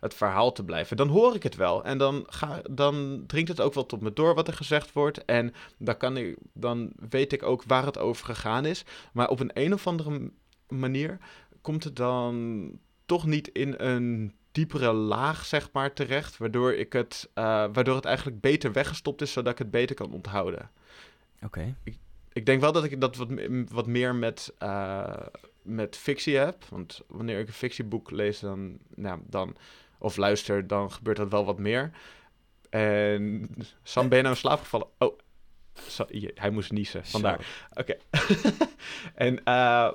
het 0.00 0.14
verhaal 0.14 0.52
te 0.52 0.64
blijven. 0.64 0.96
Dan 0.96 1.08
hoor 1.08 1.34
ik 1.34 1.42
het 1.42 1.56
wel 1.56 1.84
en 1.84 1.98
dan, 1.98 2.24
ga, 2.28 2.60
dan 2.70 3.24
dringt 3.26 3.48
het 3.48 3.60
ook 3.60 3.74
wel 3.74 3.86
tot 3.86 4.00
me 4.00 4.12
door 4.12 4.34
wat 4.34 4.48
er 4.48 4.54
gezegd 4.54 4.92
wordt. 4.92 5.24
En 5.24 5.54
dan, 5.78 5.96
kan 5.96 6.16
ik, 6.16 6.36
dan 6.52 6.92
weet 7.08 7.32
ik 7.32 7.42
ook 7.42 7.62
waar 7.66 7.84
het 7.84 7.98
over 7.98 8.26
gegaan 8.26 8.64
is. 8.64 8.84
Maar 9.12 9.28
op 9.28 9.40
een 9.40 9.50
een 9.54 9.72
of 9.72 9.86
andere 9.86 10.30
manier 10.68 11.18
komt 11.60 11.84
het 11.84 11.96
dan 11.96 12.70
toch 13.06 13.26
niet 13.26 13.48
in 13.48 13.74
een 13.76 14.34
diepere 14.56 14.92
laag, 14.92 15.44
zeg 15.44 15.68
maar, 15.72 15.92
terecht. 15.92 16.36
Waardoor, 16.36 16.74
ik 16.74 16.92
het, 16.92 17.28
uh, 17.34 17.44
waardoor 17.44 17.94
het 17.94 18.04
eigenlijk 18.04 18.40
beter 18.40 18.72
weggestopt 18.72 19.20
is, 19.20 19.32
zodat 19.32 19.52
ik 19.52 19.58
het 19.58 19.70
beter 19.70 19.96
kan 19.96 20.12
onthouden. 20.12 20.70
Oké. 21.36 21.44
Okay. 21.44 21.74
Ik, 21.82 21.98
ik 22.32 22.46
denk 22.46 22.60
wel 22.60 22.72
dat 22.72 22.84
ik 22.84 23.00
dat 23.00 23.16
wat, 23.16 23.28
wat 23.70 23.86
meer 23.86 24.14
met, 24.14 24.54
uh, 24.62 25.16
met 25.62 25.96
fictie 25.96 26.36
heb. 26.36 26.64
Want 26.64 27.00
wanneer 27.06 27.38
ik 27.38 27.46
een 27.46 27.52
fictieboek 27.52 28.10
lees, 28.10 28.40
dan, 28.40 28.78
nou, 28.94 29.20
dan, 29.26 29.56
of 29.98 30.16
luister, 30.16 30.66
dan 30.66 30.92
gebeurt 30.92 31.16
dat 31.16 31.30
wel 31.30 31.44
wat 31.44 31.58
meer. 31.58 31.90
En 32.70 33.48
Sam, 33.82 34.08
ben 34.08 34.16
je 34.16 34.22
nou 34.22 34.34
in 34.34 34.40
slaap 34.40 34.60
gevallen? 34.60 34.88
Oh, 34.98 35.18
so, 35.74 36.06
hij 36.34 36.50
moest 36.50 36.72
niezen, 36.72 37.06
vandaar. 37.06 37.66
Oké. 37.70 37.96
Okay. 38.10 38.58
en, 39.26 39.40
uh, 39.44 39.90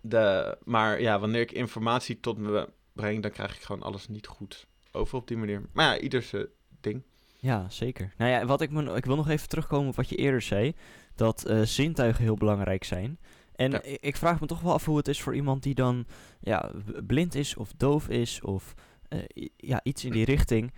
de, 0.00 0.56
maar 0.64 1.00
ja, 1.00 1.18
wanneer 1.18 1.40
ik 1.40 1.52
informatie 1.52 2.20
tot 2.20 2.38
me 2.38 2.68
breng, 2.98 3.22
dan 3.22 3.30
krijg 3.30 3.56
ik 3.56 3.62
gewoon 3.62 3.82
alles 3.82 4.08
niet 4.08 4.26
goed 4.26 4.66
over 4.92 5.16
op 5.18 5.28
die 5.28 5.36
manier. 5.36 5.62
Maar 5.72 5.94
ja, 5.94 6.00
ieders 6.00 6.32
uh, 6.32 6.44
ding. 6.80 7.02
Ja, 7.40 7.68
zeker. 7.68 8.14
Nou 8.16 8.30
ja, 8.30 8.46
wat 8.46 8.60
ik, 8.60 8.70
me, 8.70 8.94
ik 8.94 9.04
wil 9.04 9.16
nog 9.16 9.28
even 9.28 9.48
terugkomen 9.48 9.88
op 9.88 9.96
wat 9.96 10.08
je 10.08 10.16
eerder 10.16 10.42
zei. 10.42 10.72
Dat 11.14 11.44
uh, 11.50 11.62
zintuigen 11.62 12.24
heel 12.24 12.36
belangrijk 12.36 12.84
zijn. 12.84 13.18
En 13.54 13.70
Ja. 13.70 13.82
ik, 13.82 14.00
ik 14.00 14.16
vraag 14.16 14.40
me 14.40 14.46
toch 14.46 14.60
wel 14.60 14.72
af 14.72 14.84
hoe 14.84 14.96
het 14.96 15.08
is 15.08 15.22
voor 15.22 15.34
iemand 15.34 15.62
die 15.62 15.74
dan 15.74 16.06
ja, 16.40 16.72
blind 17.06 17.34
is 17.34 17.56
of 17.56 17.72
doof 17.76 18.08
is 18.08 18.40
of 18.40 18.74
eh, 19.08 19.18
ja, 19.56 19.80
iets 19.82 20.04
in 20.04 20.12
die 20.12 20.24
richting. 20.24 20.72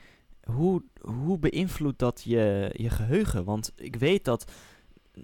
Hoe, 0.44 0.82
hoe 1.00 1.38
beïnvloedt 1.38 1.98
dat 1.98 2.22
je, 2.24 2.70
je 2.76 2.90
geheugen? 2.90 3.44
Want 3.44 3.72
ik 3.76 3.96
weet 3.96 4.24
dat 4.24 4.52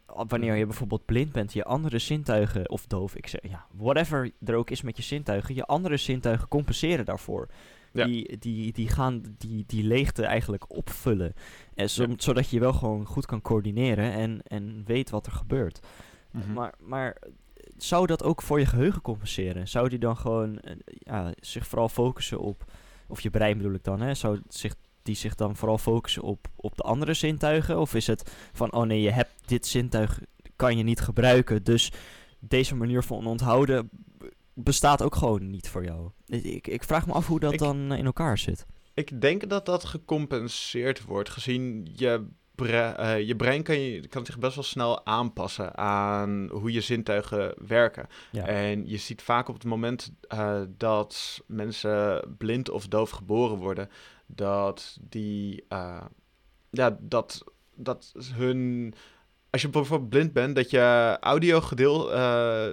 wanneer 0.06 0.54
je 0.54 0.66
bijvoorbeeld 0.66 1.04
blind 1.04 1.32
bent, 1.32 1.52
je 1.52 1.64
andere 1.64 1.98
zintuigen, 1.98 2.70
of 2.70 2.86
doof, 2.86 3.14
ik 3.16 3.26
zeg, 3.26 3.40
ja, 3.48 3.66
whatever 3.72 4.30
er 4.44 4.54
ook 4.54 4.70
is 4.70 4.82
met 4.82 4.96
je 4.96 5.02
zintuigen, 5.02 5.54
je 5.54 5.64
andere 5.66 5.96
zintuigen 5.96 6.48
compenseren 6.48 7.04
daarvoor. 7.04 7.48
Ja. 7.92 8.04
Die, 8.06 8.38
die, 8.38 8.72
die 8.72 8.88
gaan 8.88 9.22
die, 9.38 9.64
die 9.66 9.84
leegte 9.84 10.24
eigenlijk 10.24 10.76
opvullen. 10.76 11.34
En 11.74 11.90
zo- 11.90 12.02
Ja. 12.08 12.14
Zodat 12.16 12.50
je 12.50 12.60
wel 12.60 12.72
gewoon 12.72 13.04
goed 13.06 13.26
kan 13.26 13.42
coördineren 13.42 14.12
en, 14.12 14.40
en 14.42 14.82
weet 14.86 15.10
wat 15.10 15.26
er 15.26 15.32
gebeurt. 15.32 15.80
Mhm. 16.30 16.52
Maar, 16.52 16.74
maar 16.80 17.10
eh, 17.20 17.30
zou 17.76 18.06
dat 18.06 18.22
ook 18.22 18.42
voor 18.42 18.58
je 18.58 18.66
geheugen 18.66 19.02
compenseren? 19.02 19.68
Zou 19.68 19.88
die 19.88 19.98
dan 19.98 20.16
gewoon 20.16 20.58
eh, 20.58 20.76
ja, 20.86 21.32
zich 21.40 21.66
vooral 21.66 21.88
focussen 21.88 22.38
op, 22.40 22.64
of 23.08 23.20
je 23.20 23.30
brein 23.30 23.56
bedoel 23.56 23.74
ik 23.74 23.84
dan, 23.84 24.00
hè? 24.00 24.14
Zou 24.14 24.40
zich, 24.48 24.74
die 25.06 25.14
zich 25.16 25.34
dan 25.34 25.56
vooral 25.56 25.78
focussen 25.78 26.22
op, 26.22 26.46
op 26.56 26.76
de 26.76 26.82
andere 26.82 27.14
zintuigen? 27.14 27.78
Of 27.80 27.94
is 27.94 28.06
het 28.06 28.32
van, 28.52 28.72
oh 28.72 28.82
nee, 28.86 29.00
je 29.00 29.10
hebt 29.10 29.32
dit 29.46 29.66
zintuig, 29.66 30.20
kan 30.56 30.76
je 30.76 30.82
niet 30.82 31.00
gebruiken, 31.00 31.62
dus 31.64 31.92
deze 32.40 32.74
manier 32.74 33.02
van 33.02 33.26
onthouden 33.26 33.90
bestaat 34.54 35.02
ook 35.02 35.14
gewoon 35.14 35.50
niet 35.50 35.68
voor 35.68 35.84
jou? 35.84 36.10
Ik, 36.26 36.66
ik, 36.66 36.84
vraag 36.84 37.06
me 37.06 37.12
af 37.12 37.26
hoe 37.26 37.40
dat 37.40 37.52
Ik- 37.52 37.58
dan 37.58 37.92
in 37.94 38.04
elkaar 38.06 38.38
zit. 38.38 38.66
Ik 38.94 39.20
denk 39.20 39.48
dat 39.48 39.66
dat 39.66 39.84
gecompenseerd 39.84 41.04
wordt, 41.04 41.30
gezien 41.30 41.88
je, 41.94 42.26
bre- 42.54 42.94
eh, 42.96 43.26
je 43.26 43.36
brein 43.36 43.62
kan, 43.62 43.80
je, 43.80 44.08
kan 44.08 44.26
zich 44.26 44.38
best 44.38 44.54
wel 44.54 44.64
snel 44.64 45.06
aanpassen 45.06 45.76
aan 45.76 46.48
hoe 46.52 46.72
je 46.72 46.80
zintuigen 46.80 47.54
werken. 47.66 48.06
Ja. 48.32 48.46
En 48.46 48.88
je 48.88 48.96
ziet 48.96 49.22
vaak 49.22 49.48
op 49.48 49.54
het 49.54 49.64
moment 49.64 50.12
eh, 50.28 50.60
dat 50.76 51.40
mensen 51.46 52.24
blind 52.38 52.70
of 52.70 52.88
doof 52.88 53.10
geboren 53.10 53.56
worden, 53.56 53.88
dat 54.26 54.98
die, 55.00 55.64
eh, 55.68 56.04
ja, 56.70 56.96
dat, 57.00 57.44
dat 57.74 58.12
hun, 58.34 58.94
als 59.50 59.62
je 59.62 59.68
bijvoorbeeld 59.68 60.10
blind 60.10 60.32
bent, 60.32 60.56
dat 60.56 60.70
je 60.70 61.16
audiogedeel, 61.20 62.12
eh, 62.12 62.66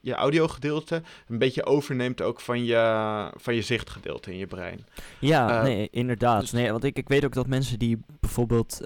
je 0.00 0.14
audiogedeelte 0.14 1.02
een 1.28 1.38
beetje 1.38 1.64
overneemt 1.66 2.22
ook 2.22 2.40
van 2.40 2.64
je, 2.64 3.30
van 3.36 3.54
je 3.54 3.62
zichtgedeelte 3.62 4.30
in 4.32 4.38
je 4.38 4.46
brein. 4.46 4.86
Ja, 5.18 5.56
Eh, 5.58 5.62
nee, 5.62 5.88
inderdaad. 5.90 6.40
dus- 6.40 6.52
nee, 6.52 6.70
want 6.70 6.84
ik, 6.84 6.96
ik 6.96 7.08
weet 7.08 7.24
ook 7.24 7.34
dat 7.34 7.46
mensen 7.46 7.78
die 7.78 8.00
bijvoorbeeld 8.20 8.80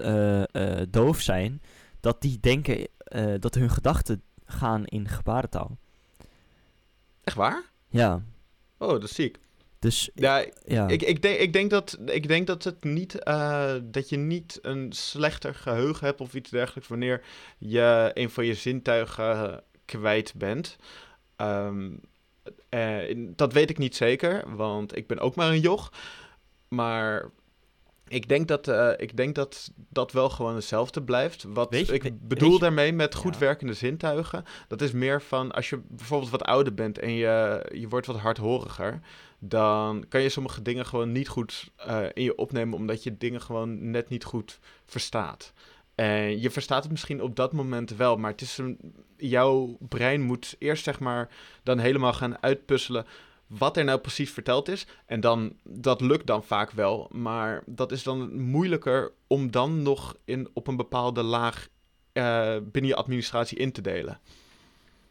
doof 0.89 1.19
zijn, 1.19 1.61
dat 1.99 2.21
die 2.21 2.39
denken 2.39 2.87
dat 3.39 3.55
hun 3.55 3.69
gedachten 3.69 4.21
gaan 4.45 4.85
in 4.85 5.07
gebarentaal. 5.07 5.77
Echt 7.23 7.35
waar? 7.37 7.63
Ja, 7.89 8.21
Oh, 8.77 8.99
dat 9.01 9.09
zie 9.09 9.25
ik. 9.25 9.39
Dus 9.83 10.09
Ja, 10.15 10.45
ja. 10.65 10.87
ik, 10.87 11.01
ik, 11.01 11.21
denk, 11.21 11.39
ik, 11.39 11.53
denk 11.53 11.69
dat, 11.69 11.97
ik 12.05 12.27
denk 12.27 12.47
dat, 12.47 12.63
het 12.63 12.83
niet, 12.83 13.23
eh, 13.23 13.73
dat 13.83 14.09
je 14.09 14.17
niet 14.17 14.59
een 14.61 14.91
slechter 14.91 15.55
geheugen 15.55 16.05
hebt 16.07 16.21
of 16.21 16.33
iets 16.33 16.49
dergelijks 16.49 16.89
wanneer 16.89 17.21
je 17.57 18.11
een 18.13 18.29
van 18.29 18.45
je 18.45 18.53
zintuigen 18.53 19.63
kwijt 19.85 20.33
bent. 20.35 20.75
Ehm, 21.35 21.89
eh, 22.69 23.15
dat 23.17 23.53
weet 23.53 23.69
ik 23.69 23.77
niet 23.77 23.95
zeker, 23.95 24.55
want 24.55 24.97
ik 24.97 25.07
ben 25.07 25.19
ook 25.19 25.35
maar 25.35 25.49
een 25.49 25.59
joch. 25.59 25.91
Maar 26.67 27.29
ik 28.07 28.27
denk 28.29 28.47
dat, 28.47 28.67
eh, 28.67 28.89
ik 28.97 29.17
denk 29.17 29.35
dat 29.35 29.71
dat 29.89 30.11
wel 30.11 30.29
gewoon 30.29 30.55
hetzelfde 30.55 31.03
blijft. 31.03 31.43
Wat 31.47 31.67
je- 31.77 31.93
ik 31.93 32.27
bedoel 32.27 32.59
daarmee 32.59 32.93
met 32.93 33.15
goed 33.15 33.33
Ja. 33.33 33.39
werkende 33.39 33.73
zintuigen, 33.73 34.43
dat 34.67 34.81
is 34.81 34.91
meer 34.91 35.21
van 35.21 35.51
als 35.51 35.69
je 35.69 35.79
bijvoorbeeld 35.87 36.31
wat 36.31 36.43
ouder 36.43 36.73
bent 36.73 36.99
en 36.99 37.11
je, 37.13 37.65
je 37.73 37.87
wordt 37.87 38.07
wat 38.07 38.17
hardhoriger, 38.19 38.99
dan 39.45 40.05
kan 40.09 40.21
je 40.21 40.29
sommige 40.29 40.61
dingen 40.61 40.85
gewoon 40.85 41.11
niet 41.11 41.27
goed 41.27 41.71
eh, 41.75 42.05
in 42.13 42.23
je 42.23 42.35
opnemen, 42.35 42.77
omdat 42.77 43.03
je 43.03 43.17
dingen 43.17 43.41
gewoon 43.41 43.91
net 43.91 44.09
niet 44.09 44.23
goed 44.23 44.59
verstaat. 44.85 45.53
En 45.95 46.41
je 46.41 46.49
verstaat 46.49 46.83
het 46.83 46.91
misschien 46.91 47.21
op 47.21 47.35
dat 47.35 47.53
moment 47.53 47.95
wel, 47.95 48.17
maar 48.17 48.31
het 48.31 48.41
is 48.41 48.57
een, 48.57 48.79
jouw 49.17 49.77
brein 49.79 50.21
moet 50.21 50.55
eerst 50.59 50.83
zeg 50.83 50.99
maar 50.99 51.29
dan 51.63 51.79
helemaal 51.79 52.13
gaan 52.13 52.41
uitpuzzelen 52.41 53.05
wat 53.47 53.77
er 53.77 53.83
nou 53.83 53.99
precies 53.99 54.31
verteld 54.31 54.67
is. 54.67 54.87
En 55.05 55.19
dan, 55.19 55.55
dat 55.63 56.01
lukt 56.01 56.27
dan 56.27 56.43
vaak 56.43 56.71
wel, 56.71 57.09
maar 57.11 57.63
dat 57.65 57.91
is 57.91 58.03
dan 58.03 58.41
moeilijker 58.41 59.11
om 59.27 59.51
dan 59.51 59.81
nog 59.81 60.17
in, 60.25 60.49
op 60.53 60.67
een 60.67 60.77
bepaalde 60.77 61.23
laag 61.23 61.67
eh, 62.11 62.57
binnen 62.63 62.91
je 62.91 62.97
administratie 62.97 63.57
in 63.57 63.71
te 63.71 63.81
delen. 63.81 64.19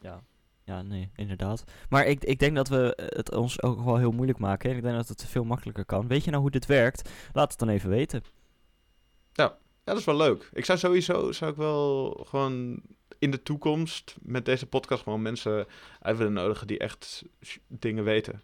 Ja. 0.01 0.23
Ja, 0.65 0.83
nee, 0.83 1.11
inderdaad. 1.17 1.65
Maar 1.89 2.07
ik, 2.07 2.25
ik 2.25 2.39
denk 2.39 2.57
dat 2.57 2.69
we 2.69 2.93
het 2.97 3.35
ons 3.35 3.63
ook 3.63 3.85
wel 3.85 3.97
heel 3.97 4.13
moeilijk 4.13 4.39
maken. 4.39 4.71
En 4.71 4.77
ik 4.77 4.83
denk 4.83 4.97
dat 4.97 5.09
het 5.09 5.25
veel 5.27 5.45
makkelijker 5.45 5.85
kan. 5.85 6.07
Weet 6.09 6.25
je 6.25 6.31
nou 6.31 6.43
hoe 6.43 6.51
dit 6.51 6.67
werkt? 6.67 7.11
Laat 7.33 7.51
het 7.51 7.59
dan 7.59 7.69
even 7.69 7.91
weten. 7.91 8.23
dat 9.85 9.99
is 9.99 10.05
wel 10.05 10.17
leuk. 10.17 10.49
Ik 10.53 10.65
zou 10.65 10.79
sowieso 10.79 11.33
zou 11.33 11.51
ik 11.51 11.57
wel 11.57 12.21
gewoon 12.29 12.83
in 13.19 13.31
de 13.31 13.43
toekomst 13.43 14.17
met 14.23 14.45
deze 14.45 14.67
podcast 14.67 15.03
gewoon 15.03 15.23
mensen 15.23 15.67
uit 16.01 16.17
willen 16.17 16.33
nodigen 16.33 16.67
die 16.67 16.79
echt 16.79 17.23
dingen 17.69 18.05
weten. 18.05 18.43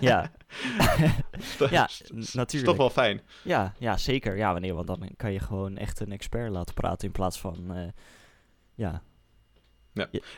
Ja. 0.00 0.32
ja, 1.70 1.86
Is- 1.86 2.02
is- 2.14 2.32
natuurlijk. 2.34 2.70
toch 2.70 2.80
wel 2.80 2.90
fijn. 2.90 3.20
Ja, 3.44 3.74
ja, 3.78 3.96
zeker. 3.96 4.36
Ja, 4.36 4.52
wanneer, 4.52 4.74
want 4.74 4.86
dan 4.86 5.08
kan 5.16 5.32
je 5.32 5.38
gewoon 5.40 5.76
echt 5.76 6.00
een 6.00 6.12
expert 6.12 6.50
laten 6.50 6.74
praten 6.74 7.06
in 7.06 7.12
plaats 7.12 7.40
van, 7.40 7.74
eh, 7.74 7.88
ja, 8.74 9.02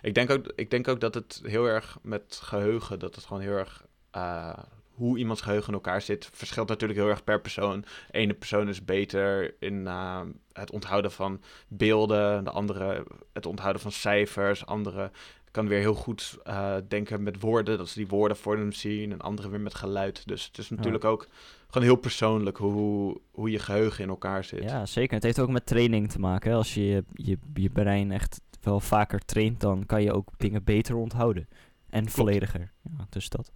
Ik 0.02 0.14
denk, 0.14 0.30
ook, 0.30 0.52
ik 0.54 0.70
denk 0.70 0.88
ook 0.88 1.00
dat 1.00 1.14
het 1.14 1.40
heel 1.44 1.66
erg 1.66 1.98
met 2.02 2.38
geheugen, 2.42 2.98
dat 2.98 3.14
het 3.14 3.24
gewoon 3.24 3.42
heel 3.42 3.56
erg. 3.56 3.84
eh, 4.10 4.58
hoe 4.94 5.18
iemands 5.18 5.40
geheugen 5.40 5.68
in 5.68 5.74
elkaar 5.74 6.02
zit, 6.02 6.28
verschilt 6.32 6.68
natuurlijk 6.68 7.00
heel 7.00 7.08
erg 7.08 7.24
per 7.24 7.40
persoon. 7.40 7.80
De 7.80 8.18
ene 8.18 8.34
persoon 8.34 8.68
is 8.68 8.84
beter 8.84 9.54
in 9.58 9.86
eh, 9.86 10.20
het 10.52 10.70
onthouden 10.70 11.12
van 11.12 11.40
beelden, 11.68 12.44
de 12.44 12.50
andere 12.50 13.04
het 13.32 13.46
onthouden 13.46 13.82
van 13.82 13.92
cijfers, 13.92 14.66
andere 14.66 15.10
kan 15.50 15.68
weer 15.68 15.78
heel 15.78 15.94
goed 15.94 16.38
eh, 16.42 16.76
denken 16.88 17.22
met 17.22 17.40
woorden, 17.40 17.78
dat 17.78 17.88
ze 17.88 17.98
die 17.98 18.08
woorden 18.08 18.36
voor 18.36 18.56
hem 18.56 18.72
zien, 18.72 19.12
en 19.12 19.20
andere 19.20 19.48
weer 19.48 19.60
met 19.60 19.74
geluid. 19.74 20.26
Dus 20.26 20.46
het 20.46 20.58
is 20.58 20.70
natuurlijk 20.70 21.04
ook 21.04 21.26
gewoon 21.66 21.88
heel 21.88 21.96
persoonlijk 21.96 22.56
hoe, 22.56 23.20
hoe 23.30 23.50
je 23.50 23.58
geheugen 23.58 24.02
in 24.02 24.08
elkaar 24.08 24.44
zit. 24.44 24.62
ja, 24.62 24.86
zeker. 24.86 25.14
Het 25.14 25.22
heeft 25.22 25.38
ook 25.38 25.48
met 25.48 25.66
training 25.66 26.10
te 26.10 26.18
maken. 26.18 26.50
hè. 26.50 26.56
Als 26.56 26.74
je, 26.74 27.04
je 27.12 27.38
je 27.54 27.70
brein 27.70 28.12
echt 28.12 28.40
wel 28.64 28.80
vaker 28.80 29.24
traint, 29.24 29.60
dan 29.60 29.86
kan 29.86 30.02
je 30.02 30.12
ook 30.12 30.28
dingen 30.36 30.64
beter 30.64 30.96
onthouden. 30.96 31.48
En 31.90 32.08
vollediger. 32.08 32.72
Ja, 32.82 33.06
dus 33.08 33.28
dat. 33.28 33.52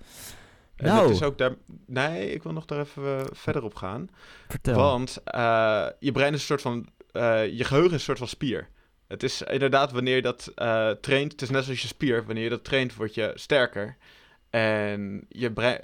En 0.76 0.86
nou, 0.86 1.10
is 1.10 1.22
ook 1.22 1.38
daar. 1.38 1.54
Nee, 1.86 2.32
ik 2.32 2.42
wil 2.42 2.52
nog 2.52 2.64
daar 2.64 2.80
even 2.80 3.18
eh, 3.18 3.24
verder 3.32 3.62
op 3.62 3.74
gaan. 3.74 4.08
vertel. 4.48 4.76
Want 4.76 5.22
eh, 5.24 5.86
je 5.98 6.12
brein 6.12 6.32
is 6.32 6.40
een 6.40 6.46
soort 6.46 6.62
van. 6.62 6.88
eh, 7.12 7.46
je 7.56 7.64
geheugen 7.64 7.90
is 7.90 7.96
een 7.96 8.00
soort 8.00 8.18
van 8.18 8.28
spier. 8.28 8.68
Het 9.06 9.22
is 9.22 9.42
inderdaad 9.42 9.92
wanneer 9.92 10.16
je 10.16 10.22
dat 10.22 10.52
traint. 11.00 11.32
Het 11.32 11.42
is 11.42 11.50
net 11.50 11.64
zoals 11.64 11.82
je 11.82 11.88
spier. 11.88 12.24
Wanneer 12.24 12.44
je 12.44 12.50
dat 12.50 12.64
traint, 12.64 12.94
word 12.94 13.14
je 13.14 13.32
sterker. 13.34 13.96
En 14.50 15.26
je, 15.28 15.52
brein, 15.52 15.78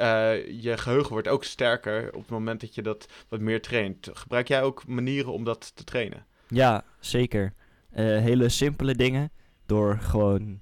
je 0.63 0.77
geheugen 0.77 1.13
wordt 1.13 1.29
ook 1.29 1.45
sterker 1.45 2.07
op 2.07 2.21
het 2.21 2.31
moment 2.31 2.61
dat 2.61 2.75
je 2.75 2.83
dat 2.83 3.09
wat 3.29 3.41
meer 3.41 3.63
traint. 3.63 4.11
Gebruik 4.13 4.49
jij 4.49 4.63
ook 4.63 4.87
manieren 4.87 5.33
om 5.33 5.45
dat 5.45 5.77
te 5.77 5.85
trainen? 5.85 6.27
Ja, 6.49 6.85
zeker. 7.01 7.55
Eh, 7.95 8.05
hele 8.05 8.49
simpele 8.49 8.95
dingen. 8.95 9.31
Door 9.67 9.99
gewoon 10.01 10.61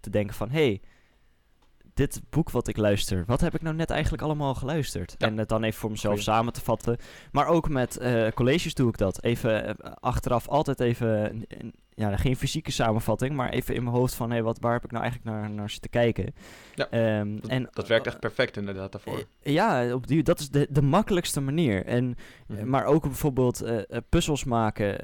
te 0.00 0.10
denken 0.10 0.34
van... 0.34 0.50
Hey, 0.50 0.80
dit 1.94 2.20
boek 2.30 2.50
wat 2.50 2.68
ik 2.68 2.76
luister... 2.76 3.24
Wat 3.26 3.40
heb 3.40 3.54
ik 3.54 3.62
nou 3.62 3.74
net 3.76 3.90
eigenlijk 3.90 4.22
allemaal 4.22 4.54
geluisterd? 4.54 5.14
Ja. 5.18 5.26
En 5.26 5.38
het 5.38 5.48
dan 5.48 5.62
even 5.62 5.80
voor 5.80 5.90
mezelf 5.90 6.14
Goeie. 6.14 6.28
samen 6.30 6.52
te 6.52 6.60
vatten. 6.60 6.96
Maar 7.32 7.46
ook 7.46 7.68
met 7.68 7.96
eh, 7.96 8.28
colleges 8.28 8.74
doe 8.74 8.88
ik 8.88 8.98
dat. 8.98 9.22
Even 9.22 9.66
eh, 9.78 9.92
achteraf 10.00 10.48
altijd 10.48 10.80
even... 10.80 11.44
ja, 11.94 12.16
geen 12.16 12.36
fysieke 12.36 12.70
samenvatting. 12.72 13.34
Maar 13.34 13.48
even 13.50 13.74
in 13.74 13.82
mijn 13.82 13.96
hoofd 13.96 14.14
van... 14.14 14.30
Hey, 14.30 14.42
wat, 14.42 14.58
waar 14.60 14.72
heb 14.72 14.84
ik 14.84 14.90
nou 14.90 15.02
eigenlijk 15.02 15.36
naar, 15.36 15.50
naar 15.50 15.70
zitten 15.70 15.90
kijken? 15.90 16.34
Ja, 16.74 16.88
Ehm, 16.90 17.34
Dat, 17.40 17.50
en, 17.50 17.68
dat 17.72 17.88
werkt 17.88 18.06
echt 18.06 18.20
perfect 18.20 18.56
inderdaad 18.56 18.92
daarvoor. 18.92 19.24
Ja, 19.42 19.94
op 19.94 20.06
die, 20.06 20.22
dat 20.22 20.40
is 20.40 20.48
de, 20.50 20.66
de 20.70 20.82
makkelijkste 20.82 21.40
manier. 21.40 21.84
En 21.86 22.14
Mhm. 22.46 22.68
Maar 22.68 22.84
ook 22.84 23.02
bijvoorbeeld 23.02 23.64
puzzels 24.08 24.44
maken. 24.44 24.98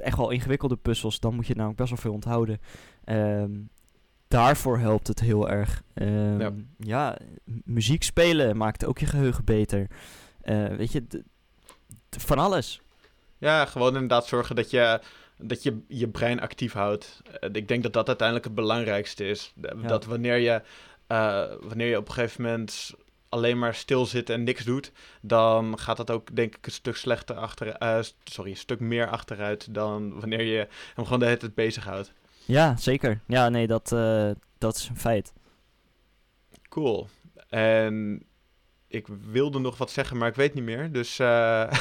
Echt 0.00 0.16
wel 0.16 0.30
ingewikkelde 0.30 0.76
puzzels. 0.76 1.20
Dan 1.20 1.34
moet 1.34 1.46
je 1.46 1.54
namelijk 1.54 1.78
best 1.78 1.90
wel 1.90 1.98
veel 1.98 2.12
onthouden. 2.12 2.60
Ehm, 3.04 3.50
daarvoor 4.28 4.78
helpt 4.78 5.06
het 5.06 5.20
heel 5.20 5.48
erg. 5.50 5.82
Ehm, 5.94 6.52
Ja. 6.78 7.18
muziek 7.64 8.02
spelen 8.02 8.56
maakt 8.56 8.84
ook 8.84 8.98
je 8.98 9.06
geheugen 9.06 9.44
beter. 9.44 9.86
Eh, 10.40 10.66
weet 10.66 10.92
je, 10.92 11.04
van 12.10 12.38
alles. 12.38 12.80
Ja, 13.38 13.64
gewoon 13.64 13.92
inderdaad 13.94 14.26
zorgen 14.26 14.56
dat 14.56 14.70
je 14.70 15.00
dat 15.40 15.62
je 15.62 15.80
je 15.88 16.08
brein 16.08 16.40
actief 16.40 16.72
houdt. 16.72 17.22
Eh, 17.40 17.48
ik 17.52 17.68
denk 17.68 17.82
dat 17.82 17.92
dat 17.92 18.06
uiteindelijk 18.06 18.46
het 18.46 18.56
belangrijkste 18.56 19.24
is. 19.28 19.52
Ja. 19.62 19.74
Dat 19.74 20.04
wanneer 20.04 20.36
je, 20.36 20.62
eh, 21.06 21.44
wanneer 21.60 21.86
je 21.88 21.96
op 21.96 22.08
een 22.08 22.14
gegeven 22.14 22.42
moment 22.42 22.90
alleen 23.28 23.58
maar 23.58 23.74
stil 23.74 24.06
zit 24.06 24.30
en 24.30 24.42
niks 24.42 24.64
doet, 24.64 24.92
dan 25.20 25.78
gaat 25.78 25.96
dat 25.96 26.10
ook 26.10 26.36
denk 26.36 26.56
ik 26.56 26.66
een 26.66 26.72
stuk 26.72 26.96
slechter 26.96 27.36
achter, 27.36 27.68
eh, 27.68 27.98
sorry, 28.24 28.50
een 28.50 28.56
stuk 28.56 28.80
meer 28.80 29.08
achteruit 29.08 29.74
dan 29.74 30.20
wanneer 30.20 30.42
je 30.42 30.68
hem 30.94 31.04
gewoon 31.04 31.18
de 31.18 31.24
hele 31.24 31.36
tijd 31.36 31.54
bezighoudt. 31.54 32.12
Ja, 32.44 32.76
zeker. 32.76 33.20
Ja, 33.26 33.48
nee, 33.48 33.66
dat, 33.66 33.92
eh, 33.92 34.30
dat 34.58 34.76
is 34.76 34.88
een 34.88 34.98
feit. 34.98 35.32
Cool. 36.68 37.08
En 37.48 38.22
ik 38.86 39.06
wilde 39.30 39.58
nog 39.58 39.78
wat 39.78 39.90
zeggen, 39.90 40.16
maar 40.16 40.28
ik 40.28 40.34
weet 40.34 40.54
niet 40.54 40.64
meer. 40.64 40.92
Dus, 40.92 41.18
eh 41.18 41.70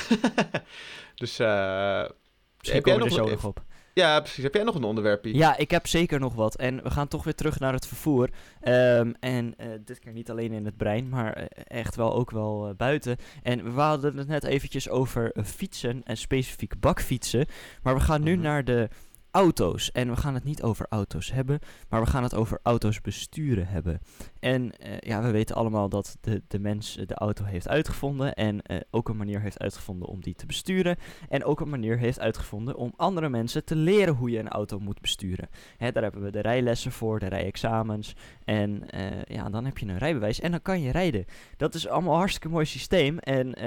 dus 1.16 1.38
Heb 1.38 2.16
jij 2.62 2.82
we 2.82 2.92
er 2.92 2.98
nog 2.98 3.12
zo 3.12 3.30
nog 3.30 3.46
op. 3.46 3.66
ja, 3.98 4.20
precies. 4.20 4.44
Heb 4.44 4.54
jij 4.54 4.64
nog 4.64 4.76
een 4.76 4.84
onderwerpje? 4.84 5.36
Ja, 5.36 5.58
ik 5.58 5.72
heb 5.72 5.88
zeker 5.88 6.20
nog 6.20 6.34
wat. 6.34 6.56
En 6.56 6.84
we 6.84 6.90
gaan 6.90 7.08
toch 7.08 7.24
weer 7.24 7.36
terug 7.36 7.60
naar 7.60 7.74
het 7.74 7.88
vervoer. 7.88 8.30
Ehm, 8.62 9.12
en 9.20 9.54
eh, 9.58 9.68
dit 9.86 10.00
keer 10.00 10.12
niet 10.14 10.30
alleen 10.30 10.52
in 10.52 10.66
het 10.66 10.78
brein, 10.78 11.10
maar 11.10 11.34
eh, 11.34 11.46
echt 11.80 11.96
wel 11.96 12.14
ook 12.14 12.32
wel 12.32 12.68
eh, 12.68 12.76
buiten. 12.76 13.18
En 13.44 13.74
we 13.76 13.82
hadden 13.82 14.18
het 14.18 14.28
net 14.28 14.44
eventjes 14.44 14.90
over 14.90 15.32
fietsen 15.46 16.02
en 16.04 16.18
specifiek 16.18 16.80
bakfietsen. 16.80 17.46
Maar 17.84 17.94
we 17.94 18.00
gaan 18.02 18.24
nu 18.24 18.34
Mhm. 18.34 18.42
naar 18.44 18.64
de 18.64 18.90
auto's. 19.38 19.92
En 19.92 20.10
we 20.10 20.16
gaan 20.16 20.34
het 20.34 20.44
niet 20.44 20.64
over 20.64 20.86
auto's 20.90 21.32
hebben, 21.32 21.60
maar 21.90 22.02
we 22.02 22.10
gaan 22.10 22.24
het 22.24 22.36
over 22.36 22.60
auto's 22.64 23.02
besturen 23.02 23.68
hebben. 23.68 24.00
En 24.40 24.78
eh, 24.78 25.00
ja, 25.00 25.22
we 25.22 25.32
weten 25.32 25.56
allemaal 25.56 25.90
dat 25.90 26.18
de, 26.22 26.42
de 26.48 26.60
mens 26.60 26.98
eh, 26.98 27.08
de 27.08 27.14
auto 27.14 27.44
heeft 27.44 27.68
uitgevonden. 27.68 28.34
En 28.34 28.62
eh, 28.62 28.78
ook 28.92 29.10
een 29.10 29.18
manier 29.18 29.42
heeft 29.42 29.60
uitgevonden 29.60 30.08
om 30.08 30.22
die 30.22 30.36
te 30.36 30.46
besturen. 30.46 30.98
En 31.30 31.44
ook 31.44 31.60
een 31.60 31.70
manier 31.70 31.98
heeft 31.98 32.20
uitgevonden 32.20 32.76
om 32.76 32.94
andere 32.96 33.30
mensen 33.30 33.66
te 33.66 33.76
leren 33.76 34.14
hoe 34.14 34.30
je 34.30 34.40
een 34.40 34.50
auto 34.50 34.80
moet 34.80 35.02
besturen. 35.02 35.50
Hè, 35.78 35.92
daar 35.92 36.04
hebben 36.04 36.22
we 36.22 36.32
de 36.32 36.42
rijlessen 36.42 36.92
voor, 36.92 37.20
de 37.20 37.28
rijexamens. 37.28 38.16
En 38.44 38.84
ja, 39.28 39.50
dan 39.50 39.66
heb 39.66 39.78
je 39.78 39.86
een 39.86 39.98
rijbewijs 39.98 40.40
en 40.40 40.52
dan 40.52 40.62
kan 40.62 40.82
je 40.82 40.92
rijden. 40.92 41.26
Dat 41.58 41.74
is 41.74 41.88
allemaal 41.88 42.14
een 42.14 42.20
hartstikke 42.20 42.50
mooi 42.50 42.66
systeem 42.66 43.20
en 43.20 43.60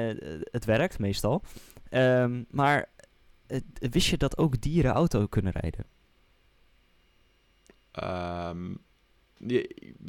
het 0.50 0.64
werkt 0.64 0.98
meestal. 0.98 1.42
Ehm, 1.88 2.42
maar 2.50 2.88
wist 3.90 4.06
je 4.06 4.16
dat 4.16 4.38
ook 4.38 4.60
dieren 4.60 4.92
auto 4.92 5.26
kunnen 5.26 5.52
rijden? 5.52 5.84
Ehm, 7.92 8.74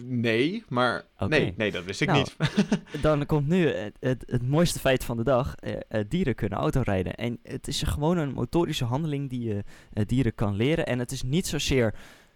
nee, 0.04 0.64
maar 0.68 1.06
nee, 1.28 1.54
nee, 1.58 1.72
dat 1.72 1.84
wist 1.84 2.02
ik 2.02 2.08
Nou, 2.08 2.20
niet. 2.20 2.36
Dan 3.02 3.26
komt 3.26 3.48
nu 3.48 3.68
het, 3.68 3.98
het, 4.00 4.24
het 4.28 4.48
mooiste 4.48 4.80
feit 4.80 5.04
van 5.04 5.18
de 5.18 5.24
dag. 5.24 5.56
Eh, 5.56 5.74
eh, 5.88 6.06
dieren 6.10 6.36
kunnen 6.36 6.60
autorijden. 6.60 7.16
En 7.16 7.40
het 7.44 7.68
is 7.68 7.82
gewoon 7.84 8.18
een 8.18 8.34
motorische 8.34 8.86
handeling 8.86 9.30
die 9.30 9.44
je 9.44 9.64
eh, 9.94 10.06
dieren 10.06 10.36
kan 10.36 10.56
leren. 10.56 10.86
En 10.86 11.00
het 11.00 11.12
is 11.12 11.24
niet 11.24 11.48
zozeer 11.48 11.96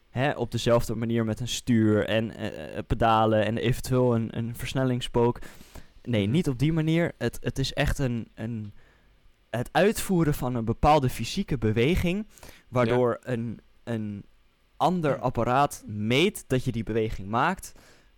hè, 0.10 0.32
op 0.32 0.52
dezelfde 0.52 0.96
manier 0.96 1.26
met 1.26 1.40
een 1.40 1.48
stuur 1.48 2.06
en 2.06 2.32
pedalen 2.88 3.46
en 3.46 3.58
eventueel 3.58 4.16
een, 4.16 4.38
een 4.38 4.56
versnellingspook. 4.56 5.40
Nee, 6.04 6.24
Mhm. 6.24 6.32
niet 6.32 6.50
op 6.50 6.60
die 6.60 6.74
manier. 6.74 7.12
Het, 7.18 7.38
het 7.42 7.60
is 7.60 7.74
echt 7.74 8.00
een, 8.00 8.28
een, 8.36 8.74
het 9.58 9.70
uitvoeren 9.72 10.34
van 10.34 10.56
een 10.56 10.66
bepaalde 10.66 11.10
fysieke 11.10 11.58
beweging. 11.58 12.28
Waardoor 12.70 13.18
een, 13.22 13.60
een 13.84 14.26
ander 14.78 15.20
apparaat 15.20 15.84
meet 15.86 16.44
dat 16.48 16.64
je 16.64 16.72
die 16.72 16.84
beweging 16.84 17.28
maakt. 17.28 17.72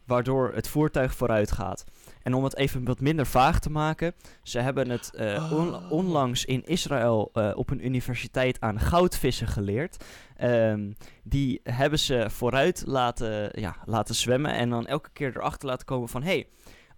Waardoor 0.06 0.52
het 0.54 0.68
voertuig 0.68 1.16
vooruit 1.16 1.52
gaat. 1.52 1.84
En 2.24 2.34
om 2.34 2.44
het 2.44 2.56
even 2.56 2.86
wat 2.86 3.00
minder 3.00 3.26
vaag 3.26 3.60
te 3.60 3.70
maken. 3.70 4.14
Ze 4.44 4.60
hebben 4.60 4.90
het 4.90 5.14
eh, 5.16 5.52
on- 5.54 5.74
Oh. 5.76 5.92
onlangs 5.92 6.46
in 6.46 6.64
Israël 6.66 7.30
eh, 7.34 7.52
op 7.56 7.70
een 7.70 7.86
universiteit 7.86 8.60
aan 8.62 8.80
goudvissen 8.80 9.48
geleerd. 9.48 10.04
Ehm, 10.36 10.92
die 11.24 11.60
hebben 11.64 12.00
ze 12.00 12.26
vooruit 12.30 12.84
laten, 12.86 13.50
ja, 13.62 13.76
laten 13.86 14.16
zwemmen. 14.16 14.52
En 14.52 14.70
dan 14.70 14.86
elke 14.86 15.10
keer 15.14 15.38
erachter 15.38 15.70
laten 15.70 15.86
komen 15.86 16.10
van... 16.10 16.24
hey, 16.24 16.48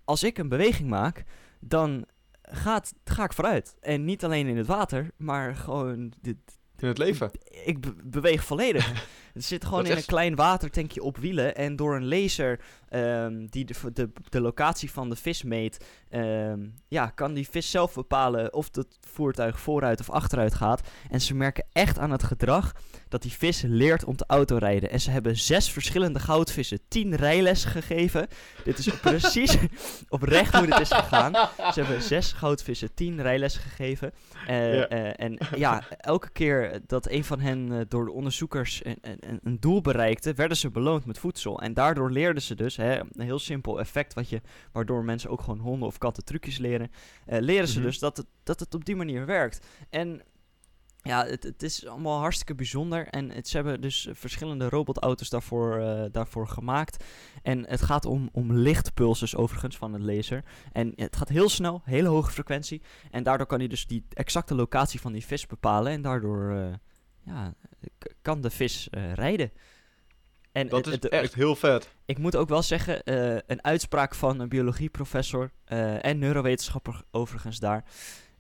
als 0.03 0.23
ik 0.23 0.37
een 0.37 0.49
beweging 0.49 0.89
maak, 0.89 1.23
dan 1.59 2.05
gaat, 2.51 2.93
ga 3.03 3.23
ik 3.23 3.33
vooruit. 3.33 3.75
En 3.79 4.05
niet 4.05 4.23
alleen 4.23 4.47
in 4.47 4.57
het 4.57 4.67
water, 4.67 5.11
maar 5.17 5.55
gewoon... 5.55 6.13
dit- 6.21 6.58
In 6.79 6.87
het 6.87 6.97
leven. 6.97 7.31
ik 7.63 7.81
be- 7.81 7.93
beweeg 8.03 8.43
volledig. 8.43 8.91
Het 9.33 9.45
zit 9.47 9.65
gewoon 9.65 9.85
in 9.85 9.97
een 9.97 10.05
klein 10.05 10.35
watertankje 10.35 11.03
op 11.03 11.17
wielen. 11.17 11.55
En 11.55 11.75
door 11.75 11.95
een 11.95 12.07
laser 12.07 12.59
ehm, 12.89 13.45
die 13.45 13.65
de, 13.65 13.73
de, 13.93 14.09
de 14.29 14.41
locatie 14.41 14.91
van 14.91 15.09
de 15.09 15.15
vis 15.15 15.43
meet, 15.43 15.85
ehm, 16.09 16.59
ja, 16.87 17.07
kan 17.07 17.33
die 17.33 17.49
vis 17.49 17.71
zelf 17.71 17.93
bepalen 17.93 18.53
of 18.53 18.69
het 18.75 18.97
voertuig 19.11 19.59
vooruit 19.59 19.99
of 19.99 20.09
achteruit 20.09 20.53
gaat. 20.53 20.81
En 21.09 21.21
ze 21.21 21.35
merken 21.35 21.65
echt 21.71 21.99
aan 21.99 22.11
het 22.11 22.23
gedrag 22.23 22.71
dat 23.09 23.21
die 23.21 23.31
vis 23.31 23.61
leert 23.61 24.03
om 24.05 24.15
te 24.15 24.23
autorijden. 24.27 24.89
En 24.89 24.99
ze 25.01 25.11
hebben 25.11 25.37
zes 25.37 25.71
verschillende 25.71 26.19
goudvissen 26.19 26.79
tien 26.87 27.15
rijlessen 27.15 27.71
gegeven. 27.71 28.27
Dit 28.63 28.77
is 28.77 28.87
precies 29.01 29.57
oprecht 30.09 30.55
hoe 30.55 30.65
dit 30.65 30.79
is 30.79 30.91
gegaan. 30.91 31.33
Ze 31.73 31.81
hebben 31.81 32.01
zes 32.01 32.31
goudvissen 32.31 32.93
tien 32.93 33.21
rijlessen 33.21 33.61
gegeven. 33.61 34.11
Eh, 34.47 34.73
Ja. 34.75 34.87
eh, 34.87 35.25
en 35.25 35.37
ja, 35.55 35.83
elke 35.97 36.29
keer 36.29 36.68
keer 36.69 36.81
dat 36.87 37.09
een 37.09 37.23
van 37.23 37.39
hen 37.39 37.71
eh, 37.71 37.79
door 37.87 38.05
de 38.05 38.11
onderzoekers 38.11 38.85
een, 38.85 38.97
een, 39.01 39.39
een 39.43 39.59
doel 39.59 39.81
bereikte, 39.81 40.33
werden 40.33 40.57
ze 40.57 40.69
beloond 40.69 41.05
met 41.05 41.17
voedsel. 41.19 41.61
En 41.61 41.73
daardoor 41.73 42.11
leerden 42.11 42.41
ze 42.43 42.55
dus, 42.55 42.75
hè, 42.75 42.99
een 42.99 43.09
heel 43.25 43.39
simpel 43.39 43.79
effect, 43.79 44.13
wat 44.13 44.29
je, 44.29 44.41
waardoor 44.71 45.03
mensen 45.03 45.29
ook 45.29 45.41
gewoon 45.41 45.59
honden 45.59 45.87
of 45.87 45.97
katten 45.97 46.25
trucjes 46.25 46.57
leren, 46.57 46.91
eh, 47.25 47.39
leren 47.39 47.67
ze 47.67 47.77
Mhm. 47.77 47.87
dus 47.87 47.99
dat 47.99 48.17
het, 48.17 48.25
dat 48.43 48.59
het 48.59 48.73
op 48.73 48.85
die 48.85 48.95
manier 48.95 49.25
werkt. 49.25 49.65
En 49.89 50.21
ja, 51.01 51.25
het, 51.25 51.43
het 51.43 51.63
is 51.63 51.85
allemaal 51.87 52.19
hartstikke 52.19 52.55
bijzonder. 52.55 53.07
En 53.07 53.29
het, 53.31 53.47
ze 53.47 53.55
hebben 53.55 53.81
dus 53.81 54.07
verschillende 54.11 54.69
robotauto's 54.69 55.29
daarvoor, 55.29 55.77
eh, 55.79 56.03
daarvoor 56.11 56.47
gemaakt. 56.47 57.03
En 57.41 57.65
het 57.67 57.81
gaat 57.81 58.05
om, 58.05 58.29
om 58.31 58.53
lichtpulses 58.53 59.35
overigens 59.35 59.77
van 59.77 59.93
een 59.93 60.05
laser. 60.05 60.43
En 60.71 60.91
het 60.95 61.15
gaat 61.15 61.29
heel 61.29 61.49
snel, 61.49 61.81
hele 61.85 62.07
hoge 62.07 62.31
frequentie. 62.31 62.81
En 63.11 63.23
daardoor 63.23 63.47
kan 63.47 63.59
hij 63.59 63.67
dus 63.67 63.87
die 63.87 64.05
exacte 64.13 64.55
locatie 64.55 64.99
van 65.01 65.11
die 65.11 65.25
vis 65.25 65.45
bepalen. 65.45 65.91
En 65.91 66.01
daardoor 66.01 66.51
eh, 66.55 66.73
ja, 67.25 67.53
kan 68.21 68.41
de 68.41 68.49
vis 68.49 68.89
eh, 68.89 69.13
rijden. 69.13 69.51
En 70.51 70.67
Dat 70.67 70.85
het- 70.85 70.87
is 70.87 70.93
het- 70.93 71.07
echt 71.11 71.33
heel 71.33 71.55
vet. 71.55 71.89
ik 72.05 72.17
moet 72.17 72.35
ook 72.35 72.49
wel 72.49 72.61
zeggen, 72.63 73.01
een 73.51 73.63
uitspraak 73.63 74.15
van 74.15 74.39
een 74.39 74.49
biologieprofessor 74.49 75.51
en 76.01 76.19
neurowetenschapper 76.19 77.01
overigens 77.11 77.59
daar. 77.59 77.83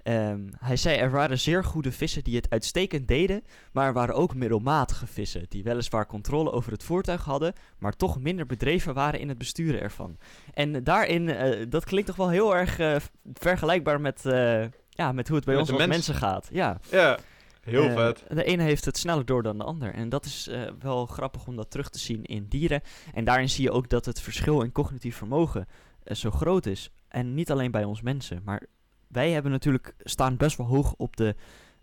Ehm, 0.03 0.47
hij 0.57 0.75
zei 0.77 0.97
er 0.97 1.11
waren 1.11 1.39
zeer 1.39 1.63
goede 1.63 1.91
vissen 1.91 2.23
die 2.23 2.35
het 2.35 2.49
uitstekend 2.49 3.07
deden, 3.07 3.43
maar 3.71 3.87
er 3.87 3.93
waren 3.93 4.15
ook 4.15 4.35
middelmatige 4.35 5.07
vissen 5.07 5.45
die 5.49 5.63
weliswaar 5.63 6.05
controle 6.05 6.51
over 6.51 6.71
het 6.71 6.83
voertuig 6.83 7.23
hadden, 7.23 7.53
maar 7.77 7.95
toch 7.95 8.19
minder 8.19 8.45
bedreven 8.45 8.93
waren 8.93 9.19
in 9.19 9.29
het 9.29 9.37
besturen 9.37 9.81
ervan. 9.81 10.17
En 10.53 10.83
daarin, 10.83 11.29
eh, 11.29 11.65
dat 11.69 11.85
klinkt 11.85 12.07
toch 12.07 12.15
wel 12.15 12.29
heel 12.29 12.55
erg 12.55 12.79
eh, 12.79 12.95
vergelijkbaar 13.33 14.01
met, 14.01 14.25
eh, 14.25 14.65
ja, 14.89 15.11
met 15.11 15.27
hoe 15.27 15.35
het 15.35 15.45
bij 15.45 15.55
Met 15.55 15.69
ons 15.69 15.77
mens. 15.77 15.89
mensen 15.91 16.15
gaat. 16.15 16.47
Ja. 16.51 16.79
Ja, 16.91 17.17
heel 17.61 17.89
vet. 17.89 18.23
De 18.29 18.43
ene 18.43 18.63
heeft 18.63 18.85
het 18.85 18.97
sneller 18.97 19.25
door 19.25 19.43
dan 19.43 19.57
de 19.57 19.63
ander. 19.63 19.93
En 19.93 20.09
dat 20.09 20.25
is 20.25 20.49
wel 20.79 21.05
grappig 21.05 21.47
om 21.47 21.55
dat 21.55 21.71
terug 21.71 21.89
te 21.89 21.99
zien 21.99 22.23
in 22.23 22.45
dieren. 22.49 22.81
En 23.13 23.23
daarin 23.23 23.49
zie 23.49 23.63
je 23.63 23.71
ook 23.71 23.89
dat 23.89 24.05
het 24.05 24.21
verschil 24.21 24.61
in 24.61 24.71
cognitief 24.71 25.15
vermogen 25.15 25.67
zo 26.05 26.31
groot 26.31 26.65
is. 26.65 26.91
En 27.07 27.33
niet 27.33 27.51
alleen 27.51 27.71
bij 27.71 27.83
ons 27.83 28.01
mensen. 28.01 28.41
Maar 28.45 28.61
wij 29.09 29.31
hebben 29.31 29.51
natuurlijk 29.51 29.93
staan 29.99 30.37
best 30.37 30.57
wel 30.57 30.67
hoog 30.67 30.93
op 30.97 31.15
de 31.17 31.35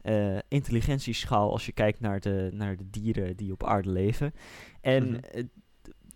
eh, 0.03 0.39
intelligentieschaal 0.49 1.51
als 1.51 1.67
je 1.67 1.73
kijkt 1.73 2.01
naar 2.01 2.21
de, 2.21 2.49
naar 2.53 2.77
de 2.77 2.91
dieren 2.91 3.37
die 3.37 3.53
op 3.53 3.65
aarde 3.65 3.91
leven. 3.91 4.35
En 4.81 5.05
Mhm. 5.11 5.15
eh, 5.15 5.45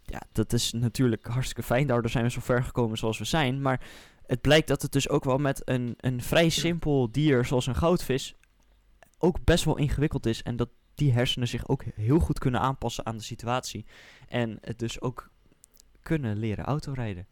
ja, 0.02 0.22
dat 0.32 0.52
is 0.52 0.72
natuurlijk 0.72 1.26
hartstikke 1.26 1.62
fijn. 1.62 1.86
Daardoor 1.86 2.10
zijn 2.10 2.24
we 2.24 2.30
zo 2.30 2.40
ver 2.40 2.64
gekomen 2.64 2.98
zoals 2.98 3.18
we 3.18 3.24
zijn. 3.24 3.62
Maar 3.62 3.80
het 4.26 4.40
blijkt 4.40 4.68
dat 4.68 4.82
het 4.82 4.92
dus 4.92 5.08
ook 5.08 5.24
wel 5.24 5.38
met 5.38 5.62
een, 5.64 5.94
een 5.96 6.22
vrij 6.22 6.48
simpel 6.48 7.10
dier 7.12 7.44
zoals 7.44 7.66
een 7.66 7.74
goudvis 7.74 8.34
ook 9.18 9.44
best 9.44 9.64
wel 9.64 9.76
ingewikkeld 9.76 10.26
is. 10.26 10.42
En 10.42 10.56
dat 10.56 10.68
die 10.94 11.12
hersenen 11.12 11.48
zich 11.48 11.68
ook 11.68 11.84
heel 11.94 12.18
goed 12.18 12.38
kunnen 12.38 12.60
aanpassen 12.60 13.06
aan 13.06 13.16
de 13.16 13.22
situatie. 13.22 13.84
En 14.28 14.58
het 14.60 14.78
dus 14.78 15.00
ook 15.00 15.30
kunnen 16.02 16.36
leren 16.36 16.64
autorijden. 16.64 17.26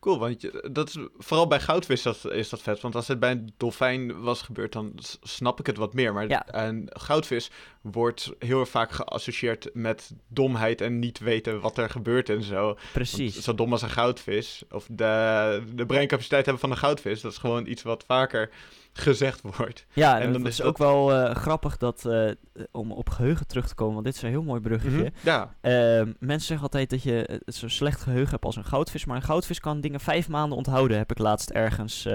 Cool, 0.00 0.18
want 0.18 0.40
je, 0.40 0.68
dat 0.72 0.88
is, 0.88 0.96
vooral 1.18 1.46
bij 1.46 1.60
goudvis 1.60 2.02
dat, 2.02 2.30
is 2.30 2.48
dat 2.48 2.62
vet. 2.62 2.80
Want 2.80 2.94
als 2.94 3.08
het 3.08 3.20
bij 3.20 3.30
een 3.30 3.52
dolfijn 3.56 4.20
was 4.22 4.42
gebeurd, 4.42 4.72
dan 4.72 4.92
snap 5.22 5.60
ik 5.60 5.66
het 5.66 5.76
wat 5.76 5.94
meer. 5.94 6.12
Maar 6.12 6.28
Ja. 6.28 6.44
een 6.64 6.90
goudvis 6.92 7.50
wordt 7.80 8.32
heel 8.38 8.66
vaak 8.66 8.92
geassocieerd 8.92 9.70
met 9.72 10.12
domheid 10.28 10.80
en 10.80 10.98
niet 10.98 11.18
weten 11.18 11.60
wat 11.60 11.78
er 11.78 11.90
gebeurt 11.90 12.28
en 12.28 12.42
zo. 12.42 12.64
Want 12.64 12.78
Precies. 12.92 13.40
zo 13.40 13.54
dom 13.54 13.72
als 13.72 13.82
een 13.82 13.90
goudvis, 13.90 14.62
of 14.70 14.86
de, 14.90 15.62
de 15.74 15.86
breincapaciteit 15.86 16.44
hebben 16.44 16.62
van 16.62 16.70
een 16.70 16.76
goudvis, 16.76 17.20
dat 17.20 17.32
is 17.32 17.38
gewoon 17.38 17.66
iets 17.66 17.82
wat 17.82 18.04
vaker 18.06 18.50
gezegd 18.98 19.40
wordt. 19.56 19.86
Ja, 19.92 20.20
en 20.20 20.32
dan 20.32 20.42
het 20.42 20.50
is 20.52 20.56
dat- 20.56 20.66
ook 20.66 20.78
wel 20.78 21.12
eh, 21.12 21.34
grappig 21.34 21.76
dat, 21.76 22.04
eh, 22.04 22.30
om 22.72 22.92
op 22.92 23.10
geheugen 23.10 23.46
terug 23.46 23.68
te 23.68 23.74
komen, 23.74 23.92
want 23.94 24.04
dit 24.06 24.14
is 24.14 24.22
een 24.22 24.28
heel 24.28 24.42
mooi 24.42 24.60
bruggetje. 24.60 24.98
Mhm. 24.98 25.08
Ja, 25.22 25.54
Ehm, 25.60 26.12
mensen 26.18 26.46
zeggen 26.46 26.60
altijd 26.66 26.90
dat 26.90 27.02
je 27.02 27.26
eh, 27.26 27.36
zo'n 27.46 27.68
slecht 27.68 28.00
geheugen 28.00 28.30
hebt 28.30 28.44
als 28.44 28.56
een 28.56 28.64
goudvis. 28.64 29.04
Maar 29.04 29.16
een 29.16 29.22
goudvis 29.22 29.60
kan 29.60 29.80
dingen 29.80 30.00
vijf 30.00 30.28
maanden 30.28 30.56
onthouden, 30.58 30.96
heb 30.96 31.10
ik 31.10 31.18
laatst 31.18 31.50
ergens 31.50 32.08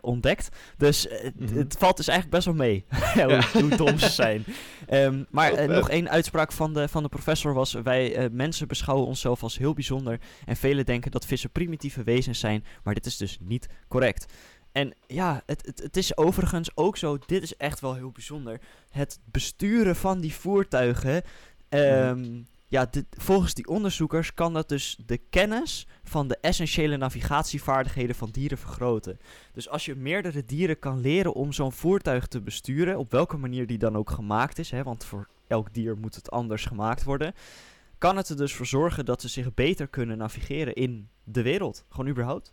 ontdekt. 0.00 0.48
Dus 0.76 1.06
het- 1.10 1.40
Mhm. 1.40 1.56
het 1.56 1.76
valt 1.78 1.96
dus 1.96 2.08
eigenlijk 2.08 2.36
best 2.44 2.56
wel 2.56 2.66
mee 2.66 2.84
hoe, 3.52 3.60
hoe 3.60 3.76
dom 3.76 3.98
ze 3.98 4.08
zijn. 4.08 4.44
Ehm, 4.86 5.22
maar 5.30 5.68
nog 5.68 5.88
één 5.88 6.10
uitspraak 6.10 6.52
van 6.52 6.74
de, 6.74 6.88
van 6.88 7.02
de 7.02 7.08
professor 7.08 7.54
was... 7.54 7.72
wij 7.72 8.28
mensen 8.32 8.68
beschouwen 8.68 9.06
onszelf 9.06 9.42
als 9.42 9.58
heel 9.58 9.74
bijzonder... 9.74 10.18
en 10.44 10.56
velen 10.56 10.86
denken 10.86 11.10
dat 11.10 11.26
vissen 11.26 11.50
primitieve 11.50 12.02
wezens 12.02 12.38
zijn... 12.38 12.64
maar 12.82 12.94
dit 12.94 13.06
is 13.06 13.16
dus 13.16 13.38
niet 13.40 13.66
correct. 13.88 14.32
En 14.72 14.94
ja, 15.06 15.42
het, 15.46 15.66
het, 15.66 15.82
het 15.82 15.96
is 15.96 16.16
overigens 16.16 16.76
ook 16.76 16.96
zo... 16.96 17.18
dit 17.26 17.42
is 17.42 17.56
echt 17.56 17.80
wel 17.80 17.94
heel 17.94 18.10
bijzonder... 18.10 18.60
het 18.90 19.18
besturen 19.24 19.96
van 19.96 20.20
die 20.20 20.34
voertuigen... 20.34 21.22
ehm, 21.68 22.42
ja, 22.66 22.86
dit- 22.86 23.06
volgens 23.10 23.54
die 23.54 23.66
onderzoekers 23.66 24.34
kan 24.34 24.52
dat 24.52 24.68
dus 24.68 24.98
de 25.06 25.16
kennis 25.16 25.86
van 26.04 26.28
de 26.28 26.38
essentiële 26.40 26.96
navigatievaardigheden 26.96 28.14
van 28.14 28.30
dieren 28.30 28.58
vergroten. 28.58 29.18
Dus 29.52 29.68
als 29.68 29.84
je 29.84 29.94
meerdere 29.94 30.44
dieren 30.44 30.78
kan 30.78 31.00
leren 31.00 31.32
om 31.34 31.52
zo'n 31.52 31.72
voertuig 31.72 32.26
te 32.26 32.40
besturen, 32.40 32.98
op 32.98 33.10
welke 33.10 33.36
manier 33.36 33.66
die 33.66 33.78
dan 33.78 33.96
ook 33.96 34.10
gemaakt 34.10 34.58
is, 34.58 34.70
hè, 34.70 34.82
want 34.82 35.04
voor 35.04 35.28
elk 35.46 35.74
dier 35.74 35.96
moet 35.96 36.14
het 36.14 36.30
anders 36.30 36.64
gemaakt 36.64 37.04
worden, 37.04 37.34
kan 37.98 38.16
het 38.16 38.28
er 38.28 38.36
dus 38.36 38.54
voor 38.54 38.66
zorgen 38.66 39.04
dat 39.04 39.20
ze 39.20 39.28
zich 39.28 39.54
beter 39.54 39.88
kunnen 39.88 40.18
navigeren 40.18 40.74
in 40.74 41.08
de 41.24 41.42
wereld. 41.42 41.84
Gewoon 41.88 42.08
überhaupt. 42.10 42.52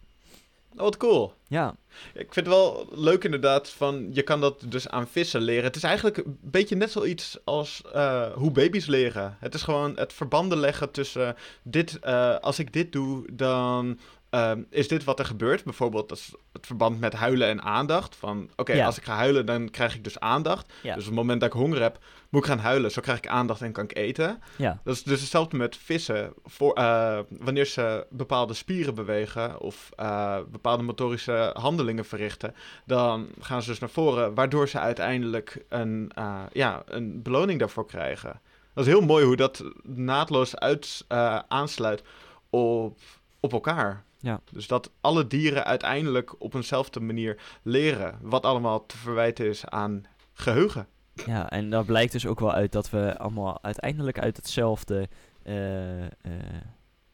Oh, 0.75 0.81
wat 0.81 0.97
cool. 0.97 1.33
Ja, 1.47 1.75
Ik 2.13 2.33
vind 2.33 2.45
het 2.45 2.47
wel 2.47 2.87
leuk 2.91 3.23
inderdaad, 3.23 3.69
van 3.69 4.09
je 4.11 4.21
kan 4.21 4.41
dat 4.41 4.63
dus 4.65 4.89
aan 4.89 5.07
vissen 5.07 5.41
leren. 5.41 5.63
Het 5.63 5.75
is 5.75 5.83
eigenlijk 5.83 6.17
een 6.17 6.37
beetje 6.41 6.75
net 6.75 6.91
zoiets 6.91 7.37
als 7.43 7.81
eh, 7.93 8.31
hoe 8.33 8.51
baby's 8.51 8.85
leren. 8.85 9.37
Het 9.39 9.53
is 9.53 9.63
gewoon 9.63 9.97
het 9.97 10.13
verbanden 10.13 10.57
leggen 10.57 10.91
tussen 10.91 11.35
dit, 11.63 11.99
eh, 11.99 12.37
als 12.37 12.59
ik 12.59 12.73
dit 12.73 12.91
doe, 12.91 13.25
dan 13.33 13.99
ehm, 14.29 14.61
is 14.69 14.87
dit 14.87 15.03
wat 15.03 15.19
er 15.19 15.25
gebeurt. 15.25 15.63
Bijvoorbeeld 15.63 16.09
dat 16.09 16.31
het 16.53 16.65
verband 16.65 16.99
met 16.99 17.13
huilen 17.13 17.47
en 17.47 17.61
aandacht. 17.61 18.15
Van 18.15 18.49
oké, 18.55 18.73
Ja. 18.73 18.85
als 18.85 18.97
ik 18.97 19.03
ga 19.03 19.15
huilen, 19.15 19.45
dan 19.45 19.69
krijg 19.69 19.95
ik 19.95 20.03
dus 20.03 20.19
aandacht. 20.19 20.73
Ja. 20.81 20.93
Dus 20.93 21.03
op 21.03 21.09
het 21.09 21.19
moment 21.19 21.39
dat 21.41 21.53
ik 21.53 21.59
honger 21.59 21.81
heb, 21.81 21.99
moet 22.29 22.41
ik 22.41 22.47
gaan 22.49 22.59
huilen. 22.59 22.91
Zo 22.91 23.01
krijg 23.01 23.17
ik 23.17 23.27
aandacht 23.27 23.61
en 23.61 23.71
kan 23.71 23.83
ik 23.83 23.95
eten. 23.97 24.41
ja, 24.57 24.79
Dat 24.83 24.95
is 24.95 25.03
dus 25.03 25.19
hetzelfde 25.19 25.57
met 25.57 25.77
vissen. 25.77 26.33
Voor, 26.45 26.73
eh, 26.73 27.19
wanneer 27.29 27.65
ze 27.65 28.05
bepaalde 28.09 28.53
spieren 28.53 28.95
bewegen 28.95 29.59
of 29.59 29.89
eh, 29.95 30.37
bepaalde 30.51 30.83
motorische 30.83 31.51
handelingen 31.53 32.05
verrichten, 32.05 32.55
dan 32.85 33.27
gaan 33.39 33.61
ze 33.61 33.69
dus 33.69 33.79
naar 33.79 33.89
voren, 33.89 34.33
waardoor 34.33 34.67
ze 34.69 34.79
uiteindelijk 34.79 35.65
een, 35.69 36.11
eh, 36.15 36.41
ja, 36.51 36.83
een 36.85 37.21
beloning 37.21 37.59
daarvoor 37.59 37.85
krijgen. 37.85 38.41
Dat 38.73 38.85
is 38.85 38.91
heel 38.91 39.01
mooi 39.01 39.25
hoe 39.25 39.35
dat 39.35 39.63
naadloos 39.83 40.55
uit, 40.55 41.05
aansluit 41.47 42.03
op, 42.49 42.97
op 43.39 43.53
elkaar. 43.53 44.03
Ja. 44.27 44.41
Dus 44.51 44.67
dat 44.67 44.91
alle 45.01 45.27
dieren 45.27 45.65
uiteindelijk 45.65 46.41
op 46.41 46.53
eenzelfde 46.53 46.99
manier 46.99 47.41
leren, 47.63 48.19
wat 48.21 48.43
allemaal 48.43 48.85
te 48.85 48.97
verwijten 48.97 49.45
is 49.47 49.65
aan 49.65 50.03
geheugen. 50.33 50.87
ja, 51.25 51.49
en 51.49 51.69
daar 51.69 51.85
blijkt 51.85 52.11
dus 52.11 52.25
ook 52.25 52.39
wel 52.39 52.51
uit 52.51 52.71
dat 52.71 52.89
we 52.89 53.17
allemaal 53.17 53.63
uiteindelijk 53.63 54.19
uit 54.19 54.37
hetzelfde, 54.37 55.09
eh, 55.43 56.05
eh, 56.05 56.11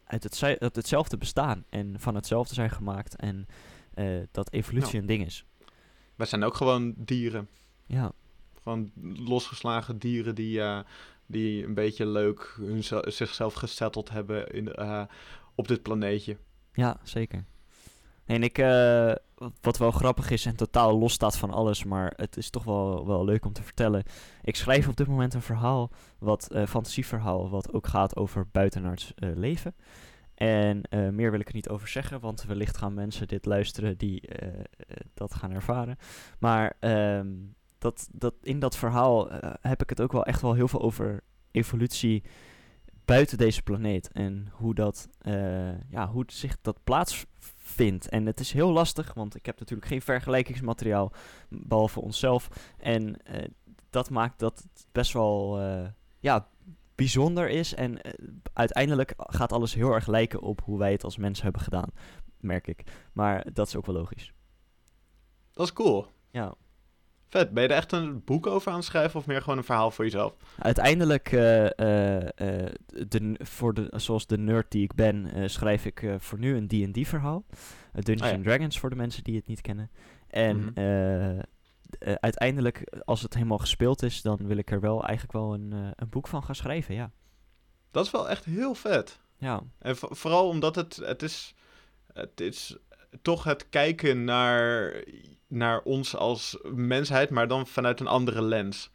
uit, 0.05 0.23
het, 0.23 0.43
uit 0.43 0.75
hetzelfde 0.75 1.17
bestaan 1.17 1.65
en 1.69 1.99
van 1.99 2.15
hetzelfde 2.15 2.53
zijn 2.53 2.69
gemaakt 2.69 3.15
en 3.15 3.47
eh, 3.93 4.21
dat 4.31 4.51
evolutie 4.51 4.99
een 4.99 5.05
ding 5.05 5.25
is. 5.25 5.45
Wij 6.15 6.27
zijn 6.27 6.43
ook 6.43 6.55
gewoon 6.55 6.93
dieren. 6.97 7.49
Ja, 7.85 8.11
Gewoon 8.63 8.91
losgeslagen 9.17 9.97
dieren 9.99 10.35
die, 10.35 10.61
die 11.25 11.65
een 11.65 11.73
beetje 11.73 12.05
leuk 12.05 12.55
hun, 12.59 12.83
zichzelf 13.13 13.53
gesetteld 13.53 14.09
hebben 14.09 14.47
in, 14.47 14.79
op 15.55 15.67
dit 15.67 15.81
planeetje. 15.81 16.37
Ja, 16.73 16.97
zeker. 17.03 17.45
En 18.25 18.43
ik, 18.43 18.57
eh, 18.57 19.13
wat- 19.61 19.77
wel 19.77 19.91
grappig 19.91 20.29
is 20.29 20.45
en 20.45 20.55
totaal 20.55 20.97
los 20.97 21.13
staat 21.13 21.37
van 21.37 21.51
alles, 21.51 21.83
maar 21.83 22.13
het 22.15 22.37
is 22.37 22.49
toch 22.49 22.63
wel, 22.63 23.07
wel 23.07 23.25
leuk 23.25 23.45
om 23.45 23.53
te 23.53 23.63
vertellen. 23.63 24.03
Ik 24.41 24.55
schrijf 24.55 24.87
op 24.87 24.97
dit 24.97 25.07
moment 25.07 25.33
een 25.33 25.41
verhaal, 25.41 25.91
wat 26.19 26.51
eh 26.51 26.65
fantasieverhaal, 26.65 27.49
wat 27.49 27.73
ook 27.73 27.87
gaat 27.87 28.15
over 28.15 28.47
buitenaards 28.51 29.13
eh, 29.15 29.29
leven. 29.35 29.75
En 30.33 30.81
meer 31.15 31.31
wil 31.31 31.39
ik 31.39 31.47
er 31.47 31.53
niet 31.53 31.69
over 31.69 31.87
zeggen, 31.87 32.19
want 32.19 32.43
wellicht 32.43 32.77
gaan 32.77 32.93
mensen 32.93 33.27
dit 33.27 33.45
luisteren 33.45 33.97
die 33.97 34.29
dat 35.13 35.33
gaan 35.33 35.51
ervaren. 35.51 35.97
Maar 36.39 36.73
ehm, 36.79 37.27
dat, 37.77 38.07
dat, 38.11 38.33
in 38.41 38.59
dat 38.59 38.77
verhaal 38.77 39.29
heb 39.61 39.81
ik 39.81 39.89
het 39.89 40.01
ook 40.01 40.11
wel 40.11 40.25
echt 40.25 40.41
wel 40.41 40.53
heel 40.53 40.67
veel 40.67 40.81
over 40.81 41.23
evolutie 41.51 42.23
buiten 43.05 43.37
deze 43.37 43.61
planeet. 43.61 44.11
En 44.11 44.49
hoe 44.51 44.73
dat, 44.73 45.09
eh, 45.19 45.89
ja, 45.89 46.07
hoe 46.07 46.23
zich 46.27 46.57
dat 46.61 46.83
plaatsvindt. 46.83 48.09
En 48.09 48.25
het 48.25 48.39
is 48.39 48.51
heel 48.51 48.71
lastig, 48.71 49.13
want 49.13 49.35
ik 49.35 49.45
heb 49.45 49.59
natuurlijk 49.59 49.87
geen 49.87 50.01
vergelijkingsmateriaal, 50.01 51.11
behalve 51.49 51.99
onszelf. 52.01 52.49
En 52.77 53.25
eh, 53.25 53.47
dat 53.89 54.09
maakt 54.09 54.39
dat 54.39 54.57
het 54.57 54.87
best 54.91 55.13
wel, 55.13 55.59
eh, 55.59 55.87
ja, 56.19 56.47
bijzonder 56.95 57.49
is. 57.49 57.73
En 57.73 57.99
uiteindelijk 58.53 59.13
gaat 59.17 59.51
alles 59.51 59.73
heel 59.73 59.93
erg 59.93 60.07
lijken 60.07 60.41
op 60.41 60.61
hoe 60.63 60.77
wij 60.77 60.91
het 60.91 61.03
als 61.03 61.17
mensen 61.17 61.43
hebben 61.43 61.61
gedaan, 61.61 61.89
merk 62.37 62.67
ik. 62.67 62.83
Maar 63.13 63.53
dat 63.53 63.67
is 63.67 63.75
ook 63.75 63.85
wel 63.85 63.95
logisch. 63.95 64.33
Dat 65.51 65.65
is 65.65 65.73
cool. 65.73 66.07
Ja, 66.31 66.55
Vet. 67.33 67.51
Ben 67.53 67.63
je 67.63 67.69
er 67.69 67.75
echt 67.75 67.91
een 67.91 68.23
boek 68.23 68.47
over 68.47 68.71
aan 68.71 68.77
het 68.77 68.85
schrijven 68.85 69.19
of 69.19 69.25
meer 69.25 69.41
gewoon 69.41 69.57
een 69.57 69.63
verhaal 69.63 69.91
voor 69.91 70.03
jezelf? 70.05 70.35
Uiteindelijk, 70.59 71.31
eh, 71.31 71.79
eh, 71.79 72.21
eh, 72.21 72.73
de, 73.07 73.35
voor 73.43 73.73
de, 73.73 73.87
zoals 73.95 74.27
de 74.27 74.37
nerd 74.37 74.71
die 74.71 74.83
ik 74.83 74.93
ben, 74.95 75.49
schrijf 75.49 75.85
ik 75.85 76.05
voor 76.17 76.39
nu 76.39 76.55
een 76.55 76.67
D&D 76.67 77.07
verhaal. 77.07 77.45
Dungeons 77.93 78.21
Oh 78.21 78.27
ja. 78.27 78.33
and 78.33 78.43
Dragons 78.43 78.79
voor 78.79 78.89
de 78.89 78.95
mensen 78.95 79.23
die 79.23 79.35
het 79.35 79.47
niet 79.47 79.61
kennen. 79.61 79.91
En 80.27 80.57
Mhm. 80.75 81.41
uiteindelijk, 82.19 83.01
als 83.05 83.21
het 83.21 83.33
helemaal 83.33 83.57
gespeeld 83.57 84.03
is, 84.03 84.21
dan 84.21 84.37
wil 84.47 84.57
ik 84.57 84.71
er 84.71 84.79
wel 84.79 85.03
eigenlijk 85.03 85.33
wel 85.33 85.53
een, 85.53 85.71
een 85.95 86.09
boek 86.09 86.27
van 86.27 86.43
gaan 86.43 86.55
schrijven, 86.55 86.95
ja. 86.95 87.11
Dat 87.91 88.05
is 88.05 88.11
wel 88.11 88.29
echt 88.29 88.45
heel 88.45 88.75
vet. 88.75 89.19
Ja, 89.37 89.61
En 89.79 89.95
vo- 89.97 90.07
vooral 90.13 90.47
omdat 90.47 90.75
het, 90.75 90.95
het 90.95 91.21
is, 91.23 91.55
het 92.13 92.39
is 92.39 92.77
toch 93.21 93.43
het 93.43 93.69
kijken 93.69 94.23
naar, 94.23 95.03
naar 95.47 95.81
ons 95.81 96.15
als 96.15 96.57
mensheid, 96.73 97.29
maar 97.29 97.47
dan 97.47 97.67
vanuit 97.67 97.99
een 97.99 98.07
andere 98.07 98.41
lens. 98.41 98.91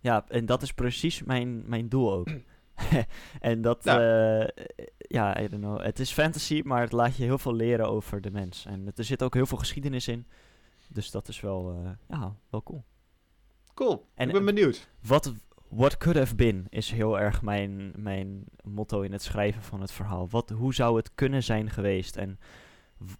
ja 0.00 0.24
en 0.28 0.46
dat 0.46 0.62
is 0.62 0.72
precies 0.72 1.22
mijn, 1.22 1.68
mijn 1.68 1.88
doel 1.88 2.12
ook. 2.12 2.28
en 3.40 3.62
dat, 3.62 3.84
Ja. 3.84 4.00
ja. 4.00 4.50
ja, 4.98 5.40
I 5.40 5.48
don't 5.48 5.62
know. 5.62 5.82
Het 5.82 5.98
is 5.98 6.12
fantasy, 6.12 6.60
maar 6.64 6.80
het 6.80 6.92
laat 6.92 7.16
je 7.16 7.24
heel 7.24 7.38
veel 7.38 7.54
leren 7.54 7.88
over 7.88 8.20
de 8.20 8.30
mens. 8.30 8.66
En 8.66 8.92
er 8.94 9.04
zit 9.04 9.22
ook 9.22 9.34
heel 9.34 9.46
veel 9.46 9.58
geschiedenis 9.58 10.08
in. 10.08 10.26
Dus 10.88 11.10
dat 11.10 11.28
is 11.28 11.40
wel, 11.40 11.70
eh, 11.84 11.90
ja, 12.08 12.36
wel 12.50 12.62
cool. 12.62 12.84
Cool, 13.74 14.06
En- 14.14 14.26
ik 14.28 14.34
ben 14.34 14.44
benieuwd. 14.44 14.88
Wat 15.06 15.32
what 15.68 15.96
could 15.96 16.18
have 16.18 16.34
been 16.34 16.66
is 16.68 16.90
heel 16.90 17.20
erg 17.20 17.42
mijn, 17.42 17.92
mijn 17.96 18.44
motto 18.62 19.00
in 19.00 19.12
het 19.12 19.22
schrijven 19.22 19.62
van 19.62 19.80
het 19.80 19.92
verhaal. 19.92 20.28
Wat, 20.28 20.50
hoe 20.50 20.74
zou 20.74 20.96
het 20.96 21.10
kunnen 21.14 21.42
zijn 21.42 21.70
geweest? 21.70 22.16
En 22.16 22.38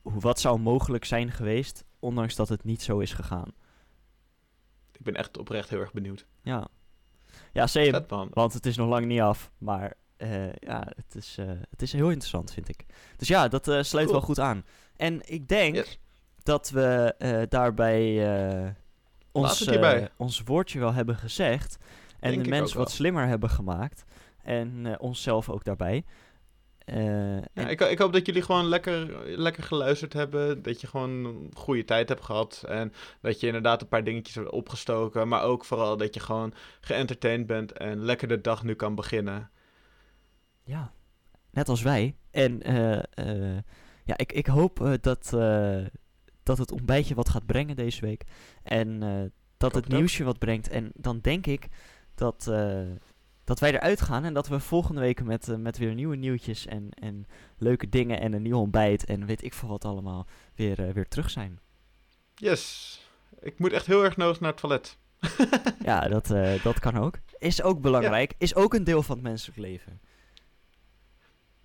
wat 0.03 0.41
zou 0.41 0.59
mogelijk 0.59 1.05
zijn 1.05 1.31
geweest, 1.31 1.85
ondanks 1.99 2.35
dat 2.35 2.49
het 2.49 2.64
niet 2.64 2.83
zo 2.83 2.99
is 2.99 3.12
gegaan? 3.12 3.53
Ik 4.93 5.03
ben 5.03 5.14
echt 5.14 5.39
oprecht 5.39 5.68
heel 5.68 5.81
erg 5.81 5.93
benieuwd. 5.93 6.27
Ja, 6.43 6.68
ja 7.53 7.66
same. 7.66 7.91
Vet. 7.91 8.11
Want 8.31 8.53
het 8.53 8.66
is 8.66 8.77
nog 8.77 8.89
lang 8.89 9.07
niet 9.07 9.20
af. 9.20 9.51
Maar 9.59 9.95
eh, 10.16 10.53
ja, 10.53 10.93
het 10.97 11.14
is, 11.14 11.37
eh, 11.39 11.47
het 11.70 11.83
is 11.83 11.93
heel 11.93 12.09
interessant, 12.09 12.53
vind 12.53 12.68
ik. 12.68 12.85
Dus 13.16 13.29
ja, 13.29 13.49
dat 13.49 13.68
eh, 13.68 13.83
sluit 13.83 14.07
Cool. 14.07 14.18
wel 14.18 14.27
goed 14.27 14.41
aan. 14.41 14.64
En 14.97 15.20
ik 15.25 15.49
denk 15.49 15.75
Yes. 15.75 15.99
dat 16.43 16.70
we 16.70 17.47
daarbij 17.49 18.75
ons, 19.33 19.68
ons 20.16 20.43
woordje 20.45 20.79
wel 20.79 20.93
hebben 20.93 21.16
gezegd. 21.16 21.79
En 22.20 22.31
Denk 22.31 22.45
de 22.45 22.62
ook 22.62 22.72
wat 22.72 22.91
slimmer 22.91 23.27
hebben 23.27 23.51
gemaakt. 23.51 24.05
En 24.43 25.01
onszelf 25.01 25.49
ook 25.51 25.64
daarbij. 25.64 26.05
Eh, 26.85 27.37
Ja, 27.37 27.43
en- 27.55 27.68
ik, 27.68 27.80
ik 27.80 27.99
hoop 27.99 28.12
dat 28.12 28.26
jullie 28.26 28.43
gewoon 28.43 28.64
lekker, 28.66 29.26
lekker 29.39 29.62
geluisterd 29.62 30.12
hebben. 30.12 30.62
Dat 30.62 30.80
je 30.80 30.87
gewoon 30.87 31.11
een 31.24 31.51
goede 31.55 31.85
tijd 31.85 32.09
hebt 32.09 32.24
gehad. 32.24 32.64
En 32.68 32.93
dat 33.20 33.41
je 33.41 33.47
inderdaad 33.47 33.82
een 33.82 33.89
paar 33.89 34.05
dingetjes 34.05 34.35
hebt 34.35 34.51
opgestoken. 34.51 35.28
Maar 35.28 35.43
ook 35.43 35.64
vooral 35.64 35.97
dat 35.97 36.14
je 36.14 36.20
gewoon 36.20 36.55
geëntertained 36.80 37.47
bent 37.47 37.72
en 37.72 37.99
lekker 38.05 38.28
de 38.28 38.41
dag 38.41 38.62
nu 38.64 38.74
kan 38.74 38.95
beginnen. 38.95 39.51
Ja, 40.64 40.93
net 41.51 41.68
als 41.68 41.82
wij. 41.82 42.16
En 42.30 42.62
eh, 42.62 42.99
eh, 43.55 43.62
ja, 44.05 44.16
ik, 44.16 44.32
ik 44.32 44.47
hoop 44.47 44.99
dat, 45.01 45.28
dat 46.43 46.59
het 46.59 46.72
ontbijtje 46.72 47.14
wat 47.14 47.28
gaat 47.28 47.47
brengen 47.47 47.76
deze 47.76 48.01
week. 48.01 48.24
En 48.62 48.99
dat 49.57 49.74
het 49.74 49.85
ook. 49.85 49.93
nieuwsje 49.93 50.24
wat 50.24 50.39
brengt. 50.39 50.68
En 50.68 50.91
dan 50.95 51.18
denk 51.20 51.47
ik 51.47 51.66
dat, 52.14 52.53
dat 53.45 53.61
wij 53.61 53.72
eruit 53.72 54.01
gaan 54.01 54.24
en 54.24 54.34
dat 54.34 54.49
we 54.49 54.61
volgende 54.61 55.01
week 55.01 55.24
met, 55.24 55.49
eh, 55.49 55.57
met 55.57 55.78
weer 55.78 55.95
nieuwe 55.95 56.16
nieuwtjes 56.16 56.66
en, 56.66 56.88
en 56.90 57.26
leuke 57.59 57.88
dingen 57.88 58.20
en 58.20 58.32
een 58.32 58.42
nieuw 58.42 58.59
ontbijt 58.59 59.05
en 59.05 59.26
weet 59.26 59.45
ik 59.45 59.55
veel 59.55 59.68
wat 59.68 59.84
allemaal 59.84 60.26
weer, 60.55 60.86
eh, 60.86 60.92
weer 60.92 61.09
terug 61.09 61.30
zijn. 61.30 61.61
Yes. 62.34 62.99
Ik 63.40 63.59
moet 63.59 63.72
echt 63.72 63.86
heel 63.86 64.05
erg 64.05 64.16
nodig 64.16 64.40
naar 64.40 64.51
het 64.51 64.61
toilet. 64.61 64.99
Ja, 65.84 66.09
dat, 66.09 66.30
eh, 66.30 66.62
dat 66.62 66.78
kan 66.78 66.97
ook. 66.97 67.18
Is 67.38 67.62
ook 67.62 67.80
belangrijk. 67.80 68.34
Is 68.38 68.55
ook 68.55 68.74
een 68.74 68.84
deel 68.84 69.03
van 69.03 69.14
het 69.14 69.24
menselijk 69.24 69.59
leven. 69.59 70.01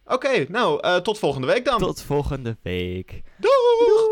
Oké, 0.06 0.46
nou, 0.50 1.02
tot 1.02 1.20
volgende 1.20 1.48
week 1.48 1.66
dan. 1.66 1.78
Tot 1.80 2.02
volgende 2.02 2.58
week. 2.62 3.22
Doei! 3.38 4.09